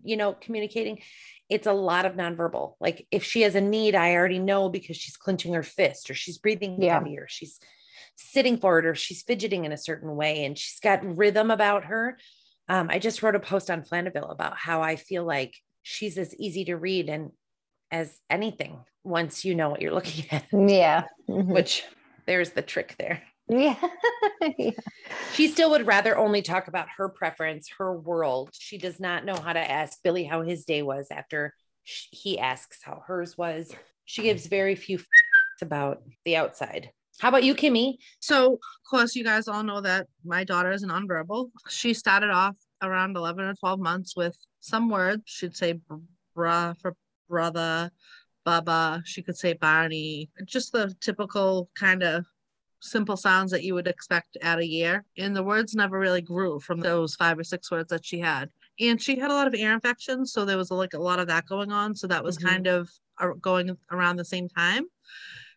you 0.03 0.17
know, 0.17 0.33
communicating 0.33 0.99
it's 1.51 1.67
a 1.67 1.73
lot 1.73 2.05
of 2.05 2.13
nonverbal. 2.13 2.75
Like 2.79 3.05
if 3.11 3.25
she 3.25 3.41
has 3.41 3.55
a 3.55 3.61
need, 3.61 3.93
I 3.93 4.15
already 4.15 4.39
know 4.39 4.69
because 4.69 4.95
she's 4.95 5.17
clenching 5.17 5.53
her 5.53 5.63
fist 5.63 6.09
or 6.09 6.13
she's 6.13 6.37
breathing 6.37 6.81
Yeah. 6.81 6.97
heavy 6.97 7.19
or 7.19 7.27
she's 7.27 7.59
sitting 8.15 8.57
forward 8.57 8.85
or 8.85 8.95
she's 8.95 9.21
fidgeting 9.21 9.65
in 9.65 9.73
a 9.73 9.77
certain 9.77 10.15
way 10.15 10.45
and 10.45 10.57
she's 10.57 10.79
got 10.79 11.03
rhythm 11.17 11.51
about 11.51 11.85
her. 11.85 12.17
Um, 12.69 12.87
I 12.89 12.99
just 12.99 13.21
wrote 13.21 13.35
a 13.35 13.39
post 13.41 13.69
on 13.69 13.83
Flandeville 13.83 14.31
about 14.31 14.55
how 14.55 14.81
I 14.81 14.95
feel 14.95 15.25
like 15.25 15.53
she's 15.83 16.17
as 16.17 16.33
easy 16.35 16.63
to 16.65 16.77
read 16.77 17.09
and 17.09 17.31
as 17.91 18.17
anything 18.29 18.79
once 19.03 19.43
you 19.43 19.55
know 19.55 19.69
what 19.69 19.81
you're 19.81 19.93
looking 19.93 20.25
at, 20.31 20.45
yeah. 20.53 21.03
Mhm. 21.29 21.47
which 21.53 21.83
there's 22.25 22.51
the 22.51 22.61
trick 22.61 22.95
there. 22.97 23.21
yeah. 23.49 23.75
yeah. 24.57 24.71
She 25.33 25.47
still 25.47 25.71
would 25.71 25.85
rather 25.87 26.17
only 26.17 26.41
talk 26.41 26.67
about 26.67 26.87
her 26.97 27.09
preference, 27.09 27.69
her 27.77 27.93
world. 27.97 28.49
She 28.53 28.77
does 28.77 28.99
not 28.99 29.25
know 29.25 29.35
how 29.35 29.53
to 29.53 29.59
ask 29.71 29.97
Billy 30.03 30.23
how 30.23 30.41
his 30.41 30.63
day 30.65 30.81
was 30.83 31.07
after 31.11 31.53
sh- 31.83 32.07
he 32.11 32.39
asks 32.39 32.79
how 32.83 33.03
hers 33.05 33.37
was. 33.37 33.73
She 34.05 34.21
gives 34.23 34.45
very 34.47 34.75
few 34.75 34.97
facts 34.97 35.61
about 35.61 36.01
the 36.25 36.37
outside. 36.37 36.91
How 37.19 37.29
about 37.29 37.43
you, 37.43 37.53
Kimmy? 37.55 37.97
So, 38.19 38.53
of 38.53 38.59
course, 38.89 39.15
you 39.15 39.23
guys 39.23 39.47
all 39.47 39.63
know 39.63 39.81
that 39.81 40.07
my 40.25 40.43
daughter 40.43 40.71
is 40.71 40.83
nonverbal. 40.85 41.49
She 41.69 41.93
started 41.93 42.29
off 42.29 42.55
around 42.81 43.15
11 43.15 43.43
or 43.43 43.53
12 43.55 43.79
months 43.79 44.15
with 44.15 44.35
some 44.59 44.89
words. 44.89 45.23
She'd 45.25 45.55
say 45.55 45.73
br- 45.73 45.95
bruh 46.35 46.79
for 46.81 46.95
brother, 47.31 47.89
baba. 48.45 49.01
She 49.05 49.23
could 49.23 49.37
say 49.37 49.53
Barney, 49.53 50.29
just 50.45 50.71
the 50.71 50.93
typical 50.99 51.69
kind 51.73 52.03
of 52.03 52.25
simple 52.81 53.15
sounds 53.17 53.51
that 53.51 53.63
you 53.63 53.73
would 53.73 53.87
expect 53.87 54.37
at 54.41 54.59
a 54.59 54.65
year. 54.65 55.05
And 55.17 55.35
the 55.35 55.43
words 55.43 55.73
never 55.73 55.97
really 55.97 56.21
grew 56.21 56.59
from 56.59 56.79
those 56.79 57.15
five 57.15 57.39
or 57.39 57.43
six 57.43 57.71
words 57.71 57.89
that 57.89 58.05
she 58.05 58.19
had. 58.19 58.49
And 58.79 59.01
she 59.01 59.19
had 59.19 59.31
a 59.31 59.33
lot 59.33 59.47
of 59.47 59.55
ear 59.55 59.73
infections. 59.73 60.33
So 60.33 60.45
there 60.45 60.57
was 60.57 60.71
like 60.71 60.93
a 60.93 60.99
lot 60.99 61.19
of 61.19 61.27
that 61.27 61.45
going 61.45 61.71
on. 61.71 61.95
So 61.95 62.07
that 62.07 62.23
was 62.23 62.37
Mhm. 62.37 62.43
kind 62.43 62.67
of 62.67 62.89
going 63.39 63.77
around 63.91 64.15
the 64.17 64.25
same 64.25 64.49
time. 64.49 64.85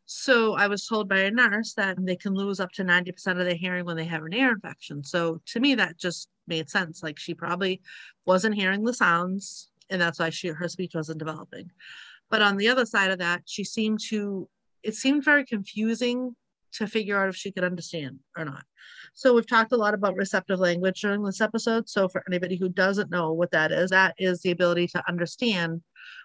So 0.06 0.52
I 0.54 0.66
was 0.66 0.86
told 0.86 1.08
by 1.08 1.20
a 1.20 1.30
nurse 1.30 1.72
that 1.74 1.96
they 1.98 2.16
can 2.16 2.34
lose 2.34 2.60
up 2.60 2.72
to 2.72 2.84
90% 2.84 3.38
of 3.38 3.46
their 3.46 3.54
hearing 3.54 3.86
when 3.86 3.96
they 3.96 4.04
have 4.04 4.22
an 4.22 4.34
ear 4.34 4.50
infection. 4.52 5.02
So 5.02 5.40
to 5.46 5.60
me, 5.60 5.74
that 5.76 5.96
just 5.96 6.28
made 6.46 6.68
sense. 6.68 7.02
Like 7.02 7.18
she 7.18 7.32
probably 7.32 7.80
wasn't 8.26 8.54
hearing 8.54 8.84
the 8.84 8.92
sounds, 8.92 9.70
and 9.90 10.00
that's 10.00 10.18
why 10.18 10.30
she 10.30 10.48
her 10.48 10.68
speech 10.68 10.92
wasn't 10.94 11.18
developing. 11.18 11.70
But 12.30 12.42
on 12.42 12.56
the 12.56 12.68
other 12.68 12.86
side 12.86 13.10
of 13.10 13.18
that, 13.18 13.42
she 13.46 13.64
seemed 13.64 14.00
to 14.08 14.48
it 14.82 14.94
seemed 14.94 15.24
very 15.24 15.44
confusing 15.44 16.36
to 16.74 16.86
figure 16.86 17.20
out 17.20 17.28
if 17.28 17.36
she 17.36 17.52
could 17.52 17.64
understand 17.64 18.18
or 18.36 18.44
not. 18.44 18.64
So 19.14 19.32
we've 19.32 19.46
talked 19.46 19.72
a 19.72 19.76
lot 19.76 19.94
about 19.94 20.16
receptive 20.16 20.58
language 20.58 21.00
during 21.00 21.22
this 21.22 21.40
episode. 21.40 21.88
So 21.88 22.08
for 22.08 22.22
anybody 22.28 22.56
who 22.56 22.68
doesn't 22.68 23.10
know 23.10 23.32
what 23.32 23.52
that 23.52 23.70
is, 23.70 23.90
that 23.90 24.14
is 24.18 24.40
the 24.40 24.50
ability 24.50 24.88
to 24.88 25.02
understand 25.08 25.82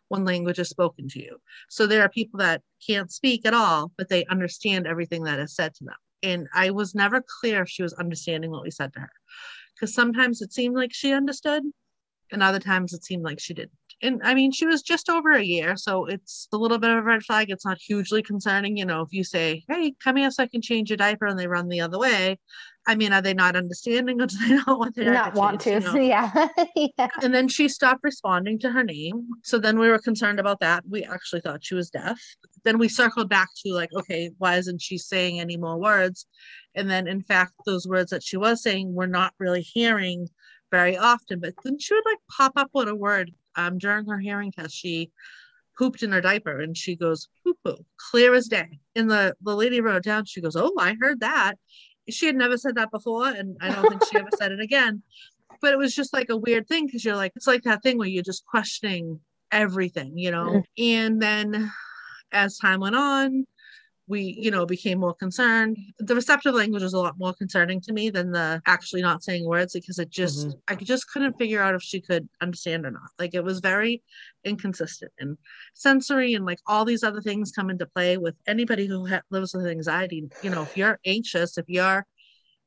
when 0.08 0.26
language 0.26 0.60
is 0.60 0.70
spoken 0.70 1.08
to 1.10 1.20
you. 1.20 1.38
So 1.70 1.86
there 1.86 2.02
are 2.02 2.10
people 2.10 2.40
that 2.40 2.64
can't 2.86 3.12
speak 3.12 3.46
at 3.46 3.54
all, 3.54 3.92
but 3.98 4.10
they 4.10 4.26
understand 4.26 4.88
everything 4.88 5.24
that 5.24 5.40
is 5.40 5.56
said 5.56 5.76
to 5.76 5.84
them. 5.84 5.96
And 6.24 6.48
I 6.54 6.72
was 6.72 6.96
never 6.96 7.24
clear 7.40 7.62
if 7.62 7.70
she 7.70 7.84
was 7.84 7.94
understanding 7.94 8.52
what 8.52 8.64
we 8.64 8.72
said 8.72 8.92
to 8.94 9.02
her. 9.02 9.12
Because 9.76 9.94
sometimes 9.94 10.42
it 10.42 10.52
seemed 10.52 10.76
like 10.76 10.94
she 10.94 11.14
understood, 11.14 11.64
and 12.32 12.44
other 12.44 12.60
times 12.60 12.94
it 12.94 13.04
seemed 13.04 13.24
like 13.24 13.40
she 13.40 13.54
didn't. 13.54 13.72
And 14.02 14.22
I 14.24 14.34
mean, 14.34 14.52
she 14.54 14.66
was 14.66 14.82
just 14.82 15.10
over 15.10 15.32
a 15.32 15.44
year, 15.44 15.76
so 15.76 16.06
it's 16.06 16.48
a 16.54 16.58
little 16.58 16.80
bit 16.80 16.90
of 16.90 16.98
a 16.98 17.02
red 17.02 17.24
flag. 17.24 17.50
It's 17.50 17.66
not 17.66 17.80
hugely 17.82 18.22
concerning. 18.24 18.78
You 18.78 18.86
know, 18.86 19.02
if 19.02 19.10
you 19.12 19.24
say, 19.26 19.66
Hey, 19.68 19.94
come 20.02 20.16
here 20.16 20.32
so 20.32 20.44
I 20.44 20.48
can 20.48 20.62
change 20.62 20.90
your 20.90 20.98
diaper, 20.98 21.26
and 21.26 21.38
they 21.38 21.48
run 21.48 21.68
the 21.68 21.82
other 21.82 22.00
way, 22.00 22.38
I 22.88 22.96
mean, 22.96 23.14
are 23.14 23.22
they 23.22 23.34
not 23.34 23.56
understanding 23.56 24.22
or 24.22 24.26
do 24.28 24.36
they 24.38 24.56
not 24.56 24.68
want 24.80 24.98
Not 24.98 25.36
want 25.36 25.62
to. 25.62 25.72
you 25.72 25.80
know? 25.80 25.96
Yeah. 26.00 26.48
yeah. 26.76 27.08
And 27.22 27.34
then 27.34 27.48
she 27.48 27.68
stopped 27.68 28.00
responding 28.04 28.58
to 28.60 28.72
her 28.72 28.84
name. 28.84 29.28
So 29.44 29.60
then 29.60 29.78
we 29.78 29.90
were 29.90 30.00
concerned 30.00 30.40
about 30.40 30.60
that. 30.62 30.84
We 30.90 31.04
actually 31.04 31.42
thought 31.42 31.64
she 31.64 31.76
was 31.76 31.90
deaf. 31.90 32.20
Then 32.64 32.80
we 32.80 32.90
circled 32.90 33.30
back 33.30 33.50
to 33.64 33.74
like, 33.74 33.94
okay, 33.94 34.32
why 34.38 34.56
isn't 34.56 34.82
she 34.82 34.98
saying 34.98 35.40
any 35.40 35.58
more 35.58 35.78
words? 35.78 36.26
And 36.74 36.90
then 36.90 37.08
in 37.08 37.22
fact, 37.22 37.54
those 37.66 37.88
words 37.88 38.10
that 38.12 38.24
she 38.24 38.38
was 38.38 38.64
saying 38.64 38.94
we're 38.94 39.06
not 39.06 39.34
really 39.40 39.62
hearing 39.62 40.28
very 40.72 40.98
often. 40.98 41.40
But 41.40 41.54
then 41.64 41.80
she 41.80 41.94
would 41.94 42.06
like 42.06 42.20
pop 42.36 42.54
up 42.56 42.70
with 42.74 42.88
a 42.88 42.96
word 42.96 43.32
um, 43.56 43.78
during 43.78 44.06
her 44.08 44.20
hearing 44.20 44.52
test. 44.52 44.76
She 44.76 45.12
pooped 45.78 46.04
in 46.04 46.12
her 46.12 46.22
diaper 46.22 46.60
and 46.60 46.76
she 46.76 46.96
goes, 46.96 47.30
poo 47.44 47.56
poo, 47.64 47.86
clear 48.12 48.34
as 48.34 48.48
day. 48.48 48.80
And 48.96 49.10
the, 49.10 49.36
the 49.42 49.56
lady 49.56 49.82
wrote 49.82 49.98
it 49.98 50.04
down. 50.04 50.26
She 50.26 50.42
goes, 50.42 50.56
Oh, 50.56 50.74
I 50.78 50.96
heard 51.00 51.22
that. 51.22 51.56
She 52.10 52.26
had 52.26 52.36
never 52.36 52.58
said 52.58 52.76
that 52.76 52.92
before. 52.92 53.28
And 53.28 53.56
I 53.62 53.70
don't 53.70 53.88
think 53.88 54.04
she 54.06 54.18
ever 54.18 54.30
said 54.38 54.52
it 54.52 54.60
again 54.60 55.04
but 55.62 55.74
it 55.74 55.78
was 55.78 55.96
just 55.96 56.14
like 56.14 56.30
a 56.30 56.38
weird 56.38 56.68
thing 56.68 56.86
because 56.86 57.04
you're 57.04 57.16
like 57.16 57.34
it's 57.36 57.48
like 57.48 57.64
that 57.64 57.84
thing 57.84 57.98
where 57.98 58.08
you're 58.08 58.24
just 58.24 58.46
questioning 58.46 59.20
everything 59.52 60.18
you 60.18 60.32
know 60.32 60.64
and 60.78 61.22
then 61.22 61.72
as 62.32 62.58
time 62.58 62.80
went 62.80 62.96
on 62.96 63.46
we 64.10 64.36
you 64.38 64.52
know 64.52 64.66
became 64.66 65.00
more 65.00 65.14
concerned. 65.14 65.78
The 66.00 66.16
receptive 66.16 66.56
language 66.56 66.84
was 66.84 66.94
a 66.94 67.00
lot 67.00 67.18
more 67.20 67.34
concerning 67.34 67.80
to 67.82 67.94
me 67.94 68.10
than 68.10 68.32
the 68.32 68.62
actually 68.66 69.02
not 69.04 69.24
saying 69.24 69.46
words 69.46 69.74
because 69.74 70.00
it 70.00 70.10
just 70.10 70.58
i 70.68 70.76
just 70.76 71.10
couldn't 71.12 71.38
figure 71.38 71.62
out 71.62 71.76
if 71.76 71.82
she 71.84 72.02
could 72.02 72.28
understand 72.42 72.86
or 72.86 72.92
not. 72.92 73.10
Like 73.20 73.36
it 73.36 73.44
was 73.44 73.60
very 73.60 74.02
inconsistent 74.44 75.12
and 75.20 75.38
sensory 75.76 76.34
and 76.34 76.46
like 76.46 76.60
all 76.68 76.86
these 76.86 77.04
other 77.04 77.22
things 77.22 77.52
come 77.52 77.70
into 77.70 77.86
play 77.86 78.18
with 78.18 78.36
anybody 78.48 78.88
who 78.88 79.08
ha- 79.08 79.22
lives 79.30 79.54
with 79.54 79.68
anxiety. 79.68 80.30
You 80.42 80.50
know 80.50 80.64
if 80.64 80.76
you're 80.76 81.00
anxious 81.06 81.58
if 81.58 81.66
you're 81.70 82.06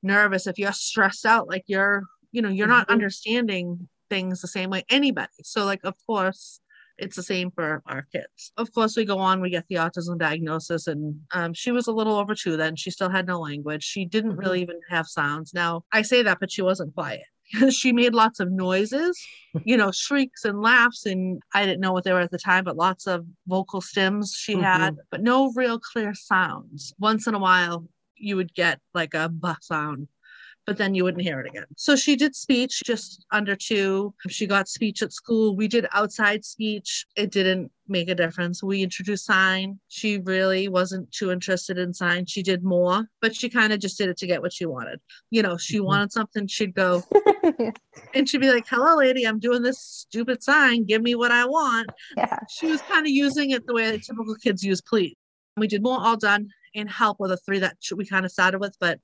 nervous 0.03 0.47
if 0.47 0.59
you're 0.59 0.73
stressed 0.73 1.27
out 1.27 1.49
like 1.49 1.65
you're 1.67 2.05
you 2.31 2.43
know 2.43 2.49
you're 2.49 2.67
not 2.67 2.87
Mhm. 2.89 2.93
understanding 2.93 3.89
things 4.09 4.41
the 4.41 4.49
same 4.49 4.71
way 4.71 4.85
anybody. 4.89 5.43
So 5.43 5.65
like 5.65 5.81
of 5.85 5.95
course 6.07 6.61
it's 7.03 7.17
the 7.17 7.23
same 7.23 7.51
for 7.51 7.83
our 7.87 8.07
kids. 8.13 8.53
Of 8.57 8.73
course 8.73 8.97
we 8.97 9.05
go 9.05 9.19
on 9.19 9.41
we 9.41 9.51
get 9.51 9.67
the 9.69 9.77
autism 9.77 10.19
diagnosis 10.19 10.87
and 10.87 11.21
um, 11.33 11.53
she 11.53 11.73
was 11.73 11.87
a 11.87 11.93
little 11.93 12.17
over 12.17 12.35
two 12.35 12.57
then. 12.57 12.77
She 12.77 12.91
still 12.91 13.11
had 13.11 13.27
no 13.27 13.41
language. 13.41 13.83
She 13.83 14.05
didn't 14.05 14.37
really 14.37 14.63
even 14.63 14.81
have 14.89 15.07
sounds. 15.07 15.53
Now 15.53 15.85
i 15.93 16.03
say 16.03 16.23
that 16.23 16.39
but 16.41 16.51
she 16.51 16.63
wasn't 16.63 16.95
quiet. 16.95 17.23
She 17.71 17.93
made 17.93 18.15
lots 18.15 18.41
of 18.41 18.51
noises 18.51 19.19
you 19.65 19.77
know 19.77 19.91
shrieks 19.93 20.45
and 20.47 20.63
laughs 20.63 21.05
and 21.05 21.43
i 21.53 21.67
didn't 21.67 21.81
know 21.81 21.93
what 21.93 22.05
they 22.05 22.13
were 22.15 22.21
at 22.21 22.31
the 22.31 22.39
time 22.39 22.65
but 22.65 22.77
lots 22.77 23.07
of 23.07 23.27
vocal 23.47 23.83
stims 23.83 24.29
she 24.35 24.55
had 24.57 24.97
but 25.11 25.23
no 25.23 25.53
real 25.55 25.79
clear 25.79 26.15
sounds. 26.15 26.95
Once 26.99 27.27
in 27.27 27.35
a 27.35 27.39
while 27.39 27.85
you 28.17 28.37
would 28.37 28.55
get 28.55 28.81
like 28.95 29.13
a 29.13 29.29
buh 29.29 29.57
sound 29.61 30.09
but 30.67 30.77
then 30.77 30.95
you 30.95 31.03
wouldn't 31.05 31.23
hear 31.23 31.41
it 31.41 31.47
again. 31.49 31.65
So 31.77 31.97
she 31.97 32.15
did 32.15 32.37
speech 32.37 32.83
just 32.85 33.25
under 33.33 33.57
two. 33.57 34.15
She 34.29 34.47
got 34.47 34.69
speech 34.69 35.03
at 35.03 35.13
school. 35.13 35.57
We 35.57 35.67
did 35.67 35.87
outside 35.93 36.45
speech. 36.45 37.05
It 37.17 37.33
didn't 37.33 37.73
make 37.89 38.09
a 38.09 38.15
difference. 38.15 38.63
We 38.63 38.83
introduced 38.83 39.25
sign. 39.27 39.81
She 39.89 40.19
really 40.19 40.69
wasn't 40.69 41.11
too 41.11 41.33
interested 41.33 41.79
in 41.79 41.93
sign. 41.93 42.27
She 42.27 42.43
did 42.43 42.63
more, 42.63 43.07
but 43.21 43.35
she 43.35 43.49
kind 43.49 43.73
of 43.73 43.81
just 43.81 43.99
did 43.99 44.09
it 44.09 44.17
to 44.19 44.27
get 44.27 44.41
what 44.41 44.53
she 44.53 44.65
wanted. 44.67 45.01
You 45.31 45.43
know, 45.43 45.57
she 45.57 45.79
Mhm. 45.79 45.85
wanted 45.85 46.13
something, 46.13 46.47
she'd 46.47 46.75
go 46.75 47.03
and 48.15 48.29
she'd 48.29 48.41
be 48.41 48.51
like, 48.51 48.67
Hello, 48.69 48.97
lady, 48.97 49.27
I'm 49.27 49.41
doing 49.41 49.63
this 49.63 49.81
stupid 49.81 50.43
sign. 50.43 50.85
Give 50.85 51.03
me 51.03 51.15
what 51.15 51.33
I 51.33 51.45
want 51.45 51.91
yeah. 52.17 52.39
she 52.49 52.67
was 52.67 52.81
kind 52.83 53.05
of 53.07 53.11
using 53.11 53.51
it 53.51 53.67
the 53.67 53.75
way 53.75 53.91
that 53.91 54.03
typical 54.05 54.35
kids 54.37 54.63
use 54.63 54.81
please. 54.81 55.17
We 55.57 55.67
did 55.67 55.83
more 55.83 55.99
all 56.01 56.17
done 56.17 56.49
and 56.75 56.89
help 56.91 57.19
with 57.21 57.31
the 57.31 57.37
three 57.37 57.59
that 57.59 57.77
we 57.95 58.07
kind 58.07 58.25
of 58.25 58.31
started 58.33 58.61
with, 58.61 58.75
but 58.81 58.99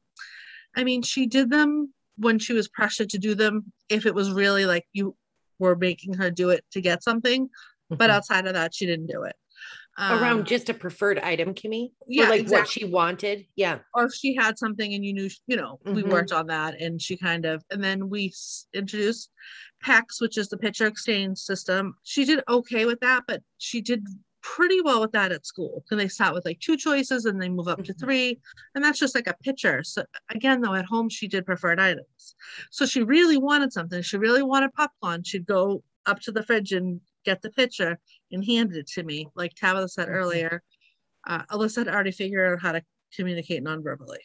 I 0.76 0.84
mean, 0.84 1.02
she 1.02 1.26
did 1.26 1.50
them 1.50 1.92
when 2.16 2.38
she 2.38 2.52
was 2.52 2.68
pressured 2.68 3.10
to 3.10 3.18
do 3.18 3.34
them. 3.34 3.72
If 3.88 4.06
it 4.06 4.14
was 4.14 4.30
really 4.30 4.66
like 4.66 4.86
you 4.92 5.16
were 5.58 5.76
making 5.76 6.14
her 6.14 6.30
do 6.30 6.50
it 6.50 6.64
to 6.72 6.80
get 6.80 7.02
something, 7.02 7.48
but 7.88 8.10
Mhm. 8.10 8.14
outside 8.14 8.46
of 8.46 8.54
that, 8.54 8.74
she 8.74 8.86
didn't 8.86 9.06
do 9.06 9.22
it. 9.24 9.36
Um, 9.96 10.20
Around 10.22 10.46
just 10.46 10.68
a 10.68 10.74
preferred 10.74 11.18
item, 11.18 11.54
Kimmy? 11.54 11.92
Yeah, 12.06 12.26
Or 12.26 12.28
like 12.28 12.46
what 12.48 12.68
she 12.68 12.84
wanted. 12.84 13.46
Yeah. 13.56 13.80
or 13.94 14.04
if 14.04 14.12
she 14.14 14.32
had 14.36 14.56
something 14.56 14.94
and 14.94 15.04
you 15.04 15.12
knew, 15.12 15.28
you 15.48 15.56
know, 15.56 15.80
we 15.84 16.04
Mhm. 16.04 16.10
worked 16.10 16.30
on 16.30 16.46
that 16.46 16.80
and 16.80 17.02
she 17.02 17.16
kind 17.16 17.44
of, 17.44 17.64
and 17.70 17.82
then 17.82 18.08
we 18.08 18.32
introduced 18.72 19.30
PECS, 19.84 20.20
which 20.20 20.38
is 20.38 20.48
the 20.48 20.58
picture 20.58 20.86
exchange 20.86 21.38
system. 21.38 21.96
She 22.04 22.24
did 22.24 22.44
okay 22.48 22.84
with 22.86 23.00
that, 23.00 23.24
but 23.26 23.42
she 23.56 23.80
did 23.80 24.06
pretty 24.56 24.80
well 24.80 25.00
with 25.00 25.12
that 25.12 25.32
at 25.32 25.46
school. 25.46 25.84
And 25.90 26.00
they 26.00 26.08
start 26.08 26.34
with 26.34 26.44
like 26.44 26.60
two 26.60 26.76
choices 26.76 27.24
and 27.26 27.40
they 27.40 27.48
move 27.48 27.68
up 27.68 27.82
to 27.84 27.92
Mhm. 27.92 28.00
three. 28.00 28.40
And 28.74 28.82
that's 28.82 28.98
just 28.98 29.14
like 29.14 29.26
a 29.26 29.34
picture. 29.34 29.82
So 29.82 30.04
again, 30.30 30.60
though, 30.60 30.74
at 30.74 30.84
home, 30.84 31.08
she 31.08 31.28
did 31.28 31.46
preferred 31.46 31.80
items. 31.80 32.34
So 32.70 32.86
she 32.86 33.02
really 33.02 33.36
wanted 33.36 33.72
something. 33.72 34.02
She 34.02 34.16
really 34.16 34.42
wanted 34.42 34.72
popcorn. 34.74 35.22
She'd 35.24 35.46
go 35.46 35.82
up 36.06 36.20
to 36.20 36.32
the 36.32 36.42
fridge 36.42 36.72
and 36.72 37.00
get 37.24 37.42
the 37.42 37.50
picture 37.50 37.98
and 38.32 38.44
hand 38.44 38.74
it 38.74 38.86
to 38.88 39.02
me. 39.02 39.28
Like 39.34 39.54
Tabitha 39.54 39.88
said 39.88 40.08
Mhm. 40.08 40.14
earlier, 40.14 40.62
uh, 41.26 41.44
Alyssa 41.46 41.78
had 41.78 41.88
already 41.88 42.12
figured 42.12 42.52
out 42.52 42.62
how 42.62 42.72
to 42.72 42.82
communicate 43.14 43.62
non-verbally. 43.62 44.20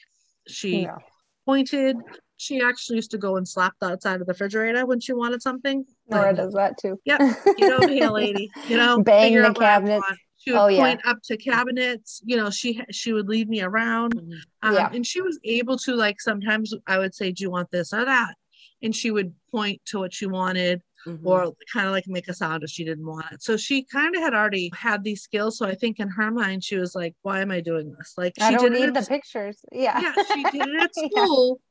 She 0.48 0.84
Yeah. 0.84 0.98
pointed. 1.46 1.98
She 2.38 2.62
actually 2.62 2.98
used 2.98 3.12
to 3.12 3.18
go 3.18 3.36
and 3.38 3.48
slap 3.48 3.74
the 3.80 3.88
outside 3.88 4.22
of 4.22 4.28
the 4.28 4.34
refrigerator 4.34 4.86
when 4.86 5.00
she 5.00 5.14
wanted 5.14 5.42
something. 5.42 5.86
Nora 6.10 6.28
Like, 6.28 6.36
does 6.36 6.54
that 6.54 6.78
too. 6.80 7.00
Yep, 7.06 7.20
Get 7.58 7.72
over 7.74 7.88
here, 7.88 8.10
lady. 8.12 8.50
You 8.68 8.78
know, 8.78 9.02
Bang 9.02 9.24
figure 9.24 9.42
the 9.44 9.48
out 9.50 9.56
what 9.58 9.64
I 9.66 9.68
cabinets. 9.76 10.06
She 10.38 10.52
would 10.52 10.60
Oh, 10.60 10.68
yeah. 10.68 10.82
point 10.82 11.02
up 11.06 11.18
to 11.26 11.38
cabinets. 11.38 12.22
You 12.26 12.36
know, 12.38 12.50
she 12.50 12.82
she 12.92 13.14
would 13.14 13.30
lead 13.30 13.48
me 13.48 13.62
around. 13.62 14.16
Mhm. 14.16 14.34
Um, 14.62 14.74
Yeah. 14.74 14.90
And 14.94 15.06
she 15.08 15.22
was 15.22 15.40
able 15.46 15.78
to 15.80 15.96
like 15.96 16.20
sometimes 16.20 16.74
I 16.88 16.98
would 17.00 17.16
say, 17.16 17.32
"Do 17.32 17.44
you 17.44 17.50
want 17.52 17.72
this 17.72 17.94
or 17.94 18.04
that?" 18.06 18.36
And 18.82 18.94
she 18.96 19.12
would 19.12 19.34
point 19.52 19.82
to 19.86 20.00
what 20.00 20.14
she 20.14 20.26
wanted 20.26 20.82
Mhm. 21.08 21.20
or 21.24 21.54
kind 21.74 21.86
of 21.88 21.94
like 21.94 22.06
make 22.08 22.28
a 22.28 22.34
sound 22.34 22.64
if 22.64 22.70
she 22.70 22.84
didn't 22.84 23.06
want 23.06 23.26
it. 23.32 23.42
So 23.42 23.56
she 23.56 23.84
kind 23.84 24.14
of 24.16 24.22
had 24.22 24.34
already 24.34 24.70
had 24.76 25.04
these 25.06 25.22
skills. 25.22 25.58
So 25.58 25.66
I 25.66 25.76
think 25.76 26.00
in 26.00 26.10
her 26.10 26.30
mind 26.32 26.64
she 26.66 26.76
was 26.78 26.94
like, 26.94 27.16
"Why 27.22 27.40
am 27.40 27.50
I 27.52 27.62
doing 27.62 27.94
this?" 27.98 28.14
Like 28.18 28.34
I 28.42 28.50
she 28.50 28.56
don't 28.58 28.72
did 28.72 28.74
it 28.74 28.80
need 28.88 28.98
at 28.98 29.04
the 29.06 29.10
pictures. 29.10 29.60
Yeah. 29.72 30.00
yeah, 30.02 30.14
she 30.34 30.44
did 30.44 30.56
it 30.68 30.82
at 30.82 30.92
Yeah. 30.98 31.08
school, 31.10 31.62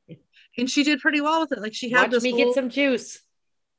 and 0.57 0.67
she 0.69 0.83
did 0.83 0.99
pretty 0.99 1.21
well 1.21 1.41
with 1.41 1.51
it. 1.51 1.61
Like 1.61 1.75
she 1.75 1.91
had 1.91 2.03
Watch 2.03 2.11
this 2.11 2.23
me 2.23 2.31
whole- 2.31 2.45
get 2.45 2.53
some 2.55 2.69
juice. 2.69 3.21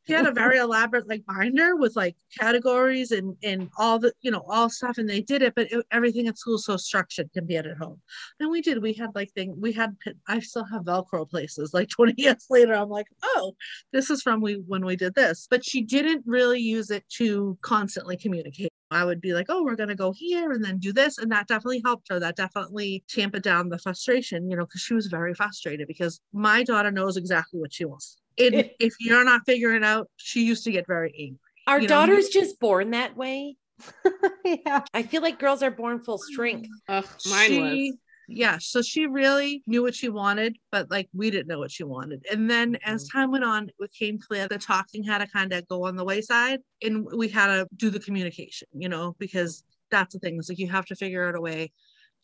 She 0.07 0.13
had 0.13 0.27
a 0.27 0.33
very 0.33 0.59
elaborate 0.59 1.09
like 1.09 1.25
binder 1.27 1.77
with 1.77 1.97
like 1.97 2.17
categories 2.39 3.11
and 3.11 3.37
and 3.43 3.71
all 3.79 3.99
the 3.99 4.13
you 4.21 4.31
know 4.31 4.45
all 4.49 4.69
stuff, 4.69 4.99
and 4.99 5.09
they 5.09 5.23
did 5.23 5.43
it. 5.43 5.55
But 5.55 5.73
it, 5.73 5.85
everything 5.91 6.29
at 6.29 6.39
school 6.39 6.59
so 6.59 6.77
structured 6.77 7.31
compared 7.33 7.67
at 7.67 7.79
home. 7.79 8.01
And 8.39 8.51
we 8.51 8.61
did. 8.61 8.83
We 8.83 8.93
had 8.93 9.15
like 9.15 9.33
thing. 9.33 9.55
We 9.59 9.73
had. 9.73 9.97
I 10.29 10.41
still 10.41 10.65
have 10.65 10.83
Velcro 10.83 11.29
places. 11.29 11.73
Like 11.73 11.89
twenty 11.97 12.15
years 12.19 12.47
later, 12.51 12.75
I'm 12.75 12.91
like, 12.91 13.07
oh, 13.23 13.55
this 13.93 14.11
is 14.11 14.23
from 14.23 14.41
we 14.41 14.55
when 14.67 14.85
we 14.85 14.97
did 14.97 15.15
this. 15.15 15.47
But 15.49 15.65
she 15.65 15.83
didn't 15.83 16.25
really 16.27 16.61
use 16.61 16.91
it 16.91 17.05
to 17.17 17.59
constantly 17.63 18.17
communicate. 18.17 18.71
I 18.91 19.05
would 19.05 19.21
be 19.21 19.33
like, 19.33 19.47
oh, 19.49 19.65
we're 19.65 19.77
gonna 19.77 19.95
go 19.95 20.13
here 20.13 20.53
and 20.53 20.63
then 20.63 20.79
do 20.79 20.93
this, 20.93 21.19
and 21.19 21.33
that 21.33 21.49
definitely 21.49 21.83
helped 21.85 22.09
her. 22.11 22.21
That 22.21 22.37
definitely 22.37 23.05
tampered 23.09 23.43
down 23.43 23.71
the 23.71 23.79
frustration, 23.79 24.51
you 24.51 24.57
know, 24.57 24.67
because 24.67 24.83
she 24.83 24.95
was 24.95 25.07
very 25.07 25.35
frustrated 25.35 25.89
because 25.89 26.21
my 26.33 26.63
daughter 26.63 26.91
knows 26.91 27.17
exactly 27.17 27.59
what 27.59 27.73
she 27.73 27.87
wants. 27.87 28.19
And 28.39 28.71
if 28.81 28.95
you're 29.01 29.25
not 29.25 29.43
figuring 29.47 29.85
out, 29.85 30.09
she 30.17 30.45
used 30.45 30.65
to 30.65 30.73
get 30.73 30.87
very 30.87 31.15
angry. 31.19 31.39
Our 31.67 31.81
You 31.81 31.89
know, 31.89 31.95
daughter's 31.95 32.29
just 32.29 32.61
born 32.61 32.91
that 32.91 33.17
way. 33.17 33.57
yeah. 34.45 34.83
I 34.93 35.03
feel 35.03 35.23
like 35.23 35.39
girls 35.39 35.63
are 35.63 35.71
born 35.71 36.01
full 36.01 36.19
strength. 36.19 36.69
Ugh, 36.89 37.07
mine 37.27 37.49
she, 37.49 37.61
was. 37.61 37.99
Yeah, 38.27 38.59
so 38.59 38.81
she 38.81 39.07
really 39.07 39.63
knew 39.67 39.83
what 39.83 39.95
she 39.95 40.09
wanted, 40.09 40.57
but 40.73 40.91
like 40.91 41.09
we 41.13 41.31
didn't 41.31 41.47
know 41.47 41.59
what 41.59 41.71
she 41.71 41.85
wanted. 41.85 42.25
And 42.31 42.51
then 42.51 42.79
as 42.85 43.07
time 43.09 43.31
went 43.31 43.45
on, 43.45 43.69
it 43.69 43.75
became 43.79 44.19
clear 44.19 44.49
the 44.49 44.59
talking 44.59 45.05
had 45.05 45.19
to 45.19 45.27
kind 45.27 45.53
of 45.53 45.69
go 45.69 45.87
on 45.87 45.97
the 45.97 46.05
wayside 46.05 46.61
and 46.83 47.07
we 47.15 47.29
had 47.29 47.49
to 47.49 47.67
do 47.77 47.91
the 47.91 48.01
communication, 48.01 48.69
you 48.73 48.89
know, 48.89 49.15
because 49.19 49.63
that's 49.91 50.15
the 50.15 50.21
thing. 50.21 50.39
It's 50.39 50.49
like 50.49 50.59
you 50.59 50.69
have 50.71 50.87
to 50.87 50.97
figure 50.97 51.29
out 51.29 51.35
a 51.35 51.41
way 51.41 51.71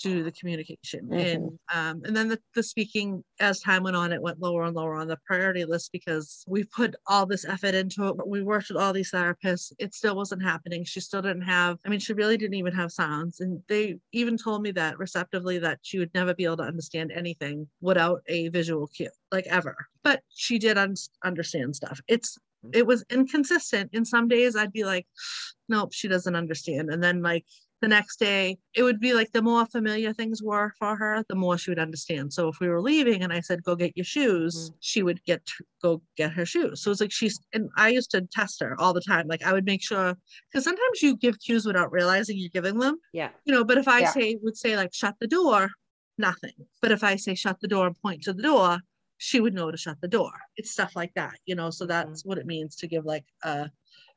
to 0.01 0.09
do 0.09 0.23
the 0.23 0.33
communication. 0.33 1.09
Mhm. 1.09 1.35
And 1.35 1.59
um, 1.73 2.03
and 2.05 2.17
then 2.17 2.29
the, 2.29 2.41
the 2.55 2.63
speaking 2.63 3.23
as 3.39 3.61
time 3.61 3.83
went 3.83 3.97
on, 3.97 4.13
it 4.13 4.23
went 4.23 4.41
lower 4.41 4.65
and 4.65 4.75
lower 4.75 4.95
on 4.95 5.09
the 5.09 5.19
priority 5.27 5.65
list 5.65 5.93
because 5.93 6.45
we 6.49 6.65
put 6.65 6.95
all 7.07 7.27
this 7.27 7.45
effort 7.45 7.75
into 7.75 8.07
it. 8.09 8.27
We 8.27 8.43
worked 8.43 8.69
with 8.69 8.79
all 8.79 8.93
these 8.93 9.13
therapists. 9.13 9.73
It 9.79 9.95
still 9.95 10.17
wasn't 10.17 10.43
happening. 10.43 10.85
She 10.85 11.01
still 11.01 11.23
didn't 11.23 11.43
have, 11.43 11.79
I 11.85 11.89
mean, 11.89 12.01
she 12.01 12.13
really 12.13 12.37
didn't 12.37 12.55
even 12.55 12.75
have 12.75 12.93
sounds. 12.93 13.41
And 13.41 13.63
they 13.69 13.99
even 14.13 14.37
told 14.37 14.63
me 14.63 14.71
that 14.73 14.99
receptively 14.99 15.59
that 15.59 15.79
she 15.83 15.99
would 15.99 16.13
never 16.15 16.35
be 16.35 16.45
able 16.45 16.59
to 16.59 16.63
understand 16.65 17.13
anything 17.13 17.69
without 17.81 18.23
a 18.27 18.49
visual 18.49 18.87
cue, 18.89 19.11
like 19.31 19.47
ever. 19.47 19.77
But 20.03 20.23
she 20.29 20.59
did 20.59 20.79
un- 20.79 20.95
understand 21.25 21.77
stuff. 21.77 22.01
It's 22.09 22.39
it 22.73 22.87
was 22.87 23.05
inconsistent. 23.11 23.91
And 23.95 24.07
some 24.07 24.29
days 24.29 24.55
I'd 24.55 24.73
be 24.73 24.85
like, 24.85 25.07
nope, 25.69 25.93
she 25.93 26.09
doesn't 26.09 26.37
understand. 26.37 26.91
And 26.91 27.03
then 27.03 27.23
like 27.23 27.47
the 27.81 27.89
next 27.89 28.19
day, 28.19 28.59
it 28.75 28.83
would 28.83 29.01
be 29.01 29.15
like 29.15 29.33
the 29.33 29.41
more 29.43 29.65
familiar 29.67 30.13
things 30.13 30.43
were 30.43 30.73
for 30.79 30.97
her, 30.97 31.25
the 31.29 31.35
more 31.35 31.57
she 31.57 31.71
would 31.71 31.79
understand. 31.79 32.33
So 32.33 32.49
if 32.49 32.61
we 32.61 32.69
were 32.69 32.83
leaving 32.83 33.23
and 33.23 33.33
I 33.33 33.41
said, 33.41 33.63
go 33.63 33.75
get 33.75 33.97
your 33.97 34.05
shoes, 34.05 34.55
mm-hmm. 34.55 34.77
she 34.81 35.03
would 35.03 35.23
get 35.25 35.45
to 35.47 35.65
go 35.83 36.03
get 36.17 36.33
her 36.33 36.45
shoes. 36.45 36.83
So 36.83 36.91
it's 36.91 37.01
like 37.01 37.13
she's, 37.13 37.41
and 37.55 37.71
I 37.77 37.89
used 37.89 38.11
to 38.11 38.23
test 38.33 38.61
her 38.61 38.79
all 38.79 38.93
the 38.93 39.01
time. 39.01 39.29
Like 39.29 39.43
I 39.45 39.53
would 39.53 39.65
make 39.65 39.83
sure, 39.83 40.15
because 40.51 40.65
sometimes 40.65 41.03
you 41.03 41.17
give 41.17 41.41
cues 41.41 41.65
without 41.65 41.91
realizing 41.91 42.37
you're 42.37 42.51
giving 42.51 42.79
them, 42.79 42.99
Yeah. 43.13 43.31
you 43.45 43.55
know, 43.55 43.65
but 43.65 43.79
if 43.79 43.89
I 43.89 44.01
Yeah. 44.01 44.13
say, 44.13 44.39
would 44.43 44.57
say 44.57 44.77
like, 44.77 44.93
shut 44.93 45.15
the 45.19 45.27
door, 45.27 45.71
nothing. 46.19 46.55
But 46.83 46.93
if 46.93 47.03
I 47.03 47.17
say, 47.17 47.35
shut 47.35 47.61
the 47.61 47.69
door 47.69 47.87
and 47.87 47.97
point 48.01 48.23
to 48.25 48.35
the 48.35 48.43
door, 48.43 48.81
she 49.17 49.41
would 49.41 49.55
know 49.55 49.71
to 49.71 49.77
shut 49.77 50.01
the 50.03 50.09
door. 50.09 50.33
It's 50.57 50.71
stuff 50.71 50.97
like 50.97 51.15
that, 51.15 51.39
you 51.47 51.55
know, 51.55 51.71
so 51.71 51.85
mm-hmm. 51.85 52.11
that's 52.11 52.25
what 52.25 52.39
it 52.39 52.47
means 52.47 52.77
to 52.77 52.87
give 52.87 53.07
like 53.07 53.25
a, 53.43 53.71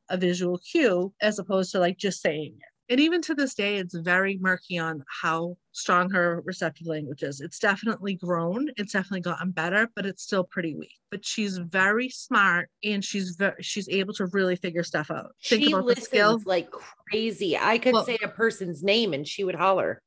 a 0.09 0.18
visual 0.18 0.57
cue 0.57 1.14
as 1.22 1.39
opposed 1.39 1.72
to 1.72 1.80
like 1.80 1.97
just 1.97 2.22
saying 2.22 2.55
it. 2.57 2.72
And 2.89 2.99
even 2.99 3.21
to 3.23 3.34
this 3.34 3.53
day, 3.55 3.77
it's 3.77 3.95
very 3.95 4.38
murky 4.41 4.77
on 4.77 5.03
how 5.21 5.55
strong 5.71 6.09
her 6.09 6.41
receptive 6.45 6.86
language 6.86 7.23
is. 7.23 7.39
It's 7.39 7.57
definitely 7.57 8.15
grown. 8.15 8.69
It's 8.75 8.91
definitely 8.91 9.21
gotten 9.21 9.51
better, 9.51 9.88
but 9.95 10.05
it's 10.05 10.23
still 10.23 10.43
pretty 10.43 10.75
weak. 10.75 10.91
But 11.09 11.25
she's 11.25 11.57
very 11.57 12.09
smart 12.09 12.69
and 12.84 13.03
she's 13.03 13.38
very, 13.38 13.55
she's 13.61 13.88
able 13.88 14.13
to 14.15 14.25
really 14.27 14.57
figure 14.57 14.84
stuff 14.84 15.09
out. 15.11 15.31
Think 15.45 15.63
she 15.63 15.71
about 15.71 15.79
the 15.79 15.86
listens 15.86 16.45
like 16.45 16.69
crazy. 16.71 17.57
I 17.57 17.77
could 17.77 17.93
Well- 17.93 18.05
say 18.05 18.17
a 18.21 18.27
person's 18.27 18.84
name 18.84 19.13
and 19.13 19.25
she 19.25 19.43
would 19.45 19.55
holler. 19.55 20.01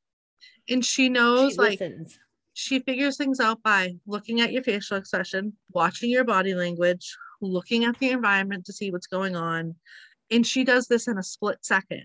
And 0.68 0.85
she 0.85 1.09
knows 1.09 1.53
She 1.53 1.59
like 1.59 1.81
listens. 1.81 2.18
she 2.53 2.81
figures 2.81 3.16
things 3.16 3.41
out 3.41 3.62
by 3.62 3.95
looking 4.07 4.43
at 4.43 4.53
your 4.53 4.62
facial 4.62 4.99
expression, 4.99 5.57
watching 5.70 6.11
your 6.11 6.24
body 6.24 6.55
language, 6.55 7.16
looking 7.41 7.85
at 7.85 7.99
the 8.01 8.11
environment 8.11 8.66
to 8.66 8.72
see 8.74 8.91
what's 8.91 9.07
going 9.07 9.35
on. 9.35 9.77
And 10.31 10.47
she 10.47 10.62
does 10.62 10.89
this 10.89 11.09
in 11.09 11.16
a 11.16 11.22
split 11.22 11.64
second. 11.64 12.05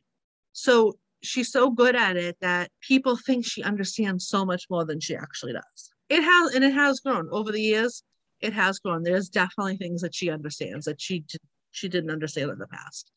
So 0.54 0.97
she's 1.22 1.52
so 1.52 1.70
good 1.70 1.95
at 1.95 2.18
it 2.18 2.38
that 2.41 2.70
people 2.82 3.18
think 3.18 3.45
she 3.45 3.64
understands 3.64 4.28
so 4.28 4.45
much 4.45 4.66
more 4.70 4.86
than 4.86 4.99
she 4.99 5.16
actually 5.16 5.54
does. 5.54 5.91
It 6.10 6.22
has, 6.22 6.56
and 6.56 6.64
it 6.64 6.74
has 6.74 6.99
grown 6.99 7.30
over 7.32 7.52
the 7.52 7.62
years. 7.62 8.04
It 8.41 8.54
has 8.54 8.80
grown. 8.80 9.04
There's 9.04 9.30
definitely 9.30 9.78
things 9.78 10.02
that 10.02 10.16
she 10.16 10.30
understands 10.30 10.86
that 10.86 10.99
she 10.99 11.20
d- 11.20 11.38
she 11.72 11.88
didn't 11.88 12.12
understand 12.12 12.49
in 12.52 12.58
the 12.58 12.68
past. 12.68 13.12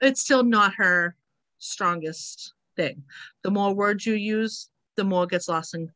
It's 0.00 0.22
still 0.22 0.42
not 0.44 0.74
her 0.74 1.16
strongest 1.58 2.54
thing. 2.76 3.02
The 3.42 3.50
more 3.50 3.74
words 3.74 4.06
you 4.06 4.14
use, 4.14 4.70
the 4.96 5.04
more 5.04 5.26
gets 5.26 5.48
lost 5.48 5.74
in 5.74 5.90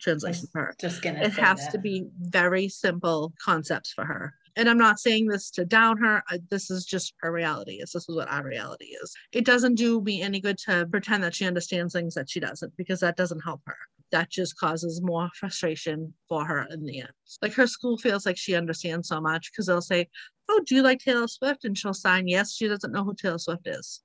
translation 0.00 0.46
for 0.52 0.60
her 0.60 0.74
Just 0.78 1.00
gonna. 1.02 1.20
it 1.20 1.32
has 1.34 1.64
that. 1.64 1.70
to 1.72 1.78
be 1.78 2.04
very 2.20 2.68
simple 2.68 3.32
concepts 3.42 3.92
for 3.92 4.04
her 4.04 4.34
and 4.56 4.68
i'm 4.68 4.78
not 4.78 4.98
saying 4.98 5.26
this 5.26 5.50
to 5.50 5.64
down 5.64 5.96
her 5.98 6.22
this 6.50 6.70
is 6.70 6.84
just 6.84 7.14
her 7.20 7.32
reality 7.32 7.74
is 7.74 7.92
this 7.92 8.08
is 8.08 8.16
what 8.16 8.30
our 8.30 8.44
reality 8.44 8.86
is. 9.02 9.14
It 9.32 9.44
doesn't 9.44 9.74
do 9.76 10.00
me 10.00 10.22
any 10.22 10.40
good 10.40 10.58
to 10.66 10.86
pretend 10.90 11.22
that 11.22 11.34
she 11.34 11.46
understands 11.46 11.92
things 11.92 12.14
that 12.14 12.30
she 12.30 12.40
doesn't 12.40 12.76
because 12.76 13.00
that 13.00 13.16
doesn't 13.16 13.40
help 13.40 13.62
her. 13.66 13.76
That 14.12 14.30
just 14.30 14.58
causes 14.58 15.00
more 15.02 15.30
frustration 15.34 16.14
for 16.28 16.44
her 16.44 16.66
in 16.70 16.84
the 16.84 17.00
end. 17.00 17.10
Like 17.42 17.54
her 17.54 17.66
school 17.66 17.98
feels 17.98 18.26
like 18.26 18.36
she 18.36 18.54
understands 18.54 19.08
so 19.08 19.20
much 19.20 19.50
because 19.50 19.66
they'll 19.66 19.80
say 19.80 20.08
oh 20.48 20.60
do 20.66 20.74
you 20.76 20.82
like 20.82 21.00
taylor 21.00 21.28
swift? 21.28 21.64
And 21.64 21.76
she'll 21.76 21.94
sign 21.94 22.28
yes. 22.28 22.54
She 22.54 22.68
doesn't 22.68 22.92
know 22.92 23.04
who 23.04 23.14
taylor 23.14 23.38
swift 23.38 23.66
is. 23.66 24.02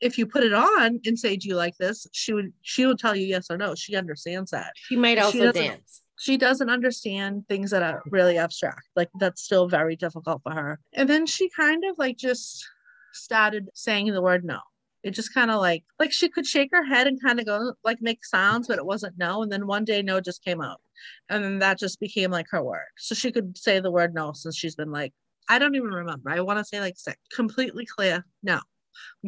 If 0.00 0.18
you 0.18 0.26
put 0.26 0.44
it 0.44 0.52
on 0.52 1.00
and 1.04 1.18
say 1.18 1.36
do 1.36 1.48
you 1.48 1.56
like 1.56 1.76
this? 1.78 2.06
She 2.12 2.32
would 2.32 2.52
she 2.62 2.86
would 2.86 2.98
tell 2.98 3.14
you 3.16 3.26
yes 3.26 3.46
or 3.50 3.56
no. 3.56 3.74
She 3.74 3.96
understands 3.96 4.50
that. 4.50 4.72
She 4.76 4.96
might 4.96 5.18
also 5.18 5.38
doesn't- 5.38 5.54
dance. 5.62 6.00
She 6.18 6.36
doesn't 6.36 6.70
understand 6.70 7.44
things 7.48 7.70
that 7.70 7.82
are 7.82 8.02
really 8.10 8.38
abstract. 8.38 8.82
Like 8.96 9.10
that's 9.18 9.42
still 9.42 9.68
very 9.68 9.96
difficult 9.96 10.42
for 10.42 10.52
her. 10.52 10.80
And 10.92 11.08
then 11.08 11.26
she 11.26 11.48
kind 11.50 11.84
of 11.84 11.98
like 11.98 12.16
just 12.16 12.64
started 13.12 13.68
saying 13.74 14.12
the 14.12 14.22
word 14.22 14.44
no. 14.44 14.60
It 15.02 15.10
just 15.10 15.34
kind 15.34 15.50
of 15.50 15.60
like 15.60 15.84
like 15.98 16.12
she 16.12 16.28
could 16.28 16.46
shake 16.46 16.70
her 16.72 16.84
head 16.84 17.06
and 17.06 17.20
kind 17.22 17.38
of 17.38 17.46
go 17.46 17.74
like 17.84 17.98
make 18.00 18.24
sounds, 18.24 18.68
but 18.68 18.78
it 18.78 18.86
wasn't 18.86 19.18
no. 19.18 19.42
And 19.42 19.52
then 19.52 19.66
one 19.66 19.84
day 19.84 20.02
no 20.02 20.20
just 20.20 20.42
came 20.44 20.60
out. 20.62 20.80
And 21.28 21.44
then 21.44 21.58
that 21.58 21.78
just 21.78 22.00
became 22.00 22.30
like 22.30 22.46
her 22.50 22.62
word. 22.62 22.86
So 22.96 23.14
she 23.14 23.30
could 23.30 23.58
say 23.58 23.80
the 23.80 23.90
word 23.90 24.14
no 24.14 24.32
since 24.32 24.56
she's 24.56 24.76
been 24.76 24.90
like, 24.90 25.12
I 25.48 25.58
don't 25.58 25.74
even 25.74 25.90
remember. 25.90 26.30
I 26.30 26.40
want 26.40 26.58
to 26.58 26.64
say 26.64 26.80
like 26.80 26.96
six. 26.96 27.18
Completely 27.34 27.86
clear, 27.86 28.24
no. 28.42 28.60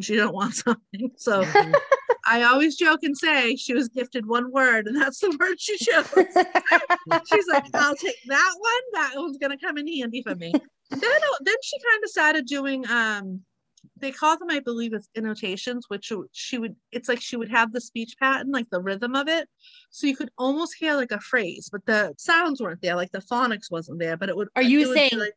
She 0.01 0.15
don't 0.15 0.33
want 0.33 0.55
something. 0.65 1.11
So 1.17 1.43
Mhm. 1.43 1.73
I 2.27 2.43
always 2.43 2.75
joke 2.75 3.03
and 3.03 3.17
say 3.17 3.55
she 3.55 3.73
was 3.73 3.87
gifted 3.89 4.27
one 4.27 4.51
word, 4.51 4.87
and 4.87 4.95
that's 4.95 5.19
the 5.19 5.35
word 5.39 5.59
she 5.59 5.77
chose. 5.77 6.05
She's 7.29 7.47
like, 7.47 7.63
I'll 7.73 7.95
take 7.95 8.17
that 8.27 8.53
one. 8.59 9.01
That 9.01 9.13
one's 9.15 9.37
gonna 9.37 9.57
come 9.57 9.77
in 9.77 9.87
handy 9.87 10.21
for 10.21 10.35
me. 10.35 10.53
then, 10.91 11.01
uh, 11.01 11.37
then 11.41 11.55
she 11.63 11.77
kind 11.79 12.03
of 12.03 12.09
started 12.09 12.45
doing 12.45 12.89
um 12.89 13.41
they 13.99 14.11
call 14.11 14.37
them, 14.37 14.49
I 14.51 14.59
believe, 14.59 14.93
it's 14.93 15.09
intonations, 15.15 15.85
which 15.87 16.11
she 16.31 16.57
would, 16.57 16.75
it's 16.91 17.09
like 17.09 17.21
she 17.21 17.35
would 17.35 17.49
have 17.49 17.73
the 17.73 17.81
speech 17.81 18.15
pattern, 18.19 18.51
like 18.51 18.69
the 18.69 18.81
rhythm 18.81 19.15
of 19.15 19.27
it. 19.27 19.47
So 19.89 20.05
you 20.07 20.15
could 20.15 20.29
almost 20.37 20.75
hear 20.77 20.93
like 20.93 21.11
a 21.11 21.19
phrase, 21.19 21.69
but 21.71 21.85
the 21.85 22.13
sounds 22.17 22.61
weren't 22.61 22.81
there, 22.81 22.95
like 22.95 23.11
the 23.11 23.19
phonics 23.21 23.71
wasn't 23.71 23.99
there, 23.99 24.17
but 24.17 24.29
it 24.29 24.35
would. 24.37 24.49
Are 24.55 24.61
you 24.61 24.81
it 24.81 24.87
would 24.87 24.93
be 24.93 24.99
saying, 24.99 25.19
like, 25.19 25.33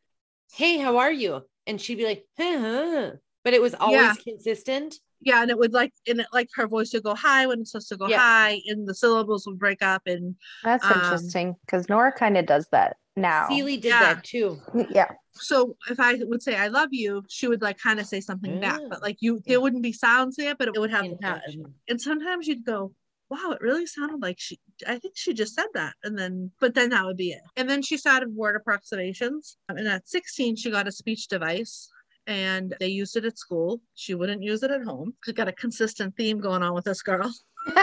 Hey, 0.53 0.78
how 0.78 0.99
are 0.99 1.12
you? 1.12 1.43
And 1.66 1.80
she'd 1.80 1.97
be 1.97 2.05
like, 2.05 2.24
huh, 2.38 2.59
huh. 2.59 3.11
but 3.45 3.55
it 3.55 3.62
was 3.62 3.74
always 3.74 3.99
Yeah. 3.99 4.14
consistent. 4.22 4.97
Yeah, 5.21 5.43
and 5.43 5.51
it 5.51 5.59
would 5.59 5.73
like, 5.73 5.93
and 6.07 6.21
it, 6.21 6.27
like 6.33 6.49
her 6.55 6.66
voice 6.66 6.93
would 6.95 7.03
go 7.03 7.14
high 7.14 7.47
when 7.47 7.61
it's 7.61 7.73
supposed 7.73 7.89
to 7.91 7.97
go 7.97 8.09
Yeah. 8.09 8.18
high, 8.18 8.61
and 8.66 8.89
the 8.89 8.95
syllables 8.95 9.47
would 9.47 9.59
break 9.59 9.83
up, 9.83 10.03
and 10.07 10.37
That's 10.62 10.85
Um, 10.85 10.93
interesting 10.93 11.57
because 11.64 11.89
Nora 11.89 12.12
kind 12.12 12.37
of 12.37 12.47
does 12.47 12.66
that 12.73 12.97
now. 13.16 13.49
Seely 13.49 13.77
did 13.77 13.91
Yeah. 13.91 14.14
that 14.14 14.25
too. 14.25 14.61
Yeah. 14.91 15.11
so 15.33 15.77
if 15.89 15.99
I 16.01 16.14
would 16.25 16.43
say 16.43 16.57
I 16.57 16.68
love 16.68 16.89
you, 16.93 17.25
she 17.29 17.49
would 17.49 17.62
like 17.62 17.79
kind 17.79 18.01
of 18.01 18.07
say 18.07 18.21
something 18.21 18.61
back, 18.61 18.81
but 18.91 19.01
like 19.01 19.18
you, 19.21 19.41
there 19.47 19.61
wouldn't 19.61 19.83
be 19.83 19.93
sounds 19.93 20.37
there, 20.37 20.55
but 20.55 20.68
it 20.68 20.79
would 20.79 20.91
have 20.91 21.05
the 21.05 21.66
And 21.89 22.01
sometimes 22.01 22.47
you'd 22.47 22.64
go, 22.64 22.93
wow, 23.31 23.53
it 23.53 23.61
really 23.61 23.87
sounded 23.87 24.21
like 24.21 24.39
she, 24.39 24.59
I 24.87 24.99
think 24.99 25.16
she 25.16 25.33
just 25.33 25.55
said 25.55 25.68
that. 25.75 25.95
And 26.03 26.18
then, 26.18 26.51
but 26.61 26.75
then 26.75 26.91
that 26.91 27.07
would 27.07 27.16
be 27.16 27.31
it. 27.31 27.43
And 27.57 27.71
then 27.71 27.81
she 27.81 27.97
started 27.97 28.35
word 28.35 28.57
approximations. 28.57 29.57
And 29.68 29.87
at 29.87 30.09
16, 30.09 30.57
she 30.57 30.71
got 30.71 30.89
a 30.89 30.93
speech 30.93 31.29
device 31.29 31.89
and 32.31 32.76
they 32.78 32.87
used 32.87 33.16
it 33.16 33.24
at 33.24 33.37
school. 33.37 33.81
She 33.97 34.14
wouldn't 34.14 34.43
use 34.43 34.62
it 34.62 34.70
at 34.70 34.85
home. 34.85 35.14
She 35.24 35.33
got 35.33 35.49
a 35.49 35.53
consistent 35.53 36.16
theme 36.16 36.39
going 36.39 36.62
on 36.62 36.74
with 36.74 36.85
this 36.85 37.03
girl. 37.03 37.31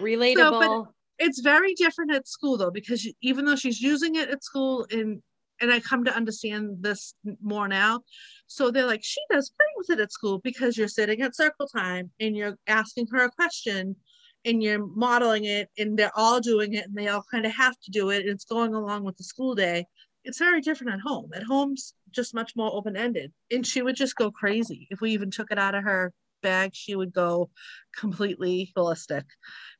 Relatable. 0.00 0.88
It's 1.20 1.40
very 1.40 1.74
different 1.74 2.12
at 2.12 2.26
school 2.26 2.56
though, 2.58 2.72
because 2.72 3.00
she- 3.00 3.16
even 3.22 3.44
though 3.44 3.54
she's 3.56 3.80
using 3.80 4.16
it 4.16 4.28
at 4.28 4.42
school 4.42 4.86
and 4.90 5.22
and 5.60 5.72
I 5.72 5.80
come 5.80 6.04
to 6.04 6.14
understand 6.14 6.76
this 6.80 7.14
more 7.42 7.66
now. 7.66 8.02
So 8.46 8.70
they're 8.70 8.86
like, 8.86 9.02
she 9.02 9.20
does 9.28 9.52
great 9.58 9.74
with 9.76 9.90
it 9.90 10.00
at 10.00 10.12
school 10.12 10.38
because 10.38 10.76
you're 10.76 10.86
sitting 10.86 11.20
at 11.22 11.34
circle 11.34 11.66
time 11.66 12.12
and 12.20 12.36
you're 12.36 12.56
asking 12.68 13.08
her 13.10 13.24
a 13.24 13.30
question 13.30 13.96
and 14.44 14.62
you're 14.62 14.86
modeling 14.86 15.46
it 15.46 15.68
and 15.76 15.98
they're 15.98 16.16
all 16.16 16.38
doing 16.38 16.74
it 16.74 16.84
and 16.84 16.94
they 16.94 17.08
all 17.08 17.24
kind 17.28 17.44
of 17.44 17.50
have 17.52 17.74
to 17.80 17.90
do 17.90 18.10
it. 18.10 18.20
And 18.20 18.28
it's 18.28 18.44
going 18.44 18.72
along 18.72 19.02
with 19.02 19.16
the 19.16 19.24
school 19.24 19.56
day. 19.56 19.84
It's 20.22 20.38
very 20.38 20.60
different 20.60 20.92
at 20.92 21.00
home. 21.00 21.30
At 21.34 21.42
home's 21.42 21.94
just 22.10 22.34
much 22.34 22.54
more 22.56 22.72
open 22.72 22.96
ended. 22.96 23.32
And 23.50 23.66
she 23.66 23.82
would 23.82 23.96
just 23.96 24.16
go 24.16 24.30
crazy. 24.30 24.86
If 24.90 25.00
we 25.00 25.12
even 25.12 25.30
took 25.30 25.50
it 25.50 25.58
out 25.58 25.74
of 25.74 25.84
her 25.84 26.12
bag, 26.42 26.70
she 26.74 26.94
would 26.94 27.12
go 27.12 27.50
completely 27.96 28.72
ballistic. 28.74 29.24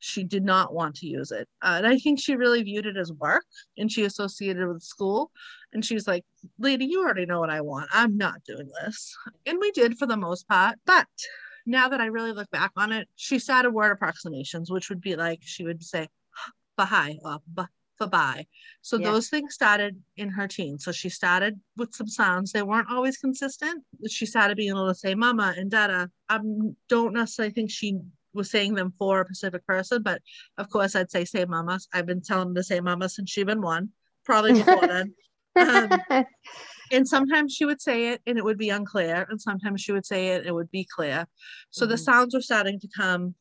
She 0.01 0.25
did 0.25 0.45
not 0.45 0.75
want 0.75 0.97
to 0.97 1.07
use 1.07 1.31
it. 1.31 1.49
Uh, 1.63 1.75
and 1.79 1.87
I 1.87 1.99
think 1.99 2.21
she 2.21 2.37
really 2.37 2.63
viewed 2.63 2.87
it 2.87 2.97
as 2.97 3.13
work 3.13 3.45
and 3.77 3.91
she 3.91 4.05
associated 4.05 4.63
it 4.63 4.73
with 4.73 4.83
school. 4.83 5.31
And 5.73 5.85
she's 5.85 6.07
like, 6.07 6.25
Lady, 6.59 6.87
you 6.87 7.03
already 7.03 7.27
know 7.27 7.41
what 7.41 7.51
I 7.51 7.61
want. 7.61 7.89
I'm 7.93 8.17
not 8.17 8.45
doing 8.45 8.71
this. 8.83 9.17
And 9.47 9.59
we 9.61 9.71
did 9.73 9.99
for 9.99 10.07
the 10.07 10.17
most 10.17 10.49
part. 10.49 10.77
But 10.87 11.07
now 11.67 11.89
that 11.89 12.01
I 12.01 12.07
really 12.07 12.33
look 12.33 12.51
back 12.51 12.73
on 12.77 12.93
it, 12.93 13.09
she 13.17 13.39
started 13.39 13.71
word 13.71 13.93
approximations, 13.93 14.71
which 14.71 14.89
would 14.89 15.01
be 15.01 15.17
like 15.17 15.41
she 15.43 15.65
would 15.65 15.83
say, 15.83 16.09
Baha'i 16.77 17.19
or 17.25 17.41
bye. 18.07 18.47
So 18.83 18.97
Yeah. 18.97 19.11
those 19.11 19.29
things 19.29 19.55
started 19.55 20.01
in 20.17 20.29
her 20.31 20.47
teens. 20.47 20.85
So 20.85 20.93
she 20.93 21.09
started 21.09 21.61
with 21.77 21.95
some 21.95 22.07
sounds. 22.09 22.53
They 22.53 22.63
weren't 22.63 22.91
always 22.91 23.17
consistent. 23.17 23.85
She 24.09 24.27
started 24.27 24.57
being 24.57 24.71
able 24.71 24.89
to 24.89 24.95
say 24.95 25.15
mama 25.15 25.55
and 25.57 25.71
dada. 25.71 26.11
I 26.29 26.39
don't 26.89 27.15
necessarily 27.15 27.53
think 27.53 27.71
she 27.71 27.99
was 28.33 28.51
saying 28.51 28.75
them 28.75 28.93
for 28.99 29.23
a 29.23 29.25
specific 29.27 29.67
person, 29.67 30.03
but 30.03 30.23
of 30.59 30.69
course 30.71 30.95
I'd 30.95 31.11
say 31.11 31.25
say 31.25 31.45
mama. 31.45 31.79
I've 31.93 32.07
been 32.07 32.23
telling 32.23 32.49
them 32.49 32.55
to 32.55 32.63
say 32.63 32.81
mama 32.81 33.09
since 33.09 33.31
she 33.31 33.43
been 33.43 33.63
one, 33.63 33.91
probably 34.25 34.53
before 34.53 34.87
then. 34.87 35.15
Um, 35.59 35.91
and 36.93 37.09
sometimes 37.09 37.53
she 37.53 37.65
would 37.65 37.83
say 37.83 38.11
it 38.13 38.23
and 38.29 38.39
it 38.39 38.45
would 38.45 38.59
be 38.59 38.71
unclear 38.71 39.27
and 39.29 39.41
sometimes 39.41 39.81
she 39.81 39.91
would 39.91 40.07
say 40.07 40.29
it 40.29 40.39
and 40.39 40.47
it 40.47 40.55
would 40.55 40.71
be 40.71 40.85
clear 40.85 41.27
so 41.71 41.85
the 41.85 41.97
Mhm. 41.97 41.99
sounds 42.05 42.35
were 42.35 42.41
starting 42.41 42.79
to 42.79 42.89
come 42.97 43.35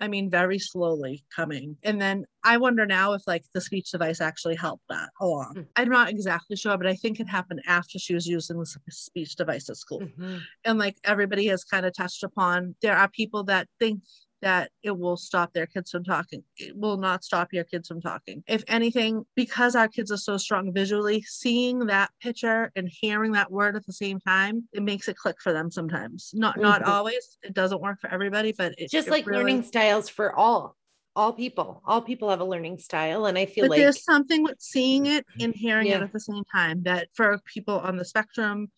i 0.00 0.08
mean 0.08 0.30
very 0.30 0.58
slowly 0.58 1.24
coming 1.34 1.76
and 1.82 2.00
then 2.00 2.24
i 2.44 2.56
wonder 2.56 2.86
now 2.86 3.12
if 3.12 3.22
like 3.26 3.44
the 3.54 3.60
speech 3.60 3.90
device 3.90 4.20
actually 4.20 4.54
helped 4.54 4.84
that 4.88 5.08
along 5.20 5.54
Mm. 5.56 5.66
i'm 5.76 5.88
not 5.88 6.08
exactly 6.08 6.56
sure 6.56 6.76
but 6.78 6.86
i 6.86 6.94
think 6.94 7.20
it 7.20 7.28
happened 7.28 7.60
after 7.66 7.98
she 7.98 8.14
was 8.14 8.26
using 8.26 8.58
the 8.58 8.66
speech 8.90 9.36
device 9.36 9.68
at 9.68 9.76
school 9.76 10.00
Mhm. 10.00 10.40
and 10.64 10.78
like 10.78 10.96
everybody 11.04 11.46
has 11.48 11.64
kind 11.64 11.84
of 11.86 11.92
touched 11.94 12.22
upon 12.22 12.74
there 12.82 12.96
are 12.96 13.08
people 13.08 13.44
that 13.44 13.68
think 13.78 14.02
that 14.42 14.70
it 14.82 14.90
will 14.98 15.16
stop 15.16 15.52
their 15.52 15.66
kids 15.66 15.90
from 15.90 16.04
talking 16.04 16.42
it 16.56 16.76
will 16.76 16.96
not 16.96 17.24
stop 17.24 17.52
your 17.52 17.64
kids 17.64 17.88
from 17.88 18.00
talking 18.00 18.42
if 18.46 18.62
anything 18.68 19.24
because 19.36 19.74
our 19.74 19.88
kids 19.88 20.10
are 20.10 20.16
so 20.16 20.36
strong 20.36 20.72
visually 20.72 21.22
seeing 21.22 21.78
that 21.86 22.10
picture 22.20 22.70
and 22.76 22.88
hearing 22.90 23.32
that 23.32 23.50
word 23.50 23.76
at 23.76 23.86
the 23.86 23.92
same 23.92 24.18
time 24.20 24.68
it 24.72 24.82
makes 24.82 25.08
it 25.08 25.16
click 25.16 25.36
for 25.40 25.52
them 25.52 25.70
sometimes 25.70 26.30
not 26.34 26.58
not 26.58 26.82
Mhm. 26.82 26.88
always 26.88 27.38
it 27.42 27.54
doesn't 27.54 27.80
work 27.80 28.00
for 28.00 28.10
everybody 28.12 28.52
but 28.52 28.74
it, 28.78 28.90
Just 28.90 29.08
it 29.08 29.10
like 29.12 29.26
really- 29.26 29.38
learning 29.44 29.62
styles 29.62 30.08
for 30.08 30.34
all, 30.36 30.76
all 31.14 31.32
people. 31.32 31.82
All 31.86 32.00
people 32.00 32.30
have 32.30 32.40
a 32.40 32.44
learning 32.44 32.78
style. 32.78 33.26
And 33.26 33.36
I 33.36 33.44
feel 33.44 33.64
but 33.64 33.70
like 33.72 33.80
there's 33.80 34.02
something 34.02 34.42
with 34.42 34.60
seeing 34.60 35.06
it 35.06 35.26
and 35.40 35.54
hearing 35.54 35.88
Yeah. 35.88 35.98
it 35.98 36.02
at 36.04 36.12
the 36.12 36.20
same 36.20 36.42
time 36.50 36.82
that 36.84 37.08
for 37.14 37.38
people 37.44 37.78
on 37.78 37.96
the 37.96 38.04
spectrum 38.04 38.72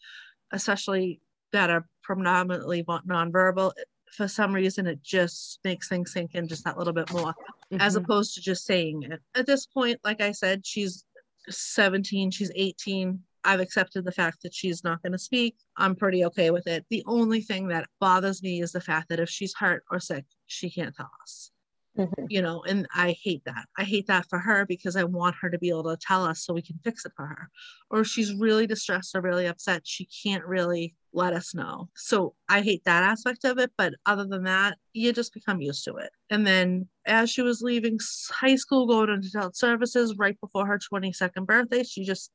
especially 0.53 1.21
that 1.53 1.71
are 1.71 1.87
predominantly 2.03 2.83
nonverbal 2.85 3.73
for 4.15 4.29
some 4.29 4.55
reason 4.55 4.87
it 4.87 5.03
just 5.03 5.59
makes 5.65 5.89
things 5.89 6.13
sink 6.13 6.35
in 6.35 6.47
just 6.47 6.65
that 6.65 6.79
little 6.79 6.93
bit 6.93 7.13
more 7.13 7.35
as 7.81 7.95
Mhm. 7.97 8.05
opposed 8.05 8.35
to 8.35 8.41
just 8.41 8.65
saying 8.65 9.03
it. 9.03 9.21
At 9.35 9.47
this 9.47 9.67
point 9.67 9.99
like 10.05 10.21
i 10.21 10.33
said 10.33 10.65
she's 10.65 11.05
17 11.49 12.31
she's 12.31 12.51
18 12.55 13.23
i've 13.45 13.61
accepted 13.61 14.05
the 14.05 14.13
fact 14.13 14.43
that 14.43 14.55
she's 14.55 14.83
not 14.85 15.03
going 15.03 15.13
to 15.13 15.19
speak. 15.19 15.57
I'm 15.77 15.95
pretty 15.95 16.25
okay 16.27 16.51
with 16.51 16.67
it. 16.67 16.87
The 16.89 17.03
only 17.07 17.41
thing 17.43 17.69
that 17.69 17.89
bothers 18.01 18.43
me 18.43 18.63
is 18.63 18.73
the 18.73 18.81
fact 18.81 19.09
that 19.11 19.21
if 19.21 19.29
she's 19.29 19.55
hurt 19.55 19.85
or 19.91 20.01
sick 20.01 20.25
she 20.47 20.71
can't 20.71 20.95
tell 20.95 21.11
us 21.23 21.51
Mhm. 21.97 22.27
you 22.29 22.43
know 22.43 22.63
and 22.65 22.89
i 22.95 23.15
hate 23.23 23.43
that. 23.45 23.67
I 23.79 23.85
hate 23.85 24.09
that 24.09 24.27
for 24.29 24.39
her 24.41 24.67
because 24.67 24.97
i 24.97 25.05
want 25.05 25.37
her 25.41 25.49
to 25.51 25.59
be 25.59 25.69
able 25.69 25.85
to 25.85 25.97
tell 25.97 26.25
us 26.25 26.45
so 26.45 26.53
we 26.53 26.63
can 26.63 26.79
fix 26.83 27.05
it 27.07 27.13
for 27.17 27.27
her. 27.27 27.51
Or 27.91 28.01
if 28.01 28.09
she's 28.09 28.35
really 28.35 28.67
distressed 28.67 29.15
or 29.15 29.21
really 29.21 29.47
upset 29.47 29.83
she 29.85 30.09
can't 30.25 30.45
really 30.45 30.97
let 31.13 31.33
us 31.35 31.55
know. 31.55 31.91
So 31.95 32.35
i 32.49 32.63
hate 32.63 32.83
that 32.85 33.05
aspect 33.05 33.45
of 33.45 33.59
it 33.59 33.71
but 33.79 33.95
other 34.07 34.25
than 34.27 34.43
that 34.45 34.79
you 34.93 35.13
just 35.13 35.33
become 35.35 35.61
used 35.61 35.85
to 35.85 35.95
it. 35.97 36.11
And 36.31 36.45
then 36.47 36.89
as 37.07 37.31
she 37.31 37.43
was 37.43 37.63
leaving 37.63 37.99
high 38.31 38.57
school 38.57 38.87
going 38.87 39.11
into 39.11 39.29
adult 39.39 39.57
services 39.57 40.17
right 40.19 40.39
before 40.41 40.67
her 40.67 40.79
22nd 40.79 41.47
birthday 41.47 41.85
she 41.85 42.05
just 42.05 42.33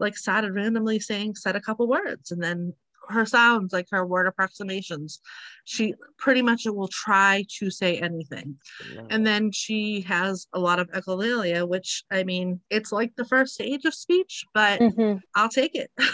like 0.00 0.16
started 0.16 0.54
randomly 0.54 0.98
saying 1.00 1.34
said 1.36 1.54
a 1.56 1.60
couple 1.60 1.86
words 1.88 2.30
and 2.32 2.42
then 2.42 2.72
her 3.08 3.24
sounds 3.26 3.72
like 3.72 3.86
her 3.90 4.04
word 4.06 4.26
approximations 4.26 5.20
she 5.64 5.94
pretty 6.18 6.42
much 6.42 6.62
will 6.66 6.88
try 6.88 7.44
to 7.58 7.70
say 7.70 7.98
anything 7.98 8.56
and 9.10 9.26
then 9.26 9.50
she 9.52 10.02
has 10.02 10.46
a 10.52 10.58
lot 10.58 10.78
of 10.78 10.90
echolalia, 10.90 11.66
which 11.66 12.04
I 12.10 12.24
mean, 12.24 12.60
it's 12.70 12.92
like 12.92 13.14
the 13.16 13.24
first 13.24 13.54
stage 13.54 13.84
of 13.84 13.94
speech, 13.94 14.44
but 14.54 14.80
Mhm. 14.80 15.20
I'll 15.34 15.48
take 15.48 15.74
it. 15.74 15.90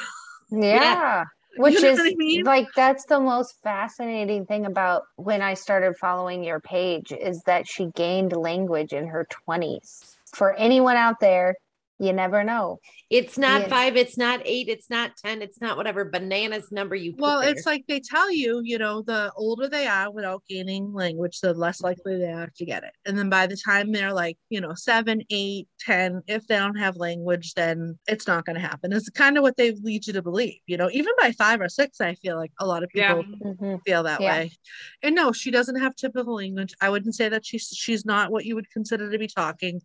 Yeah. 0.51 1.25
Which 1.57 1.83
know 1.83 1.89
is 1.89 2.01
I 2.01 2.15
mean? 2.17 2.45
like 2.45 2.69
that's 2.75 3.07
the 3.07 3.21
most 3.21 3.55
fascinating 3.63 4.45
thing 4.45 4.67
about 4.67 5.03
when 5.17 5.41
I 5.41 5.55
started 5.55 5.97
following 5.97 6.43
your 6.43 6.61
page 6.61 7.13
is 7.13 7.43
that 7.47 7.69
she 7.69 7.87
gained 7.95 8.33
language 8.33 8.93
in 8.93 9.07
her 9.07 9.27
20s. 9.47 10.17
For 10.35 10.53
anyone 10.55 10.97
out 10.97 11.21
there, 11.21 11.55
you 11.99 12.13
never 12.13 12.43
know. 12.45 12.81
it's 13.11 13.39
not 13.39 13.63
Yeah. 13.63 13.69
five, 13.69 13.97
it's 13.97 14.19
not 14.19 14.41
eight, 14.45 14.69
it's 14.69 14.91
not 14.91 15.13
10, 15.25 15.41
it's 15.43 15.61
not 15.61 15.77
whatever 15.77 16.05
bananas 16.07 16.73
number 16.73 16.97
you 16.97 17.13
put 17.13 17.21
well, 17.21 17.41
there. 17.43 17.51
it's 17.51 17.65
like 17.67 17.85
they 17.87 18.01
tell 18.01 18.33
you, 18.33 18.61
you 18.65 18.79
know, 18.79 19.03
the 19.03 19.31
older 19.37 19.69
they 19.69 19.87
are 19.87 20.11
without 20.11 20.43
gaining 20.49 20.93
language, 20.93 21.39
the 21.41 21.55
less 21.55 21.81
likely 21.83 22.19
they 22.19 22.33
are 22.33 22.51
to 22.57 22.65
get 22.65 22.83
it. 22.83 22.91
And 23.07 23.17
then 23.17 23.29
by 23.31 23.47
the 23.47 23.57
time 23.57 23.93
they're 23.93 24.13
like, 24.13 24.37
you 24.49 24.61
know, 24.61 24.75
seven, 24.75 25.23
eight, 25.31 25.69
ten, 25.79 26.23
if 26.27 26.47
they 26.49 26.57
don't 26.57 26.75
have 26.79 26.97
language, 26.97 27.55
then 27.55 27.97
it's 28.09 28.27
not 28.27 28.45
going 28.47 28.57
to 28.57 28.61
happen. 28.67 28.93
It's 28.93 29.09
kind 29.11 29.37
of 29.37 29.43
what 29.43 29.57
they 29.57 29.73
lead 29.73 30.07
you 30.07 30.13
to 30.15 30.23
believe, 30.23 30.59
you 30.67 30.77
know, 30.77 30.89
even 30.93 31.13
by 31.21 31.31
five 31.33 31.61
or 31.61 31.69
six, 31.69 32.01
I 32.01 32.15
feel 32.17 32.37
like 32.37 32.53
a 32.59 32.67
lot 32.67 32.83
of 32.83 32.91
Yeah. 32.95 33.15
people 33.23 33.55
Mhm. 33.55 33.81
feel 33.87 34.03
that 34.03 34.21
Yeah. 34.21 34.39
way. 34.39 34.53
And 35.03 35.15
no, 35.15 35.31
she 35.31 35.53
doesn't 35.53 35.77
have 35.81 35.95
typical 35.95 36.35
language. 36.37 36.75
I 36.81 36.89
wouldn't 36.91 37.15
say 37.15 37.29
that 37.29 37.47
she's 37.47 37.69
she's 37.69 38.05
not 38.05 38.33
what 38.33 38.45
you 38.45 38.57
would 38.57 38.71
consider 38.71 39.09
to 39.13 39.19
be 39.19 39.29
talking. 39.29 39.81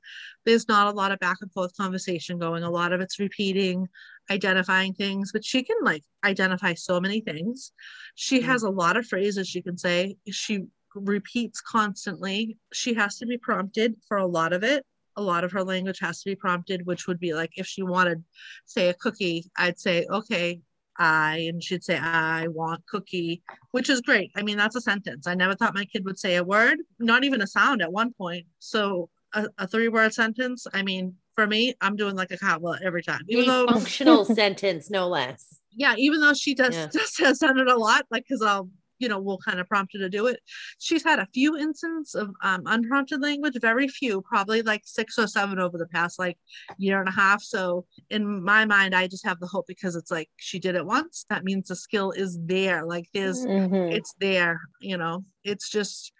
There's 0.45 0.67
not 0.67 0.87
a 0.87 0.91
lot 0.97 1.11
of 1.11 1.19
back 1.19 1.37
and 1.41 1.51
forth 1.51 1.75
conversation 1.77 1.98
going. 2.05 2.63
A 2.63 2.69
lot 2.69 2.93
of 2.93 3.01
it's 3.01 3.19
repeating, 3.19 3.87
identifying 4.29 4.93
things, 4.93 5.31
but 5.31 5.43
she 5.45 5.63
can 5.63 5.77
like 5.83 6.03
identify 6.23 6.73
so 6.73 6.99
many 6.99 7.21
things. 7.21 7.71
She 8.15 8.39
Mm. 8.39 8.43
has 8.45 8.63
a 8.63 8.69
lot 8.69 8.97
of 8.97 9.05
phrases 9.05 9.47
she 9.47 9.61
can 9.61 9.77
say. 9.77 10.17
She 10.29 10.65
repeats 10.95 11.61
constantly. 11.61 12.57
She 12.73 12.93
has 12.95 13.17
to 13.17 13.25
be 13.25 13.37
prompted 13.37 13.95
for 14.07 14.17
a 14.17 14.25
lot 14.25 14.53
of 14.53 14.63
it. 14.63 14.85
A 15.15 15.21
lot 15.21 15.43
of 15.43 15.51
her 15.51 15.63
language 15.63 15.99
has 15.99 16.21
to 16.21 16.29
be 16.29 16.35
prompted, 16.35 16.85
which 16.85 17.07
would 17.07 17.19
be 17.19 17.33
like 17.33 17.51
if 17.57 17.67
she 17.67 17.83
wanted, 17.83 18.23
say, 18.65 18.89
a 18.89 18.93
cookie, 18.93 19.49
I'd 19.57 19.79
say, 19.79 20.05
okay, 20.09 20.61
I, 20.97 21.47
and 21.49 21.63
she'd 21.63 21.83
say, 21.83 21.97
I 21.97 22.47
want 22.47 22.85
cookie, 22.85 23.41
which 23.71 23.89
is 23.89 24.01
great. 24.01 24.31
I 24.35 24.41
mean, 24.43 24.57
that's 24.57 24.75
a 24.75 24.81
sentence. 24.81 25.27
I 25.27 25.33
never 25.35 25.55
thought 25.55 25.73
my 25.75 25.85
kid 25.85 26.05
would 26.05 26.19
say 26.19 26.35
a 26.35 26.43
word, 26.43 26.79
not 26.99 27.23
even 27.23 27.41
a 27.41 27.47
sound 27.47 27.81
at 27.81 27.91
one 27.91 28.13
point. 28.13 28.45
So 28.59 29.09
a, 29.33 29.47
a 29.57 29.67
three 29.67 29.87
word 29.87 30.13
sentence, 30.13 30.67
I 30.73 30.81
mean, 30.83 31.15
for 31.39 31.47
me, 31.47 31.73
I'm 31.79 31.95
doing 31.95 32.15
like 32.15 32.31
a 32.31 32.37
comma 32.37 32.77
every 32.83 33.01
time. 33.03 33.21
Even 33.29 33.45
a 33.45 33.51
though, 33.51 33.65
functional 33.73 34.25
sentence, 34.25 34.89
no 34.89 35.07
less. 35.07 35.59
yeah, 35.73 35.95
even 35.97 36.19
though 36.19 36.33
she 36.33 36.53
does 36.53 36.75
Yeah. 36.75 36.87
just 36.93 37.19
has 37.21 37.39
done 37.39 37.57
it 37.59 37.67
a 37.67 37.77
lot, 37.77 38.05
like 38.11 38.25
because 38.27 38.41
I'll 38.41 38.69
you 39.01 39.07
know 39.07 39.19
we'll 39.21 39.37
kind 39.37 39.61
of 39.61 39.67
prompt 39.69 39.93
her 39.93 39.99
to 39.99 40.09
do 40.09 40.27
it. 40.27 40.41
She's 40.79 41.05
had 41.05 41.19
a 41.19 41.27
few 41.33 41.55
instances 41.55 42.13
of 42.15 42.27
um, 42.43 42.63
unprompted 42.65 43.21
language, 43.21 43.55
very 43.61 43.87
few, 43.87 44.21
probably 44.23 44.61
like 44.61 44.81
six 44.83 45.17
or 45.17 45.27
seven 45.27 45.57
over 45.59 45.77
the 45.77 45.87
past 45.87 46.19
like 46.19 46.37
year 46.77 46.99
and 46.99 47.07
a 47.07 47.13
half. 47.13 47.41
So 47.41 47.85
in 48.09 48.43
my 48.43 48.65
mind, 48.65 48.93
I 48.93 49.07
just 49.07 49.25
have 49.25 49.39
the 49.39 49.47
hope 49.47 49.67
because 49.67 49.95
it's 49.95 50.11
like 50.11 50.29
she 50.35 50.59
did 50.59 50.75
it 50.75 50.85
once. 50.85 51.25
That 51.29 51.45
means 51.45 51.69
the 51.69 51.77
skill 51.77 52.11
is 52.11 52.37
there. 52.43 52.85
Like 52.85 53.05
there's 53.13 53.45
Mhm. 53.45 53.93
it's 53.93 54.13
there. 54.19 54.59
You 54.81 54.97
know, 54.97 55.23
it's 55.45 55.69
just 55.69 56.11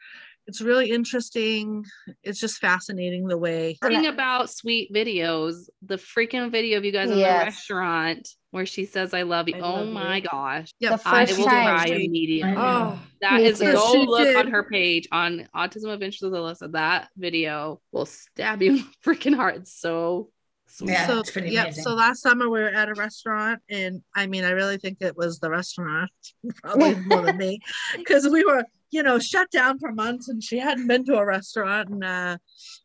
it's 0.49 0.61
really 0.61 0.89
interesting. 0.89 1.85
It's 2.23 2.39
just 2.39 2.57
fascinating 2.57 3.27
the 3.27 3.37
way. 3.37 3.77
Thing 3.83 4.07
about 4.07 4.49
sweet 4.49 4.91
videos, 4.91 5.69
the 5.83 5.95
freaking 5.97 6.51
video 6.51 6.79
of 6.79 6.85
you 6.85 6.91
guys 6.91 7.11
in 7.11 7.17
the 7.17 7.23
restaurant 7.23 8.27
where 8.49 8.65
she 8.65 8.85
says, 8.85 9.13
I 9.13 9.21
love 9.21 9.47
you. 9.47 9.57
I 9.57 9.59
oh 9.59 9.83
love 9.83 9.89
my 9.89 10.15
you. 10.17 10.23
gosh. 10.23 10.73
Yep. 10.79 11.03
The 11.03 11.09
I 11.09 11.25
will 11.25 11.45
time. 11.45 11.45
cry 11.45 11.85
immediately. 11.85 12.55
Oh, 12.57 12.99
That 13.21 13.35
Me 13.35 13.45
is 13.45 13.59
too. 13.59 13.73
go 13.73 13.91
She 13.91 14.07
look 14.07 14.35
on 14.35 14.47
her 14.49 14.63
page 14.63 15.07
on 15.11 15.47
Autism 15.55 15.93
Adventures 15.93 16.23
with 16.23 16.33
Alyssa. 16.33 16.71
That 16.71 17.09
video 17.15 17.79
will 17.91 18.07
stab 18.07 18.63
you 18.63 18.71
in 18.71 18.77
the 18.77 18.85
freaking 19.05 19.35
heart. 19.35 19.57
It's 19.57 19.79
so 19.79 20.31
sweet. 20.65 20.93
Yeah, 20.93 21.05
so 21.05 21.19
it's 21.19 21.29
pretty 21.29 21.51
yep. 21.51 21.65
amazing. 21.65 21.83
So 21.83 21.93
last 21.93 22.23
summer 22.23 22.49
we 22.49 22.59
were 22.59 22.69
at 22.69 22.89
a 22.89 22.95
restaurant, 22.95 23.61
and 23.69 24.01
I 24.15 24.25
mean, 24.25 24.45
I 24.45 24.49
really 24.49 24.79
think 24.79 24.97
it 25.01 25.15
was 25.15 25.37
the 25.37 25.51
restaurant, 25.51 26.09
probably 26.63 26.95
more 26.95 27.21
than 27.21 27.37
me, 27.37 27.59
because 27.97 28.27
we 28.27 28.43
were, 28.43 28.63
you 28.91 29.03
know, 29.03 29.19
shut 29.19 29.49
down 29.51 29.79
for 29.79 29.91
months, 29.91 30.29
and 30.29 30.43
she 30.43 30.57
hadn't 30.59 30.87
been 30.87 31.05
to 31.05 31.17
a 31.17 31.25
restaurant, 31.25 31.89
and 31.89 32.03
uh, 32.03 32.37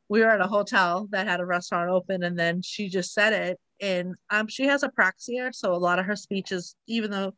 we 0.09 0.21
were 0.21 0.31
at 0.31 0.41
a 0.41 0.47
hotel 0.47 1.09
that 1.11 1.27
had 1.27 1.41
a 1.41 1.47
restaurant 1.47 1.91
open, 1.91 2.23
and 2.23 2.39
then 2.39 2.63
she 2.63 2.89
just 2.89 3.13
said 3.15 3.33
it, 3.33 3.59
and 3.81 4.15
um, 4.31 4.47
she 4.49 4.65
has 4.67 4.83
apraxia, 4.83 5.55
so 5.55 5.73
a 5.73 5.77
lot 5.77 5.99
of 5.99 6.07
her 6.07 6.17
speech 6.17 6.53
is, 6.53 6.77
even 6.87 7.11
though 7.11 7.35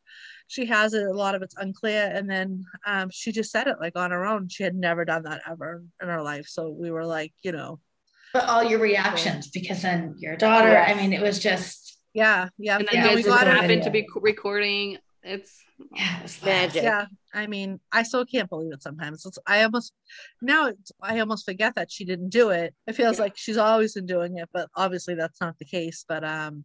she 0.49 0.67
has 0.67 0.95
it, 0.95 1.05
a 1.07 1.12
lot 1.12 1.35
of 1.35 1.43
it's 1.43 1.57
unclear, 1.57 2.11
and 2.12 2.29
then 2.29 2.64
um, 2.87 3.09
she 3.11 3.33
just 3.33 3.51
said 3.51 3.67
it 3.67 3.77
like 3.81 3.97
on 3.97 4.11
her 4.11 4.25
own. 4.25 4.49
She 4.49 4.62
had 4.62 4.75
never 4.75 5.05
done 5.05 5.23
that 5.25 5.43
ever 5.49 5.83
in 6.03 6.09
her 6.09 6.23
life, 6.23 6.47
so 6.49 6.69
we 6.71 6.91
were 6.91 7.07
like, 7.07 7.33
you 7.43 7.53
know, 7.53 7.81
But 8.33 8.45
all 8.45 8.64
your 8.64 8.79
reactions, 8.81 9.49
because 9.49 9.83
then 9.83 10.14
your 10.19 10.37
daughter, 10.37 10.71
Yes. 10.71 10.91
I 10.91 11.01
mean, 11.01 11.12
it 11.12 11.23
was 11.23 11.39
just, 11.39 11.99
yeah, 12.14 12.49
yeah, 12.59 12.79
And 12.79 12.89
and 12.89 12.89
then 12.89 13.03
then 13.05 13.11
you 13.11 13.17
we 13.17 13.23
guys 13.23 13.31
got 13.31 13.45
just 13.45 13.47
her. 13.57 13.62
happen 13.62 13.81
to 13.83 13.91
be 13.91 14.07
recording. 14.17 14.99
It's 15.27 15.64
yeah, 15.95 16.18
it 16.22 16.43
Magic. 16.45 16.83
yeah 16.83 17.07
i 17.35 17.47
mean 17.47 17.81
i 17.93 18.03
still 18.03 18.24
can't 18.24 18.49
believe 18.49 18.72
it 18.72 18.83
sometimes. 18.83 19.27
It's, 19.27 19.39
i 19.47 19.62
almost 19.62 19.93
now 20.41 20.68
it's, 20.68 20.93
i 21.03 21.18
almost 21.20 21.45
forget 21.45 21.74
that 21.74 21.91
she 21.91 22.05
didn't 22.05 22.31
do 22.31 22.51
it. 22.51 22.74
It 22.87 22.95
feels 22.95 23.18
Yeah. 23.18 23.24
like 23.24 23.37
she's 23.37 23.57
always 23.59 23.95
been 23.95 24.07
doing 24.07 24.39
it 24.39 24.49
but 24.53 24.68
obviously 24.77 25.14
that's 25.14 25.41
not 25.41 25.59
the 25.59 25.64
case. 25.64 26.05
But 26.09 26.24
um 26.24 26.64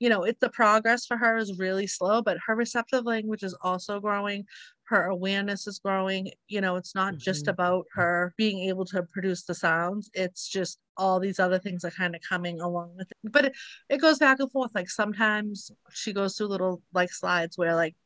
you 0.00 0.08
know 0.08 0.24
it 0.24 0.38
the 0.40 0.50
progress 0.50 1.06
for 1.06 1.16
her 1.16 1.36
is 1.36 1.58
really 1.58 1.86
slow 1.86 2.20
but 2.22 2.36
her 2.46 2.54
receptive 2.56 3.04
language 3.04 3.42
is 3.44 3.56
also 3.62 4.00
growing 4.00 4.44
her 4.92 5.06
awareness 5.06 5.66
is 5.66 5.78
growing 5.80 6.30
you 6.48 6.60
know 6.60 6.76
it's 6.76 6.94
not 6.94 7.16
just 7.18 7.46
Mhm. 7.46 7.50
about 7.50 7.86
her 7.94 8.34
being 8.38 8.68
able 8.68 8.84
to 8.86 9.02
produce 9.04 9.44
the 9.44 9.54
sounds 9.54 10.10
it's 10.14 10.48
just 10.48 10.78
all 10.96 11.18
these 11.20 11.40
other 11.40 11.58
things 11.58 11.84
are 11.84 11.90
kind 11.90 12.14
of 12.14 12.20
coming 12.28 12.60
along 12.60 12.94
with 12.96 13.10
it 13.10 13.32
but 13.32 13.46
it, 13.46 13.54
it 13.88 13.98
goes 13.98 14.18
back 14.18 14.40
and 14.40 14.52
forth 14.52 14.72
like 14.74 14.90
sometimes 14.90 15.70
she 15.90 16.12
goes 16.12 16.36
through 16.36 16.48
little 16.48 16.82
like 16.94 17.10
slides 17.12 17.58
where 17.58 17.74
like 17.74 17.96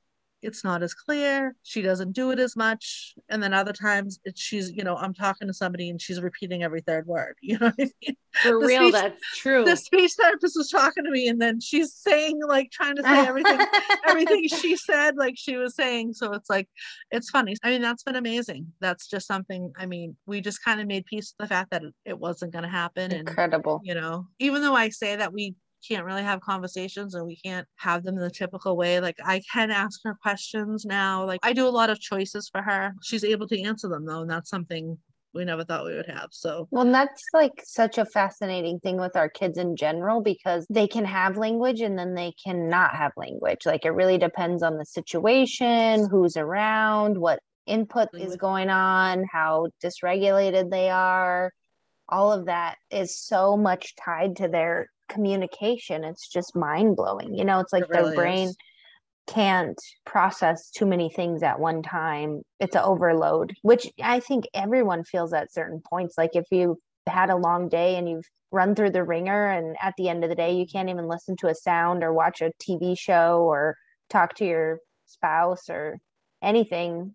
it's 0.47 0.62
not 0.62 0.82
as 0.82 0.94
clear 0.94 1.55
she 1.64 1.82
doesn't 1.82 2.12
do 2.12 2.30
it 2.30 2.38
as 2.38 2.55
much 2.57 3.14
and 3.28 3.42
then 3.42 3.53
other 3.53 3.72
times 3.72 4.20
it's 4.24 4.40
she's 4.40 4.70
you 4.72 4.84
know 4.84 4.97
i'm 4.97 5.12
talking 5.12 5.49
to 5.49 5.53
somebody 5.55 5.90
and 5.90 6.01
she's 6.01 6.20
repeating 6.22 6.62
every 6.62 6.80
third 6.80 7.05
word 7.07 7.34
you 7.42 7.59
know 7.59 7.66
what 7.66 7.74
i 7.80 7.90
mean 8.01 8.16
for 8.42 8.51
The 8.61 8.66
real, 8.66 8.82
speech- 8.82 8.92
that's 8.92 9.20
true. 9.38 9.64
the 9.64 9.76
speech 9.76 10.12
therapist 10.20 10.57
was 10.57 10.68
talking 10.70 11.05
to 11.05 11.11
me 11.11 11.26
and 11.28 11.40
then 11.40 11.59
she's 11.61 11.92
saying 11.94 12.38
like 12.47 12.70
trying 12.70 12.94
to 12.97 13.03
say 13.03 13.26
everything 13.26 13.59
everything 14.09 14.47
she 14.49 14.76
said 14.76 15.16
like 15.16 15.34
she 15.36 15.57
was 15.57 15.74
saying 15.74 16.12
so 16.12 16.32
it's 16.32 16.49
like 16.51 16.68
it's 17.11 17.30
funny 17.30 17.57
i 17.64 17.70
mean 17.70 17.82
that's 17.82 18.03
been 18.05 18.16
amazing 18.16 18.66
that's 18.80 19.09
just 19.09 19.26
something 19.26 19.72
i 19.78 19.84
mean 19.86 20.16
we 20.26 20.40
just 20.40 20.62
kind 20.64 20.80
of 20.80 20.86
made 20.86 21.05
peace 21.07 21.34
with 21.38 21.49
the 21.49 21.55
fact 21.55 21.70
that 21.70 21.82
it, 22.05 22.18
wasn't 22.18 22.53
going 22.53 22.62
to 22.62 22.68
happen 22.68 23.11
and 23.12 23.28
Incredible. 23.28 23.80
you 23.84 23.94
know 23.94 24.26
even 24.38 24.62
though 24.62 24.74
i 24.74 24.88
say 24.90 25.16
that 25.16 25.32
we 25.32 25.55
can't 25.87 26.05
really 26.05 26.22
have 26.22 26.41
conversations 26.41 27.14
and 27.14 27.26
we 27.26 27.37
can't 27.37 27.66
have 27.76 28.03
them 28.03 28.16
in 28.16 28.22
the 28.22 28.30
typical 28.30 28.76
way 28.76 29.01
like 29.01 29.16
i 29.24 29.41
can 29.53 29.70
ask 29.70 30.01
her 30.05 30.16
questions 30.22 30.84
now 30.84 31.24
like 31.24 31.41
i 31.43 31.53
do 31.53 31.66
a 31.66 31.68
lot 31.68 31.91
of 31.91 32.01
choices 32.01 32.49
for 32.49 32.62
her 32.62 32.93
she's 33.03 33.24
able 33.24 33.47
to 33.47 33.61
answer 33.62 33.89
them 33.89 34.05
though 34.05 34.22
and 34.22 34.30
that's 34.30 34.51
something 34.51 34.97
we 35.37 35.45
never 35.45 35.64
thought 35.64 35.84
we 35.84 35.95
would 35.95 36.09
have 36.09 36.28
so 36.32 36.66
Well, 36.70 36.87
and 36.87 36.95
that's 36.95 37.22
like 37.32 37.62
such 37.62 37.99
a 37.99 38.07
fascinating 38.07 38.80
thing 38.80 38.97
with 38.97 39.14
our 39.16 39.28
kids 39.28 39.59
in 39.59 39.76
general 39.76 40.22
because 40.22 40.66
they 40.70 40.89
can 40.89 41.05
have 41.05 41.37
language 41.37 41.80
and 41.80 41.97
then 41.99 42.14
they 42.14 42.32
cannot 42.43 42.97
have 42.97 43.12
language. 43.16 43.66
Like 43.66 43.84
it 43.84 43.91
really 43.91 44.18
depends 44.18 44.62
on 44.62 44.78
the 44.78 44.87
situation, 44.87 46.09
who's 46.11 46.37
around, 46.37 47.18
what 47.18 47.41
input 47.66 48.09
is 48.14 48.37
going 48.37 48.70
on, 48.70 49.26
how 49.30 49.68
dysregulated 49.84 50.70
they 50.70 50.89
are. 50.89 51.53
All 52.09 52.32
of 52.32 52.47
that 52.47 52.76
is 52.91 53.20
so 53.20 53.57
much 53.57 53.95
tied 53.97 54.37
to 54.37 54.49
their 54.49 54.89
communication. 55.09 56.04
It's 56.04 56.28
just 56.28 56.57
mind 56.57 56.96
blowing. 56.96 57.34
You 57.34 57.44
know, 57.44 57.61
it's 57.61 57.72
like 57.72 57.84
It 57.84 57.92
their 57.92 58.12
brain 58.14 58.48
is. 58.48 58.57
can't 59.26 59.78
process 60.04 60.70
too 60.70 60.86
many 60.86 61.11
things 61.11 61.42
at 61.42 61.59
one 61.61 61.82
time. 61.82 62.42
It's 62.61 62.76
an 62.76 62.82
overload, 62.82 63.54
which 63.62 63.90
I 64.02 64.20
think 64.20 64.46
everyone 64.54 65.04
feels 65.04 65.32
at 65.32 65.52
certain 65.52 65.82
points. 65.88 66.16
Like 66.16 66.30
if 66.34 66.46
you 66.50 66.78
had 67.07 67.30
a 67.30 67.36
long 67.36 67.68
day 67.68 67.96
and 67.96 68.09
you've 68.09 68.24
run 68.52 68.74
through 68.74 68.90
the 68.90 69.04
wringer, 69.04 69.48
and 69.50 69.76
at 69.82 69.94
the 69.98 70.09
end 70.09 70.22
of 70.24 70.30
the 70.30 70.36
day, 70.36 70.54
you 70.54 70.66
can't 70.66 70.88
even 70.88 71.09
listen 71.09 71.36
to 71.38 71.48
a 71.48 71.54
sound 71.54 72.04
or 72.04 72.12
watch 72.12 72.40
a 72.40 72.52
TV 72.62 72.96
show 72.98 73.40
or 73.42 73.76
talk 74.09 74.34
to 74.36 74.44
your 74.46 74.78
spouse 75.07 75.68
or 75.68 75.98
anything. 76.42 77.14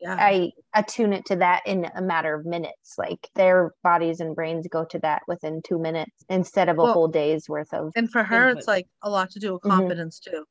Yeah 0.00 0.16
I 0.18 0.50
attune 0.74 1.12
it 1.12 1.24
to 1.26 1.36
that 1.36 1.62
in 1.66 1.86
a 1.94 2.02
matter 2.02 2.34
of 2.34 2.46
minutes. 2.46 2.94
Like 2.98 3.28
their 3.34 3.72
bodies 3.82 4.20
and 4.20 4.34
brains 4.34 4.66
go 4.70 4.84
to 4.86 4.98
that 5.00 5.22
within 5.28 5.60
two 5.66 5.78
minutes 5.78 6.12
instead 6.28 6.68
of 6.68 6.78
a 6.78 6.82
Well, 6.82 6.94
whole 6.94 7.08
day's 7.08 7.48
worth 7.48 7.72
of. 7.72 7.92
and 7.96 8.10
for 8.10 8.22
her 8.24 8.48
Input. 8.48 8.58
it's 8.58 8.68
like 8.68 8.86
a 9.02 9.10
lot 9.10 9.30
to 9.30 9.38
do 9.38 9.52
with 9.54 9.62
Mhm. 9.62 9.70
confidence 9.70 10.18
too 10.20 10.44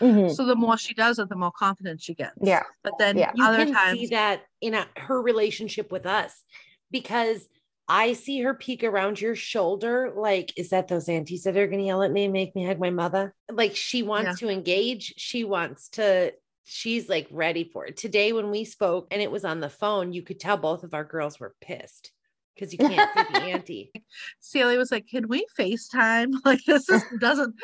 Mhm. 0.00 0.34
so 0.34 0.44
the 0.44 0.56
more 0.56 0.76
she 0.76 0.94
does 0.94 1.18
it 1.18 1.28
the 1.28 1.36
more 1.36 1.52
confident 1.52 2.00
she 2.00 2.14
gets 2.14 2.34
Yeah. 2.42 2.62
but 2.82 2.94
then 2.98 3.16
Yeah. 3.18 3.32
you 3.34 3.44
can 3.44 3.72
times 3.72 3.98
see 4.00 4.06
that 4.08 4.42
in 4.60 4.74
a, 4.74 4.86
her 4.96 5.20
relationship 5.22 5.92
with 5.92 6.06
us 6.06 6.44
because 6.90 7.48
I 7.88 8.12
see 8.14 8.40
her 8.42 8.54
peek 8.54 8.84
around 8.84 9.20
your 9.20 9.34
shoulder. 9.34 10.12
Like, 10.16 10.56
is 10.56 10.70
that 10.70 10.86
those 10.88 11.08
aunties 11.08 11.42
that 11.42 11.56
are 11.56 11.66
going 11.66 11.80
to 11.80 11.84
yell 11.84 12.02
at 12.02 12.12
me 12.12 12.24
and 12.24 12.32
make 12.32 12.54
me 12.54 12.64
hug 12.64 12.78
my 12.78 12.90
mother? 12.90 13.34
Like, 13.50 13.74
she 13.76 14.02
wants 14.04 14.38
to 14.38 14.48
engage. 14.48 15.12
She 15.18 15.42
wants 15.44 15.88
to, 15.90 16.32
she's 16.64 17.08
like 17.08 17.26
ready 17.30 17.64
for 17.64 17.86
it. 17.86 17.96
Today, 17.96 18.32
when 18.32 18.50
we 18.50 18.64
spoke 18.64 19.08
and 19.10 19.20
it 19.22 19.30
was 19.30 19.44
on 19.44 19.60
the 19.60 19.68
phone, 19.70 20.12
you 20.12 20.22
could 20.22 20.40
tell 20.40 20.56
both 20.56 20.84
of 20.84 20.94
our 20.94 21.04
girls 21.04 21.38
were 21.40 21.54
pissed 21.60 22.12
because 22.54 22.72
you 22.72 22.78
can't 22.78 23.10
see 23.16 23.32
the 23.32 23.40
auntie. 23.52 23.92
Celia 24.40 24.78
was 24.78 24.92
like, 24.92 25.06
"Can 25.08 25.26
we 25.28 25.46
FaceTime? 25.58 26.32
Like 26.44 26.60
this 26.66 26.88
is 26.88 27.02
doesn't 27.20 27.54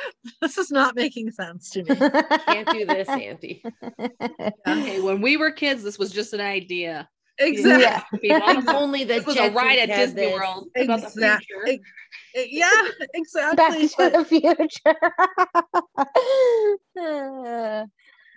this 0.40 0.56
is 0.58 0.70
not 0.70 0.96
making 0.96 1.30
sense 1.30 1.70
to 1.70 1.82
me." 1.84 1.94
Can't 1.94 2.68
do 2.70 2.84
this, 2.86 3.08
auntie. 3.08 3.62
okay. 4.66 5.00
When 5.00 5.20
we 5.20 5.36
were 5.36 5.50
kids, 5.50 5.82
this 5.82 5.98
was 5.98 6.10
just 6.10 6.32
an 6.32 6.40
idea. 6.40 7.08
Exactly. 7.40 8.18
Yeah. 8.24 8.62
Only 8.66 9.04
the 9.04 9.14
this 9.14 9.26
was 9.26 9.36
a 9.36 9.50
ride 9.52 9.78
at 9.78 9.86
Disney 9.86 10.22
this. 10.22 10.34
World 10.40 10.66
about 10.76 11.02
the 11.02 11.10
future. 11.46 11.80
Eh, 12.34 12.46
Yeah, 12.50 12.88
exactly. 13.14 13.56
Back 13.56 13.78
to 13.78 13.88
but- 13.96 14.12
the 14.12 14.24
future. 14.24 14.96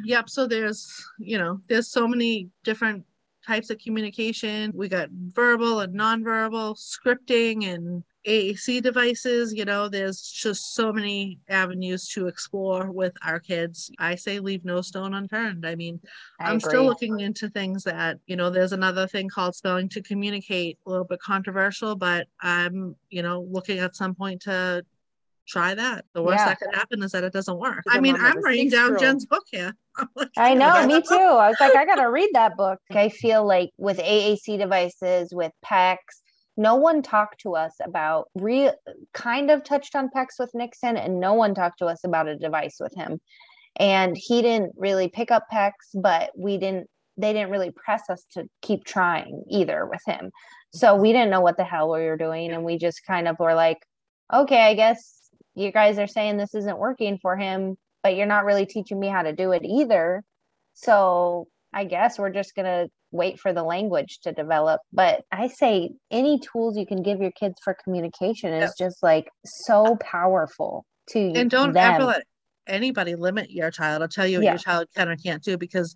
Yep. 0.06 0.30
So 0.30 0.48
there's, 0.48 1.06
you 1.20 1.38
know, 1.38 1.62
there's 1.68 1.90
so 1.90 2.08
many 2.08 2.50
different 2.64 3.06
types 3.46 3.70
of 3.70 3.80
communication. 3.80 4.72
We 4.76 4.88
got 4.88 5.10
verbal 5.12 5.80
and 5.80 5.98
nonverbal, 5.98 6.78
scripting 6.78 7.74
and 7.74 8.04
AAC 8.28 8.84
devices. 8.84 9.52
You 9.52 9.66
know, 9.66 9.90
there's 9.90 10.22
just 10.22 10.76
so 10.76 10.94
many 10.94 11.40
avenues 11.50 12.08
to 12.10 12.28
explore 12.28 12.92
with 12.92 13.14
our 13.26 13.40
kids. 13.40 13.90
I 13.98 14.14
say 14.14 14.40
leave 14.40 14.64
no 14.64 14.82
stone 14.82 15.16
unturned. 15.16 15.66
I 15.66 15.76
mean, 15.76 16.00
I 16.40 16.52
I'm 16.52 16.60
still 16.60 16.86
looking 16.86 17.20
into 17.20 17.50
things 17.50 17.84
that, 17.86 18.20
you 18.28 18.36
know, 18.36 18.52
there's 18.52 18.74
another 18.74 19.08
thing 19.08 19.28
called 19.28 19.56
spelling 19.56 19.90
to 19.90 20.04
communicate, 20.04 20.78
a 20.86 20.90
little 20.90 21.06
bit 21.06 21.20
controversial, 21.20 21.96
but 21.96 22.28
I'm, 22.42 22.96
you 23.10 23.24
know, 23.24 23.48
looking 23.50 23.80
at 23.80 23.96
some 23.96 24.14
point 24.14 24.44
to 24.44 24.86
try 25.48 25.74
that. 25.74 26.06
The 26.14 26.22
worst 26.22 26.42
Yeah. 26.42 26.46
that 26.50 26.60
could 26.60 26.76
happen 26.76 27.02
is 27.02 27.12
that 27.14 27.24
it 27.24 27.34
doesn't 27.34 27.58
work. 27.58 27.84
I 27.90 28.00
mean, 28.00 28.16
I'm 28.16 28.40
writing 28.42 28.70
down. 28.70 29.00
Jen's 29.00 29.26
book 29.26 29.46
here. 29.50 29.74
Like, 30.16 30.30
I 30.38 30.52
"Oh, 30.52 30.56
know, 30.56 30.88
me 30.88 31.02
too. 31.02 31.16
I 31.16 31.50
was 31.50 31.58
like, 31.60 31.76
I 31.76 31.86
gotta 31.86 32.10
read 32.12 32.30
that 32.34 32.58
book. 32.58 32.80
I 32.92 33.10
feel 33.10 33.46
like 33.46 33.72
with 33.78 33.98
AAC 33.98 34.58
devices, 34.58 35.34
with 35.34 35.52
PECS, 35.66 36.22
no 36.58 36.76
one 36.76 37.02
talked 37.02 37.42
to 37.42 37.56
us 37.56 37.74
about 37.84 38.28
real 38.36 38.74
kind 39.14 39.50
of 39.52 39.64
touched 39.64 39.96
on 39.96 40.10
PECS 40.16 40.40
with 40.40 40.52
Nixon, 40.54 40.98
and 40.98 41.20
no 41.20 41.34
one 41.34 41.54
talked 41.56 41.80
to 41.80 41.86
us 41.86 42.04
about 42.04 42.28
a 42.28 42.38
device 42.38 42.78
with 42.80 42.94
him. 42.96 43.20
And 43.78 44.18
he 44.18 44.42
didn't 44.42 44.74
really 44.76 45.08
pick 45.08 45.32
up 45.32 45.46
PECS, 45.52 46.02
but 46.02 46.32
we 46.38 46.58
didn't 46.58 46.88
they 47.18 47.34
didn't 47.34 47.52
really 47.52 47.72
press 47.72 48.10
us 48.10 48.26
to 48.34 48.46
keep 48.62 48.84
trying 48.86 49.44
either 49.50 49.86
with 49.86 50.02
him. 50.08 50.32
So 50.74 50.96
we 50.96 51.12
didn't 51.12 51.30
know 51.30 51.42
what 51.42 51.58
the 51.58 51.64
hell 51.64 51.92
we 51.92 52.06
were 52.06 52.18
doing, 52.18 52.52
and 52.52 52.64
we 52.64 52.78
just 52.78 53.06
kind 53.06 53.28
of 53.28 53.38
were 53.40 53.54
like, 53.54 53.80
okay, 54.34 54.62
I 54.62 54.74
guess 54.76 55.30
you 55.56 55.72
guys 55.72 56.00
are 56.00 56.08
saying 56.08 56.38
this 56.38 56.56
isn't 56.56 56.78
working 56.78 57.20
for 57.22 57.36
him 57.36 57.78
but 58.04 58.16
you're 58.16 58.26
not 58.26 58.46
really 58.46 58.66
teaching 58.66 59.00
me 59.00 59.08
how 59.08 59.22
to 59.24 59.34
do 59.34 59.52
it 59.52 59.64
either. 59.64 60.24
So 60.74 61.48
I 61.74 61.86
guess 61.86 62.18
we're 62.20 62.32
just 62.32 62.56
going 62.56 62.66
to 62.66 62.90
wait 63.12 63.40
for 63.40 63.54
the 63.54 63.64
language 63.64 64.20
to 64.24 64.32
develop. 64.32 64.82
But 64.94 65.24
I 65.32 65.48
say 65.48 65.92
any 66.10 66.40
tools 66.40 66.78
you 66.78 66.86
can 66.86 67.04
give 67.04 67.22
your 67.22 67.32
kids 67.32 67.56
for 67.64 67.76
communication 67.84 68.54
is 68.54 68.74
just 68.78 69.04
like 69.04 69.30
so 69.46 69.98
powerful 69.98 70.86
to 71.10 71.20
and 71.36 71.50
don't 71.50 71.74
them. 71.74 71.96
ever 71.96 72.06
let 72.06 72.24
anybody 72.68 73.16
limit 73.16 73.52
your 73.52 73.72
child 73.72 74.02
or 74.02 74.08
tell 74.08 74.26
you 74.28 74.38
what 74.38 74.46
Yeah. 74.46 74.52
your 74.52 74.60
child 74.60 74.88
can 74.96 75.10
or 75.10 75.16
can't 75.18 75.44
do 75.44 75.58
because 75.58 75.96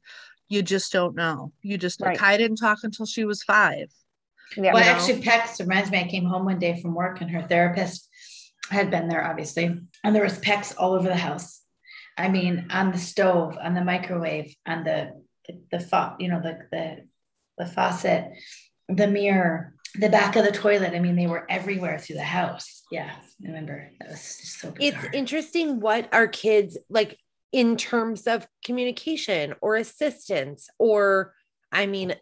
you 0.50 0.62
just 0.62 0.92
don't 0.92 1.16
know. 1.16 1.52
You 1.62 1.78
just 1.78 2.02
Right. 2.02 2.18
Kai 2.18 2.38
didn't 2.38 2.58
talk 2.58 2.80
until 2.84 3.06
she 3.06 3.24
was 3.26 3.42
five. 3.44 3.92
Yeah. 4.58 4.74
Well, 4.74 4.84
you 4.84 4.90
know? 4.92 4.96
actually, 4.96 5.22
PECS 5.22 5.60
reminds 5.60 5.90
me. 5.92 6.00
I 6.00 6.08
came 6.08 6.26
home 6.26 6.46
one 6.46 6.60
day 6.60 6.80
from 6.80 6.94
work, 6.94 7.20
and 7.22 7.32
her 7.32 7.42
therapist 7.42 8.08
had 8.70 8.92
been 8.92 9.08
there, 9.08 9.26
obviously, 9.26 9.80
and 10.04 10.16
there 10.16 10.24
was 10.24 10.38
PECS 10.40 10.76
all 10.78 10.94
over 10.94 11.08
the 11.08 11.16
house. 11.16 11.62
I 12.18 12.30
mean, 12.30 12.68
on 12.72 12.92
the 12.92 12.98
stove, 12.98 13.58
on 13.62 13.74
the 13.74 13.84
microwave, 13.84 14.56
on 14.66 14.84
the 14.84 15.22
the 15.72 15.80
fa- 15.80 16.16
you 16.20 16.30
know, 16.30 16.42
the 16.42 16.60
the 16.72 17.08
the 17.58 17.66
faucet, 17.66 18.26
the 18.90 19.08
mirror, 19.08 19.74
the 19.96 20.10
back 20.10 20.36
of 20.36 20.46
the 20.46 20.52
toilet. 20.52 20.94
I 20.94 21.00
mean, 21.00 21.16
they 21.16 21.28
were 21.28 21.46
everywhere 21.50 22.00
through 22.00 22.18
the 22.18 22.24
house. 22.24 22.84
Yeah, 22.92 23.12
I 23.12 23.48
remember 23.48 23.90
that 24.00 24.10
was 24.10 24.20
just 24.20 24.60
so 24.60 24.74
it's 24.80 25.06
interesting 25.14 25.80
what 25.80 26.08
our 26.14 26.28
kids 26.28 26.78
like 26.90 27.18
in 27.52 27.78
terms 27.78 28.28
of 28.28 28.48
communication 28.66 29.54
or 29.62 29.78
assistance 29.78 30.68
or 30.78 31.34
i 31.72 31.86
mean 31.86 32.14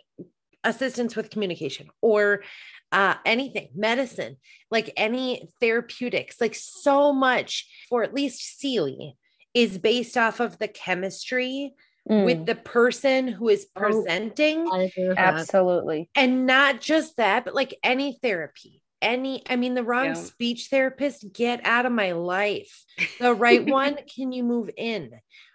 assistance 0.63 1.15
with 1.15 1.31
communication 1.31 1.87
or 2.01 2.43
uh, 2.91 3.15
anything 3.25 3.69
medicine 3.75 4.37
like 4.69 4.93
any 4.95 5.49
therapeutics 5.59 6.39
like 6.39 6.53
so 6.53 7.11
much 7.11 7.67
for 7.89 8.03
at 8.03 8.13
least 8.13 8.59
Sealy 8.59 9.15
is 9.53 9.77
based 9.77 10.17
off 10.17 10.39
of 10.39 10.57
the 10.59 10.67
chemistry 10.67 11.73
Mm, 12.09 12.25
with 12.25 12.45
the 12.45 12.55
person 12.55 13.29
who 13.29 13.47
is 13.47 13.65
Oh, 13.77 13.79
presenting 13.79 14.67
I 14.69 14.91
agree 14.97 15.15
absolutely. 15.17 16.09
and 16.17 16.45
not 16.45 16.81
just 16.81 17.15
that 17.15 17.45
but 17.45 17.55
like 17.55 17.75
any 17.81 18.19
therapy 18.21 18.81
any 19.01 19.41
i 19.49 19.55
mean 19.55 19.73
the 19.73 19.83
wrong 19.83 20.07
Yeah. 20.07 20.13
speech 20.15 20.67
therapist 20.69 21.31
get 21.31 21.65
out 21.65 21.85
of 21.85 21.91
my 21.93 22.11
life. 22.11 22.83
The 23.19 23.33
right 23.33 23.65
one 23.65 23.97
can 24.13 24.31
you 24.33 24.43
move 24.43 24.69
in? 24.75 25.11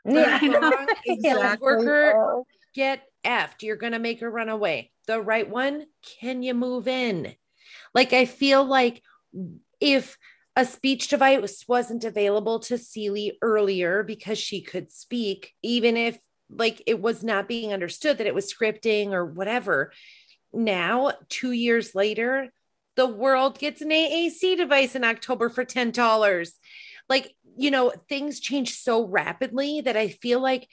The 0.07 0.13
Yeah. 0.15 0.39
wrong 0.43 0.87
Exactly. 1.07 1.61
worker. 1.61 2.15
Oh, 2.17 2.47
get 2.75 3.03
effed. 3.25 3.63
You're 3.63 3.77
gonna 3.77 3.99
make 3.99 4.21
her 4.21 4.31
run 4.31 4.49
away 4.49 4.91
the 5.07 5.21
right 5.21 5.49
one 5.49 5.87
can 6.21 6.43
you 6.43 6.55
move 6.55 6.87
in? 6.87 7.35
Like 7.95 8.13
i 8.13 8.25
feel 8.27 8.65
like 8.65 9.03
if 9.81 10.17
a 10.59 10.65
speech 10.65 11.07
device 11.07 11.65
wasn't 11.69 12.03
available 12.03 12.59
to 12.59 12.77
Celie 12.77 13.39
earlier 13.41 14.03
because 14.03 14.39
she 14.39 14.61
could 14.61 14.91
speak, 14.91 15.55
even 15.63 15.97
if 15.97 16.19
like 16.51 16.83
it 16.85 17.01
was 17.01 17.23
not 17.23 17.47
being 17.47 17.73
understood 17.73 18.19
that 18.19 18.27
it 18.27 18.35
was 18.35 18.53
scripting 18.53 19.13
or 19.13 19.25
whatever. 19.25 19.93
Now, 20.53 21.13
two 21.29 21.53
years 21.53 21.95
later, 21.95 22.53
the 22.97 23.07
world 23.07 23.61
gets 23.61 23.83
an 23.83 23.91
AAC 23.91 24.57
device 24.57 24.97
in 24.97 25.05
October 25.05 25.49
for 25.49 25.65
$10. 25.65 26.51
Like, 27.09 27.37
you 27.57 27.71
know, 27.71 27.93
things 28.09 28.41
change 28.41 28.75
so 28.75 29.07
rapidly 29.07 29.83
that 29.83 29.97
I 29.97 30.09
feel 30.09 30.41
like 30.41 30.69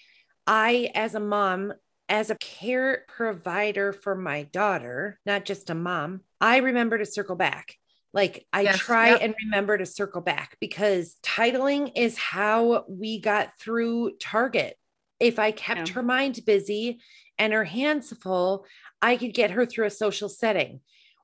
I, 0.48 0.90
as 0.96 1.14
a 1.14 1.20
mom, 1.20 1.74
as 2.10 2.32
a 2.32 2.38
care 2.40 3.06
provider 3.08 3.94
for 3.94 4.16
my 4.16 4.44
daughter, 4.44 5.20
not 5.28 5.46
just 5.46 5.70
a 5.70 5.76
mom, 5.76 6.22
I 6.42 6.58
remember 6.58 6.98
to 6.98 7.06
circle 7.06 7.36
back. 7.36 7.76
Like 8.16 8.48
I 8.54 8.62
Yes, 8.62 8.80
try 8.80 9.10
yep. 9.10 9.20
and 9.22 9.36
remember 9.44 9.78
to 9.78 9.86
circle 9.86 10.22
back 10.22 10.58
because 10.62 11.18
titling 11.22 11.92
is 11.96 12.18
how 12.18 12.86
we 12.88 13.20
got 13.20 13.52
through 13.60 14.16
Target. 14.20 14.76
If 15.20 15.38
I 15.38 15.52
kept 15.52 15.90
Yeah. 15.90 15.94
her 15.96 16.02
mind 16.04 16.40
busy 16.46 17.02
and 17.38 17.52
her 17.54 17.66
hands 17.66 18.12
full, 18.24 18.66
I 19.02 19.18
could 19.18 19.34
get 19.34 19.52
her 19.52 19.66
through 19.66 19.86
a 19.88 19.90
social 19.92 20.30
setting. 20.30 20.80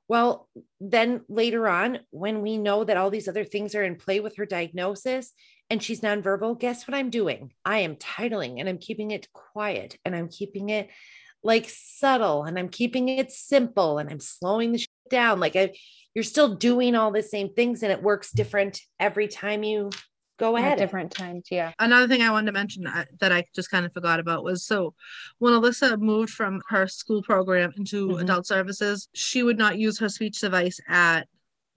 Well, 0.06 0.50
then 0.80 1.22
later 1.28 1.66
on, 1.66 2.00
when 2.10 2.42
we 2.42 2.58
know 2.58 2.84
that 2.84 2.98
all 2.98 3.08
these 3.08 3.28
other 3.28 3.44
things 3.44 3.74
are 3.74 3.82
in 3.82 3.96
play 3.96 4.20
with 4.20 4.36
her 4.36 4.44
diagnosis 4.44 5.32
and 5.70 5.82
she's 5.82 6.02
nonverbal, 6.02 6.60
guess 6.60 6.86
what 6.86 6.94
I'm 6.94 7.08
doing? 7.08 7.54
I 7.64 7.78
am 7.78 7.96
titling 7.96 8.60
and 8.60 8.68
I'm 8.68 8.76
keeping 8.78 9.12
it 9.12 9.32
quiet 9.32 9.96
and 10.04 10.14
I'm 10.14 10.28
keeping 10.28 10.68
it 10.68 10.90
like 11.42 11.66
subtle 11.70 12.44
and 12.44 12.58
I'm 12.58 12.68
keeping 12.68 13.08
it 13.08 13.32
simple 13.32 13.96
and 13.98 14.10
I'm 14.10 14.20
slowing 14.20 14.72
the 14.72 14.78
shit 14.78 14.90
down. 15.08 15.40
Like 15.40 15.56
I, 15.56 15.72
you're 16.14 16.22
still 16.24 16.54
doing 16.54 16.94
all 16.94 17.10
the 17.10 17.22
same 17.22 17.52
things 17.54 17.82
and 17.82 17.92
it 17.92 18.02
works 18.02 18.30
different 18.32 18.80
every 19.00 19.28
time 19.28 19.62
you 19.62 19.90
go 20.38 20.56
at 20.56 20.64
at 20.64 20.72
it. 20.74 20.80
different 20.80 21.10
times. 21.10 21.46
Yeah. 21.50 21.72
Another 21.78 22.08
thing 22.08 22.22
I 22.22 22.30
wanted 22.30 22.46
to 22.46 22.52
mention 22.52 22.86
uh, 22.86 23.04
that 23.20 23.32
I 23.32 23.44
just 23.54 23.70
kind 23.70 23.86
of 23.86 23.92
forgot 23.92 24.18
about 24.20 24.44
was 24.44 24.64
so 24.64 24.94
when 25.38 25.52
Alyssa 25.52 25.98
moved 25.98 26.30
from 26.30 26.60
her 26.68 26.86
school 26.88 27.22
program 27.22 27.72
into 27.76 28.08
Mhm. 28.08 28.22
adult 28.22 28.46
services, 28.46 29.08
she 29.14 29.42
would 29.42 29.58
not 29.58 29.78
use 29.78 29.98
her 30.00 30.08
speech 30.08 30.40
device 30.40 30.80
at 30.88 31.28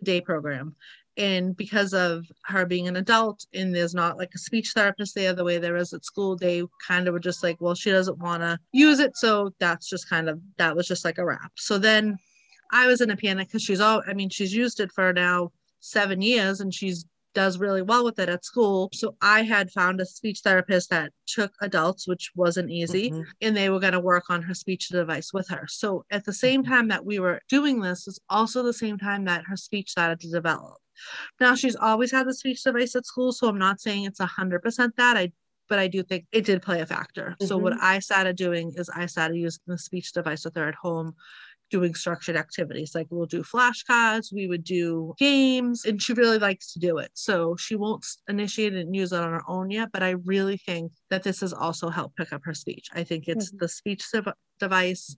day 0.03 0.19
program. 0.21 0.75
And 1.17 1.55
because 1.55 1.93
of 1.93 2.25
her 2.43 2.65
being 2.65 2.89
an 2.89 2.97
adult 2.97 3.45
and 3.53 3.73
there's 3.73 3.95
not 3.95 4.17
like 4.17 4.31
a 4.35 4.37
speech 4.37 4.71
therapist 4.75 5.15
there 5.15 5.31
the 5.33 5.45
way 5.45 5.59
there 5.59 5.77
is 5.77 5.93
at 5.93 6.03
school, 6.03 6.35
they 6.35 6.63
kind 6.85 7.07
of 7.07 7.13
were 7.13 7.19
just 7.21 7.41
like, 7.41 7.61
well, 7.61 7.75
she 7.75 7.89
doesn't 7.91 8.17
want 8.17 8.41
to 8.41 8.59
use 8.73 8.99
it. 8.99 9.15
So 9.15 9.53
that's 9.59 9.87
just 9.87 10.09
kind 10.09 10.27
of, 10.27 10.41
that 10.57 10.75
was 10.75 10.87
just 10.87 11.05
like 11.05 11.17
a 11.17 11.25
wrap. 11.25 11.51
So 11.55 11.77
then 11.77 12.17
I 12.71 12.87
was 12.87 13.01
in 13.01 13.09
a 13.09 13.17
panic 13.17 13.47
because 13.47 13.63
she's 13.63 13.79
all, 13.79 14.03
I 14.07 14.13
mean, 14.13 14.29
she's 14.29 14.53
used 14.53 14.79
it 14.79 14.91
for 14.91 15.13
now 15.13 15.51
seven 15.79 16.21
years 16.21 16.61
and 16.61 16.73
she's 16.73 17.05
does 17.35 17.59
really 17.59 17.81
well 17.81 18.03
with 18.05 18.17
it 18.17 18.29
at 18.29 18.45
school. 18.45 18.89
So 18.93 19.15
I 19.21 19.43
had 19.43 19.69
found 19.69 19.99
a 19.99 20.05
speech 20.05 20.39
therapist 20.41 20.89
that 20.89 21.11
took 21.27 21.51
adults, 21.61 22.07
which 22.07 22.31
wasn't 22.33 22.71
easy, 22.71 23.11
Mhm. 23.11 23.25
and 23.41 23.55
they 23.57 23.69
were 23.69 23.81
going 23.81 23.93
to 23.93 23.99
work 23.99 24.29
on 24.29 24.41
her 24.43 24.53
speech 24.53 24.87
device 24.87 25.33
with 25.33 25.49
her. 25.49 25.67
So 25.67 26.05
at 26.09 26.23
the 26.23 26.33
same 26.33 26.63
time 26.63 26.87
that 26.87 27.05
we 27.05 27.19
were 27.19 27.41
doing 27.49 27.81
this 27.81 28.07
is 28.07 28.19
also 28.29 28.63
the 28.63 28.73
same 28.73 28.97
time 28.97 29.25
that 29.25 29.43
her 29.47 29.57
speech 29.57 29.89
started 29.91 30.21
to 30.21 30.31
develop. 30.31 30.77
Now 31.41 31.55
she's 31.55 31.75
always 31.75 32.11
had 32.11 32.25
the 32.25 32.33
speech 32.33 32.63
device 32.63 32.95
at 32.95 33.05
school, 33.05 33.33
so 33.33 33.49
I'm 33.49 33.59
not 33.59 33.81
saying 33.81 34.05
it's 34.05 34.21
a 34.21 34.25
hundred 34.25 34.61
percent 34.63 34.95
that 34.95 35.17
I 35.17 35.31
but 35.67 35.79
I 35.79 35.87
do 35.87 36.03
think 36.03 36.27
it 36.31 36.45
did 36.45 36.61
play 36.61 36.79
a 36.81 36.85
factor. 36.85 37.35
So 37.41 37.57
what 37.57 37.73
I 37.81 37.97
started 37.97 38.35
doing 38.35 38.73
is 38.77 38.87
I 38.87 39.07
started 39.07 39.35
using 39.37 39.63
the 39.65 39.79
speech 39.79 40.13
device 40.13 40.45
with 40.45 40.55
her 40.55 40.67
at 40.67 40.75
home 40.75 41.15
doing 41.71 41.93
structured 41.95 42.35
activities. 42.35 42.93
Like 42.95 43.07
we'll 43.09 43.25
do 43.25 43.43
flashcards 43.43 44.33
we 44.33 44.47
would 44.47 44.63
do 44.63 45.13
games 45.17 45.85
and 45.85 46.01
she 46.01 46.13
really 46.13 46.37
likes 46.39 46.73
to 46.73 46.79
do 46.79 46.97
it. 46.99 47.11
So 47.13 47.55
she 47.55 47.75
won't 47.75 48.05
initiate 48.27 48.73
and 48.73 48.95
use 48.95 49.11
it 49.11 49.19
on 49.19 49.31
her 49.31 49.41
own 49.47 49.69
yet 49.71 49.89
but 49.91 50.03
i 50.03 50.11
really 50.25 50.57
think 50.57 50.91
that 51.09 51.23
this 51.23 51.41
has 51.41 51.53
also 51.53 51.89
helped 51.89 52.15
pick 52.17 52.31
up 52.33 52.41
her 52.45 52.53
speech. 52.53 52.89
I 52.93 53.03
think 53.03 53.27
it's 53.27 53.51
Mhm. 53.51 53.59
the 53.59 53.67
speech 53.69 54.03
dev- 54.11 54.33
device. 54.59 55.15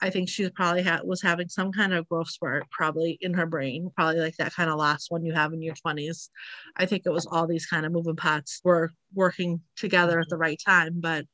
I 0.00 0.10
think 0.10 0.28
she 0.28 0.48
probably 0.50 0.82
had 0.82 1.02
was 1.04 1.22
having 1.22 1.48
some 1.48 1.70
kind 1.70 1.94
of 1.94 2.08
growth 2.08 2.28
spurt 2.28 2.68
probably 2.72 3.18
in 3.20 3.34
her 3.34 3.46
brain 3.46 3.90
probably 3.94 4.20
like 4.20 4.36
that 4.38 4.52
kind 4.52 4.68
of 4.68 4.76
last 4.78 5.10
one 5.12 5.24
you 5.24 5.32
have 5.32 5.52
in 5.52 5.62
your 5.62 5.76
20s 5.76 6.28
i 6.76 6.84
think 6.86 7.02
it 7.06 7.10
was 7.12 7.26
all 7.26 7.46
these 7.46 7.66
kind 7.66 7.86
of 7.86 7.92
moving 7.92 8.16
parts 8.16 8.60
were 8.64 8.92
working 9.14 9.60
together 9.76 10.18
at 10.18 10.28
the 10.28 10.36
right 10.36 10.60
time 10.66 10.94
but 11.00 11.24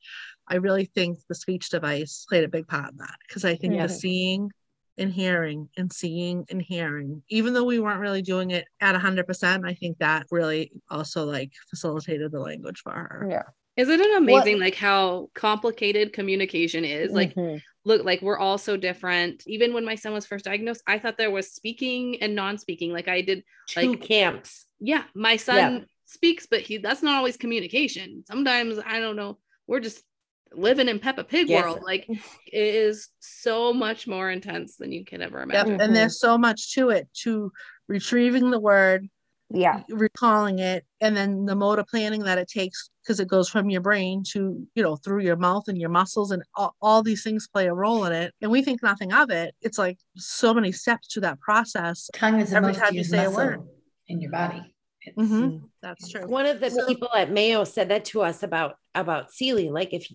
I 0.49 0.55
really 0.55 0.85
think 0.85 1.19
the 1.27 1.35
speech 1.35 1.69
device 1.69 2.25
played 2.27 2.43
a 2.43 2.47
big 2.49 2.67
part 2.67 2.91
in 2.91 2.97
that 2.97 3.15
because 3.27 3.45
I 3.45 3.55
think 3.55 3.75
Yeah. 3.75 3.87
the 3.87 3.93
seeing 3.93 4.51
and 4.97 5.13
hearing 5.13 5.69
and 5.77 5.93
seeing 5.93 6.45
and 6.49 6.61
hearing, 6.61 7.23
even 7.29 7.53
though 7.53 7.63
we 7.63 7.79
weren't 7.79 7.99
really 8.01 8.21
doing 8.21 8.51
it 8.51 8.65
at 8.81 8.95
100%, 8.95 9.65
I 9.65 9.73
think 9.73 9.99
that 9.99 10.25
really 10.31 10.71
also 10.89 11.25
like 11.25 11.53
facilitated 11.69 12.31
the 12.31 12.39
language 12.39 12.79
for 12.81 12.91
her. 12.91 13.27
Yeah. 13.29 13.43
Isn't 13.77 14.01
it 14.01 14.17
amazing 14.17 14.59
like 14.59 14.75
how 14.75 15.29
complicated 15.35 16.11
communication 16.11 16.83
is? 16.83 17.13
Like 17.13 17.33
Mhm. 17.35 17.61
look 17.85 18.03
like 18.03 18.21
we're 18.21 18.37
all 18.37 18.57
so 18.57 18.75
different. 18.75 19.43
Even 19.47 19.73
when 19.73 19.85
my 19.85 19.95
son 19.95 20.11
was 20.11 20.25
first 20.25 20.43
diagnosed, 20.45 20.81
I 20.85 20.99
thought 20.99 21.17
there 21.17 21.31
was 21.31 21.53
speaking 21.53 22.21
and 22.21 22.35
non-speaking. 22.35 22.91
Like 22.91 23.07
I 23.07 23.21
did 23.21 23.43
Two 23.67 23.91
like 23.91 24.01
camps. 24.01 24.65
yeah, 24.81 25.05
my 25.13 25.37
son 25.37 25.85
speaks, 26.05 26.45
but 26.45 26.59
he 26.61 26.77
that's 26.79 27.03
not 27.03 27.15
always 27.15 27.37
communication. 27.37 28.23
Sometimes 28.27 28.79
I 28.85 28.99
don't 28.99 29.15
know. 29.15 29.37
We're 29.65 29.79
just 29.79 30.03
living 30.53 30.87
in 30.87 30.99
Peppa 30.99 31.23
Pig 31.23 31.49
Yes. 31.49 31.63
world. 31.63 31.81
Like 31.83 32.07
it 32.07 32.19
is 32.51 33.09
so 33.19 33.73
much 33.73 34.07
more 34.07 34.29
intense 34.29 34.75
than 34.77 34.91
you 34.91 35.05
can 35.05 35.21
ever 35.21 35.39
Yep. 35.39 35.49
imagine. 35.49 35.81
And 35.81 35.95
there's 35.95 36.17
mm-hmm. 36.17 36.27
so 36.27 36.37
much 36.37 36.73
to 36.75 36.89
it 36.89 37.07
to 37.23 37.51
retrieving 37.87 38.51
the 38.51 38.59
word, 38.59 39.07
yeah. 39.51 39.81
recalling 39.89 40.59
it, 40.59 40.85
and 41.01 41.15
then 41.15 41.45
the 41.45 41.55
motor 41.55 41.83
planning 41.83 42.21
that 42.23 42.37
it 42.37 42.47
takes 42.47 42.89
because 43.03 43.19
it 43.19 43.27
goes 43.27 43.49
from 43.49 43.69
your 43.69 43.81
brain 43.81 44.23
to, 44.31 44.65
you 44.75 44.83
know, 44.83 44.95
through 44.95 45.23
your 45.23 45.35
mouth 45.35 45.63
and 45.67 45.77
your 45.79 45.89
muscles, 45.89 46.31
and 46.31 46.43
all, 46.55 46.75
all 46.81 47.01
these 47.01 47.23
things 47.23 47.47
play 47.47 47.67
a 47.67 47.73
role 47.73 48.05
in 48.05 48.13
it. 48.13 48.33
And 48.41 48.51
we 48.51 48.61
think 48.61 48.83
nothing 48.83 49.11
of 49.11 49.31
it. 49.31 49.55
It's 49.61 49.79
like 49.79 49.97
so 50.15 50.53
many 50.53 50.71
steps 50.71 51.07
to 51.09 51.21
that 51.21 51.39
process. 51.39 52.09
Tongue 52.13 52.39
is 52.39 52.53
Every 52.53 52.73
time 52.73 52.93
you 52.93 52.99
used 52.99 53.09
say 53.09 53.25
a 53.25 53.31
word. 53.31 53.61
in 54.07 54.21
your 54.21 54.31
body. 54.31 54.73
It's, 55.01 55.17
Mhm. 55.17 55.69
That's 55.81 56.09
true. 56.09 56.27
One 56.27 56.45
of 56.45 56.59
the 56.59 56.69
So- 56.71 56.85
people 56.87 57.09
at 57.15 57.31
Mayo 57.31 57.63
said 57.63 57.89
that 57.89 58.05
to 58.05 58.21
us 58.21 58.43
about 58.43 58.75
about 58.95 59.31
Sealy. 59.31 59.69
Like 59.69 59.93
if 59.93 60.07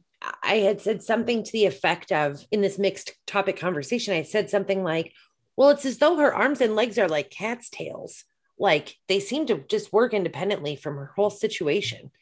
I 0.42 0.56
had 0.56 0.80
said 0.80 1.02
something 1.02 1.42
to 1.42 1.52
the 1.52 1.64
effect 1.66 2.12
of 2.12 2.44
in 2.50 2.60
this 2.60 2.78
mixed 2.78 3.12
topic 3.26 3.56
conversation, 3.56 4.12
I 4.14 4.22
said 4.22 4.50
something 4.50 4.82
like, 4.82 5.12
"Well, 5.56 5.70
it's 5.70 5.86
as 5.86 5.98
though 5.98 6.16
her 6.16 6.34
arms 6.34 6.60
and 6.60 6.74
legs 6.76 6.98
are 6.98 7.08
like 7.08 7.30
cat's 7.30 7.68
tails." 7.70 8.24
like 8.56 8.96
they 9.08 9.18
seem 9.18 9.44
to 9.46 9.58
just 9.68 9.92
work 9.92 10.14
independently 10.14 10.76
from 10.76 10.94
her 10.96 11.10
whole 11.16 11.28
situation. 11.28 12.12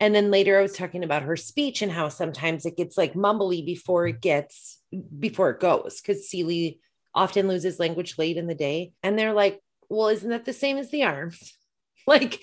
And 0.00 0.14
then 0.14 0.30
later 0.30 0.58
I 0.58 0.62
was 0.62 0.72
talking 0.72 1.04
about 1.04 1.20
her 1.24 1.36
speech 1.36 1.82
and 1.82 1.92
how 1.92 2.08
sometimes 2.08 2.64
it 2.64 2.78
gets 2.78 2.96
like 2.96 3.12
mumbly 3.12 3.62
before 3.62 4.06
it 4.06 4.22
gets 4.22 4.78
before 5.18 5.50
it 5.50 5.60
goes 5.60 6.00
because 6.00 6.30
Celie 6.30 6.80
often 7.14 7.46
loses 7.46 7.78
language 7.78 8.16
late 8.16 8.38
in 8.38 8.46
the 8.46 8.54
day. 8.54 8.92
And 9.02 9.18
they're 9.18 9.34
like, 9.34 9.60
well, 9.90 10.08
isn't 10.08 10.30
that 10.30 10.46
the 10.46 10.54
same 10.54 10.78
as 10.78 10.90
the 10.90 11.02
arms? 11.02 11.58
like 12.06 12.42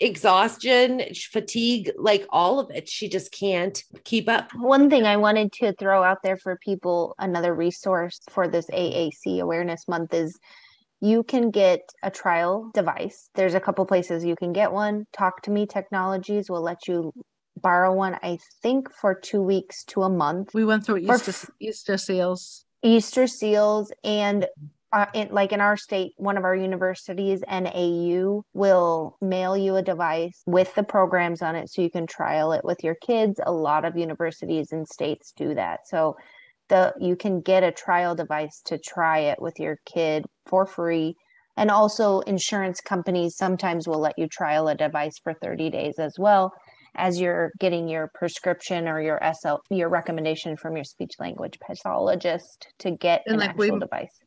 exhaustion, 0.00 1.02
fatigue, 1.30 1.92
like 1.96 2.26
all 2.30 2.58
of 2.58 2.70
it. 2.70 2.88
She 2.88 3.08
just 3.08 3.32
can't 3.32 3.82
keep 4.04 4.28
up. 4.28 4.50
One 4.54 4.88
thing 4.88 5.04
I 5.04 5.16
wanted 5.18 5.52
to 5.54 5.74
throw 5.74 6.02
out 6.02 6.22
there 6.22 6.36
for 6.36 6.56
people, 6.56 7.14
another 7.18 7.54
resource 7.54 8.20
for 8.30 8.48
this 8.48 8.66
AAC 8.70 9.40
Awareness 9.40 9.86
Month 9.86 10.14
is 10.14 10.38
you 11.00 11.24
can 11.24 11.50
get 11.50 11.80
a 12.02 12.10
trial 12.10 12.70
device. 12.72 13.28
There's 13.34 13.54
a 13.54 13.60
couple 13.60 13.84
places 13.86 14.24
you 14.24 14.36
can 14.36 14.52
get 14.52 14.72
one. 14.72 15.06
Talk 15.12 15.42
to 15.42 15.50
Me 15.50 15.66
Technologies 15.66 16.48
will 16.48 16.62
let 16.62 16.86
you 16.86 17.12
borrow 17.60 17.92
one, 17.92 18.14
I 18.22 18.38
think, 18.62 18.88
for 18.94 19.14
two 19.14 19.42
weeks 19.42 19.84
to 19.86 20.02
a 20.02 20.08
month. 20.08 20.54
We 20.54 20.64
went 20.64 20.86
through 20.86 20.98
Easter, 20.98 21.48
Easter 21.60 21.98
seals. 21.98 22.64
Easter 22.82 23.26
seals 23.26 23.92
and 24.02 24.46
uh, 24.92 25.06
in, 25.14 25.28
like 25.30 25.52
in 25.52 25.60
our 25.60 25.76
state, 25.76 26.12
one 26.16 26.36
of 26.36 26.44
our 26.44 26.54
universities, 26.54 27.42
NAU, 27.50 28.42
will 28.52 29.16
mail 29.20 29.56
you 29.56 29.76
a 29.76 29.82
device 29.82 30.42
with 30.46 30.74
the 30.74 30.82
programs 30.82 31.40
on 31.40 31.56
it 31.56 31.70
so 31.70 31.80
you 31.80 31.90
can 31.90 32.06
trial 32.06 32.52
it 32.52 32.64
with 32.64 32.84
your 32.84 32.94
kids. 32.96 33.40
A 33.44 33.52
lot 33.52 33.84
of 33.84 33.96
universities 33.96 34.70
and 34.70 34.86
states 34.86 35.32
do 35.34 35.54
that. 35.54 35.80
So 35.86 36.16
the 36.68 36.92
you 37.00 37.16
can 37.16 37.40
get 37.40 37.62
a 37.62 37.72
trial 37.72 38.14
device 38.14 38.60
to 38.66 38.78
try 38.78 39.20
it 39.20 39.40
with 39.40 39.58
your 39.58 39.78
kid 39.86 40.26
for 40.46 40.66
free. 40.66 41.16
And 41.56 41.70
also 41.70 42.20
insurance 42.20 42.80
companies 42.80 43.36
sometimes 43.36 43.88
will 43.88 43.98
let 43.98 44.18
you 44.18 44.26
trial 44.26 44.68
a 44.68 44.74
device 44.74 45.18
for 45.22 45.34
30 45.34 45.70
days 45.70 45.98
as 45.98 46.14
well 46.18 46.52
as 46.94 47.18
you're 47.18 47.52
getting 47.58 47.88
your 47.88 48.10
prescription 48.14 48.86
or 48.86 49.00
your 49.00 49.18
SL 49.40 49.56
your 49.70 49.88
recommendation 49.88 50.56
from 50.56 50.76
your 50.76 50.84
speech 50.84 51.12
language 51.18 51.58
pathologist 51.60 52.68
to 52.78 52.90
get 52.90 53.22
and 53.26 53.34
an 53.34 53.40
like 53.40 53.50
actual 53.50 53.74
we, 53.74 53.80
device 53.80 54.18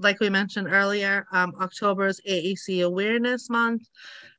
like 0.00 0.18
we 0.20 0.30
mentioned 0.30 0.68
earlier, 0.70 1.26
um, 1.32 1.54
October 1.60 2.06
is 2.06 2.20
AAC 2.28 2.84
Awareness 2.84 3.50
Month. 3.50 3.88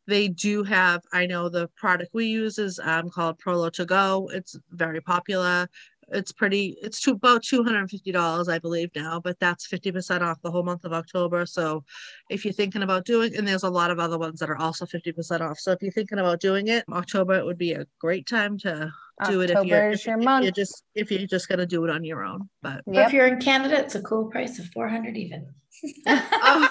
They 0.07 0.27
do 0.27 0.63
have, 0.63 1.03
I 1.13 1.27
know 1.27 1.47
the 1.47 1.69
product 1.77 2.13
we 2.13 2.25
use 2.25 2.57
is 2.57 2.79
um, 2.79 3.09
called 3.09 3.39
Proloquo2Go. 3.39 4.33
It's 4.33 4.57
very 4.71 4.99
popular. 4.99 5.69
It's 6.11 6.31
pretty, 6.31 6.77
it's 6.81 7.01
to 7.01 7.11
about 7.11 7.43
$250, 7.43 8.49
I 8.51 8.59
believe 8.59 8.89
now, 8.95 9.19
but 9.19 9.39
that's 9.39 9.67
50% 9.67 10.21
off 10.21 10.41
the 10.41 10.51
whole 10.51 10.63
month 10.63 10.85
of 10.85 10.93
October. 10.93 11.45
So 11.45 11.83
if 12.29 12.45
you're 12.45 12.53
thinking 12.53 12.83
about 12.83 13.05
doing, 13.05 13.35
and 13.35 13.47
there's 13.47 13.63
a 13.63 13.69
lot 13.69 13.91
of 13.91 13.99
other 13.99 14.17
ones 14.17 14.39
that 14.39 14.49
are 14.49 14.57
also 14.57 14.85
50% 14.85 15.41
off. 15.41 15.59
So 15.59 15.71
if 15.71 15.81
you're 15.81 15.91
thinking 15.91 16.19
about 16.19 16.39
doing 16.39 16.67
it, 16.67 16.83
October, 16.91 17.35
it 17.35 17.45
would 17.45 17.57
be 17.57 17.73
a 17.73 17.85
great 17.99 18.27
time 18.27 18.57
to 18.59 18.91
do 19.29 19.41
it 19.41 19.51
if 19.51 19.65
you're, 19.65 19.91
if, 19.91 20.05
your 20.05 20.19
if 20.19 20.43
you're 20.43 20.51
just 20.51 20.83
if 20.95 21.11
you're 21.11 21.27
just 21.27 21.47
gonna 21.47 21.65
do 21.65 21.83
it 21.85 21.91
on 21.91 22.03
your 22.03 22.23
own. 22.23 22.49
But 22.61 22.81
yep. 22.87 23.07
if 23.07 23.13
you're 23.13 23.27
in 23.27 23.39
Canada, 23.39 23.79
it's 23.79 23.95
a 23.95 24.01
cool 24.01 24.25
price 24.25 24.57
of 24.59 24.65
400 24.67 25.15
even. 25.15 25.47
oh. 26.07 26.69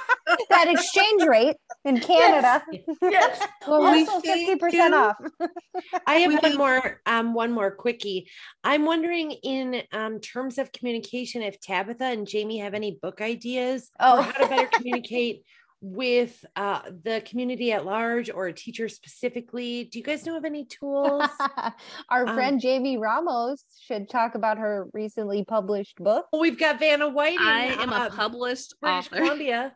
That 0.50 0.68
exchange 0.68 1.22
rate 1.24 1.56
in 1.84 2.00
Canada. 2.00 2.64
Yes. 2.72 2.82
yes. 3.02 3.48
well, 3.66 3.82
also 3.82 4.20
fifty 4.20 4.56
percent 4.56 4.94
off. 4.94 5.16
I 6.06 6.16
have 6.16 6.42
one 6.42 6.56
more, 6.56 7.00
um, 7.06 7.34
one 7.34 7.52
more 7.52 7.70
quickie. 7.70 8.28
I'm 8.64 8.84
wondering, 8.84 9.32
in 9.32 9.82
um, 9.92 10.20
terms 10.20 10.58
of 10.58 10.72
communication, 10.72 11.42
if 11.42 11.60
Tabitha 11.60 12.04
and 12.04 12.26
Jamie 12.26 12.58
have 12.58 12.74
any 12.74 12.98
book 13.02 13.20
ideas 13.20 13.90
oh. 14.00 14.22
for 14.22 14.32
how 14.32 14.44
to 14.44 14.48
better 14.48 14.68
communicate 14.72 15.44
with 15.82 16.44
uh, 16.56 16.80
the 17.04 17.22
community 17.24 17.72
at 17.72 17.86
large 17.86 18.30
or 18.30 18.46
a 18.46 18.52
teacher 18.52 18.88
specifically? 18.88 19.84
Do 19.84 19.98
you 19.98 20.04
guys 20.04 20.26
know 20.26 20.36
of 20.36 20.44
any 20.44 20.66
tools? 20.66 21.24
Our 22.10 22.28
um, 22.28 22.34
friend 22.34 22.60
Jamie 22.60 22.98
Ramos 22.98 23.64
should 23.80 24.08
talk 24.10 24.34
about 24.34 24.58
her 24.58 24.88
recently 24.92 25.44
published 25.44 25.96
book. 25.96 26.26
We've 26.38 26.58
got 26.58 26.78
Vanna 26.78 27.08
White. 27.08 27.38
I 27.40 27.76
am 27.80 27.92
uh, 27.92 28.06
a 28.06 28.10
published 28.10 28.74
British 28.80 29.06
author. 29.06 29.16
Columbia 29.16 29.72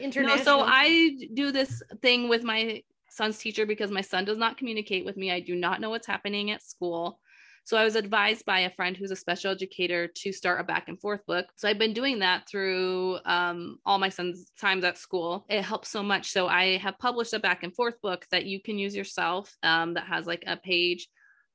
International. 0.00 0.36
No, 0.36 0.44
so 0.44 0.60
I 0.66 1.16
do 1.34 1.52
this 1.52 1.82
thing 2.02 2.28
with 2.28 2.42
my 2.42 2.82
son's 3.10 3.38
teacher 3.38 3.66
because 3.66 3.90
my 3.90 4.00
son 4.00 4.24
does 4.24 4.38
not 4.38 4.56
communicate 4.56 5.04
with 5.04 5.16
me. 5.16 5.30
I 5.30 5.40
do 5.40 5.54
not 5.54 5.80
know 5.80 5.90
what's 5.90 6.06
happening 6.06 6.50
at 6.50 6.62
school. 6.62 7.20
So 7.66 7.78
I 7.78 7.84
was 7.84 7.96
advised 7.96 8.44
by 8.44 8.60
a 8.60 8.70
friend 8.70 8.94
who's 8.94 9.10
a 9.10 9.16
special 9.16 9.50
educator 9.50 10.06
to 10.06 10.32
start 10.32 10.60
a 10.60 10.64
back 10.64 10.88
and 10.88 11.00
forth 11.00 11.24
book. 11.26 11.46
So 11.56 11.66
I've 11.66 11.78
been 11.78 11.94
doing 11.94 12.18
that 12.18 12.46
through 12.46 13.18
um, 13.24 13.78
all 13.86 13.98
my 13.98 14.10
son's 14.10 14.50
times 14.60 14.84
at 14.84 14.98
school. 14.98 15.46
It 15.48 15.62
helps 15.62 15.88
so 15.88 16.02
much. 16.02 16.30
So 16.30 16.46
I 16.46 16.76
have 16.76 16.98
published 16.98 17.32
a 17.32 17.38
back 17.38 17.62
and 17.62 17.74
forth 17.74 17.98
book 18.02 18.26
that 18.30 18.44
you 18.44 18.60
can 18.60 18.78
use 18.78 18.94
yourself 18.94 19.56
um, 19.62 19.94
that 19.94 20.04
has 20.04 20.26
like 20.26 20.44
a 20.46 20.58
page 20.58 21.08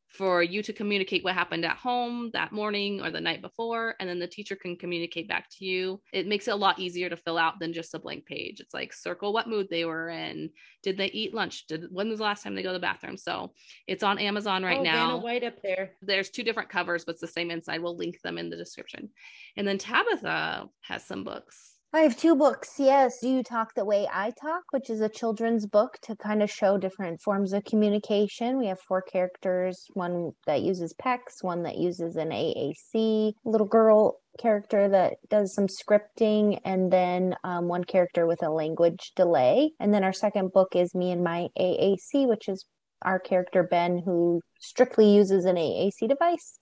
for 0.10 0.42
you 0.42 0.64
to 0.64 0.74
communicate 0.74 1.24
what 1.24 1.36
happened 1.36 1.64
at 1.64 1.78
home 1.78 2.32
that 2.34 2.52
morning 2.52 3.00
or 3.02 3.12
the 3.12 3.22
night 3.22 3.42
before 3.42 3.96
and 4.00 4.10
then 4.10 4.20
the 4.20 4.28
teacher 4.28 4.56
can 4.56 4.76
communicate 4.76 5.28
back 5.28 5.48
to 5.52 5.66
you. 5.66 6.02
It 6.12 6.28
makes 6.28 6.48
it 6.48 6.52
a 6.52 6.56
lot 6.56 6.80
easier 6.80 7.10
to 7.10 7.16
fill 7.16 7.38
out 7.38 7.60
than 7.60 7.74
just 7.74 7.94
a 7.94 8.00
blank 8.00 8.26
page. 8.26 8.60
It's 8.60 8.74
like 8.74 8.92
circle 8.92 9.34
what 9.34 9.48
mood 9.48 9.68
they 9.70 9.86
were 9.86 10.10
in. 10.10 10.50
Did 10.82 10.98
they 10.98 11.08
eat 11.08 11.34
lunch? 11.34 11.68
Did 11.68 11.86
when 11.92 12.10
was 12.10 12.18
the 12.18 12.24
last 12.24 12.44
time 12.44 12.56
they 12.56 12.64
go 12.64 12.70
to 12.70 12.74
the 12.74 12.80
bathroom? 12.80 13.18
So 13.18 13.54
it's 13.88 14.04
on 14.04 14.18
amazon 14.18 14.64
right 14.64 14.80
oh, 14.80 14.84
now. 14.84 15.08
Vanna 15.10 15.18
White 15.18 15.44
up 15.44 15.62
there. 15.62 15.92
There's 16.02 16.30
two 16.30 16.44
different 16.44 16.70
covers 16.70 17.06
but 17.06 17.14
it's 17.14 17.22
the 17.22 17.28
same 17.28 17.52
inside. 17.52 17.82
We'll 17.82 17.98
link 17.98 18.20
them 18.24 18.38
in 18.38 18.50
the 18.50 18.58
description. 18.58 19.10
And 19.58 19.68
then 19.68 19.78
tabitha 19.78 20.70
has 20.82 21.06
some 21.06 21.24
books 21.24 21.69
I 21.92 22.02
have 22.02 22.16
two 22.16 22.36
books. 22.36 22.76
Yes, 22.78 23.18
Do 23.20 23.28
You 23.28 23.42
Talk 23.42 23.74
the 23.74 23.84
Way 23.84 24.08
I 24.14 24.32
Talk, 24.40 24.62
which 24.70 24.92
is 24.92 25.02
a 25.02 25.10
children's 25.10 25.66
book 25.66 25.98
to 26.04 26.16
kind 26.16 26.44
of 26.44 26.52
show 26.52 26.78
different 26.78 27.20
forms 27.20 27.52
of 27.52 27.64
communication. 27.64 28.60
We 28.60 28.68
have 28.68 28.80
four 28.80 29.02
characters 29.02 29.88
one 29.96 30.34
that 30.46 30.62
uses 30.62 30.94
PECS, 30.94 31.42
one 31.42 31.64
that 31.64 31.78
uses 31.78 32.16
an 32.16 32.30
AAC, 32.30 33.34
little 33.44 33.66
girl 33.66 34.20
character 34.38 34.88
that 34.88 35.16
does 35.32 35.56
some 35.56 35.66
scripting, 35.66 36.60
and 36.64 36.94
then 36.94 37.36
um, 37.44 37.68
one 37.68 37.84
character 37.84 38.28
with 38.28 38.44
a 38.44 38.52
language 38.52 39.12
delay. 39.16 39.72
And 39.80 39.92
then 39.92 40.04
our 40.04 40.14
second 40.14 40.52
book 40.54 40.76
is 40.76 40.94
Me 40.94 41.10
and 41.10 41.24
My 41.24 41.48
AAC, 41.58 42.28
which 42.28 42.48
is 42.48 42.66
our 43.02 43.18
character 43.18 43.64
Ben, 43.64 43.98
who 44.06 44.42
strictly 44.60 45.16
uses 45.16 45.46
an 45.46 45.56
AAC 45.56 46.08
device 46.08 46.59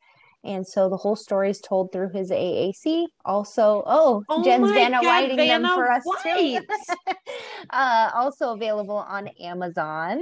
and 0.47 0.65
so 0.65 0.89
the 0.89 0.97
whole 0.97 1.15
story 1.15 1.49
is 1.49 1.59
told 1.59 1.91
through 1.91 2.09
his 2.09 2.31
AAC. 2.31 3.05
Also, 3.25 3.83
oh, 3.85 4.23
oh 4.29 4.43
Jen's 4.43 4.71
Vanna 4.71 4.99
God, 5.01 5.05
Whiting 5.05 5.37
Vanna 5.37 5.67
them 5.67 5.75
for 5.75 5.91
us 5.91 6.03
White. 6.05 6.61
too. 7.07 7.13
uh, 7.69 8.11
also 8.15 8.53
available 8.53 8.95
on 8.95 9.27
Amazon. 9.41 10.21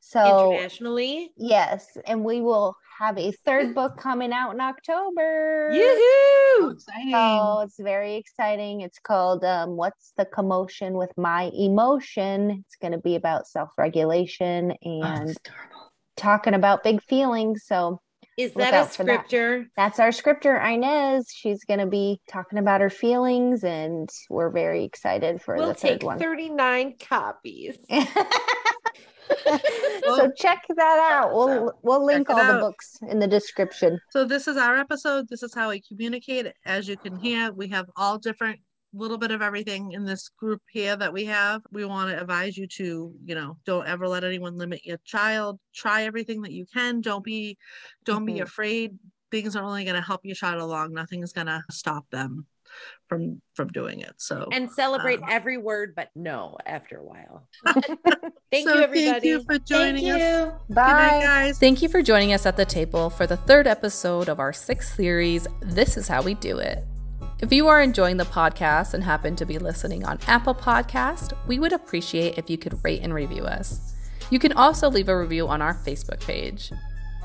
So 0.00 0.50
internationally, 0.52 1.30
yes, 1.36 1.96
and 2.06 2.24
we 2.24 2.40
will 2.40 2.76
have 2.98 3.16
a 3.18 3.32
third 3.44 3.74
book 3.74 3.96
coming 3.96 4.32
out 4.32 4.52
in 4.52 4.60
October. 4.60 5.70
Yoo-hoo! 5.72 6.70
exciting! 6.70 7.14
Oh, 7.14 7.60
it's 7.64 7.78
very 7.78 8.16
exciting. 8.16 8.80
It's 8.80 8.98
called 8.98 9.44
um, 9.44 9.76
"What's 9.76 10.12
the 10.16 10.24
Commotion 10.24 10.94
with 10.94 11.12
My 11.16 11.50
Emotion." 11.54 12.64
It's 12.66 12.76
going 12.80 12.92
to 12.92 12.98
be 12.98 13.14
about 13.14 13.46
self-regulation 13.46 14.72
and 14.82 15.36
oh, 15.48 15.88
talking 16.16 16.54
about 16.54 16.82
big 16.82 17.00
feelings. 17.04 17.62
So 17.64 18.00
is 18.38 18.52
that 18.54 18.74
a 18.74 18.90
scripter? 18.90 19.60
That. 19.60 19.68
That's 19.76 20.00
our 20.00 20.12
scripter, 20.12 20.56
Inez. 20.56 21.30
She's 21.32 21.64
going 21.64 21.80
to 21.80 21.86
be 21.86 22.20
talking 22.28 22.58
about 22.58 22.80
her 22.80 22.90
feelings, 22.90 23.64
and 23.64 24.08
we're 24.30 24.50
very 24.50 24.84
excited 24.84 25.42
for 25.42 25.56
we'll 25.56 25.68
the 25.68 25.74
third 25.74 26.02
one. 26.02 26.18
39 26.18 26.94
copies. 27.00 27.78
so 29.46 30.30
check 30.36 30.62
that 30.76 31.10
out. 31.12 31.34
We'll 31.34 31.72
we'll 31.82 32.04
link 32.04 32.30
all 32.30 32.44
the 32.44 32.58
books 32.58 32.98
in 33.08 33.18
the 33.18 33.26
description. 33.26 33.98
So 34.10 34.24
this 34.24 34.48
is 34.48 34.56
our 34.56 34.76
episode. 34.76 35.28
This 35.28 35.42
is 35.42 35.54
how 35.54 35.70
we 35.70 35.80
communicate. 35.80 36.46
As 36.64 36.88
you 36.88 36.96
can 36.96 37.16
hear, 37.16 37.52
we 37.52 37.68
have 37.68 37.86
all 37.96 38.18
different 38.18 38.60
little 38.94 39.18
bit 39.18 39.30
of 39.30 39.42
everything 39.42 39.92
in 39.92 40.04
this 40.04 40.28
group 40.28 40.62
here 40.70 40.96
that 40.96 41.12
we 41.12 41.24
have. 41.26 41.62
We 41.70 41.84
want 41.84 42.10
to 42.10 42.20
advise 42.20 42.56
you 42.56 42.66
to, 42.68 43.12
you 43.24 43.34
know, 43.34 43.56
don't 43.64 43.86
ever 43.86 44.06
let 44.06 44.24
anyone 44.24 44.56
limit 44.56 44.84
your 44.84 44.98
child. 45.04 45.58
Try 45.74 46.04
everything 46.04 46.42
that 46.42 46.52
you 46.52 46.66
can. 46.72 47.00
Don't 47.00 47.24
be 47.24 47.56
don't 48.04 48.26
mm-hmm. 48.26 48.34
be 48.34 48.40
afraid. 48.40 48.98
Things 49.30 49.56
are 49.56 49.64
only 49.64 49.84
going 49.84 49.96
to 49.96 50.02
help 50.02 50.20
your 50.24 50.34
child 50.34 50.60
along. 50.60 50.92
Nothing 50.92 51.22
is 51.22 51.32
going 51.32 51.46
to 51.46 51.62
stop 51.70 52.04
them 52.10 52.46
from 53.08 53.40
from 53.54 53.68
doing 53.68 54.00
it. 54.00 54.14
So 54.18 54.48
and 54.52 54.70
celebrate 54.70 55.20
um, 55.20 55.28
every 55.28 55.58
word, 55.58 55.94
but 55.94 56.10
no 56.14 56.56
after 56.66 56.98
a 56.98 57.04
while. 57.04 57.48
thank 58.50 58.68
so 58.68 58.74
you, 58.74 58.82
everybody. 58.82 59.10
Thank 59.10 59.24
you 59.24 59.44
for 59.44 59.58
joining 59.58 60.04
thank 60.04 60.22
us. 60.22 60.52
You. 60.68 60.74
Bye, 60.74 60.92
night, 60.92 61.22
guys. 61.22 61.58
Thank 61.58 61.82
you 61.82 61.88
for 61.88 62.02
joining 62.02 62.32
us 62.32 62.46
at 62.46 62.56
the 62.56 62.64
table 62.64 63.10
for 63.10 63.26
the 63.26 63.36
third 63.36 63.66
episode 63.66 64.28
of 64.28 64.40
our 64.40 64.52
sixth 64.52 64.96
series. 64.96 65.46
This 65.60 65.96
is 65.96 66.08
how 66.08 66.22
we 66.22 66.34
do 66.34 66.58
it. 66.58 66.84
If 67.42 67.52
you 67.52 67.66
are 67.66 67.82
enjoying 67.82 68.18
the 68.18 68.24
podcast 68.24 68.94
and 68.94 69.02
happen 69.02 69.34
to 69.34 69.44
be 69.44 69.58
listening 69.58 70.04
on 70.04 70.20
Apple 70.28 70.54
Podcast, 70.54 71.36
we 71.48 71.58
would 71.58 71.72
appreciate 71.72 72.38
if 72.38 72.48
you 72.48 72.56
could 72.56 72.82
rate 72.84 73.00
and 73.02 73.12
review 73.12 73.42
us. 73.42 73.94
You 74.30 74.38
can 74.38 74.52
also 74.52 74.88
leave 74.88 75.08
a 75.08 75.18
review 75.18 75.48
on 75.48 75.60
our 75.60 75.74
Facebook 75.74 76.20
page. 76.24 76.70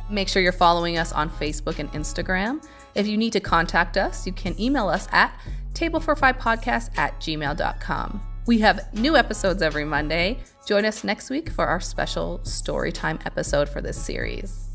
Make 0.09 0.27
sure 0.27 0.41
you're 0.41 0.51
following 0.51 0.97
us 0.97 1.11
on 1.13 1.29
Facebook 1.29 1.77
and 1.77 1.91
Instagram. 1.91 2.65
If 2.95 3.05
you 3.05 3.15
need 3.15 3.31
to 3.33 3.39
contact 3.39 3.95
us, 3.95 4.25
you 4.25 4.33
can 4.33 4.59
email 4.59 4.87
us 4.87 5.07
at 5.11 5.39
table 5.75 5.99
for 5.99 6.15
five 6.15 6.39
podcast 6.39 6.97
at 6.97 7.19
gmail.com. 7.19 8.19
We 8.47 8.57
have 8.61 8.91
new 8.95 9.15
episodes 9.15 9.61
every 9.61 9.85
Monday. 9.85 10.39
Join 10.65 10.83
us 10.83 11.03
next 11.03 11.29
week 11.29 11.51
for 11.51 11.67
our 11.67 11.79
special 11.79 12.39
storytime 12.39 13.23
episode 13.27 13.69
for 13.69 13.81
this 13.81 14.03
series. 14.03 14.65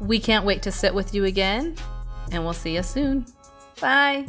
We 0.00 0.18
can't 0.18 0.44
wait 0.44 0.62
to 0.62 0.72
sit 0.72 0.92
with 0.92 1.14
you 1.14 1.24
again, 1.24 1.76
and 2.32 2.42
we'll 2.42 2.52
see 2.52 2.74
you 2.74 2.82
soon. 2.82 3.26
Bye. 3.80 4.26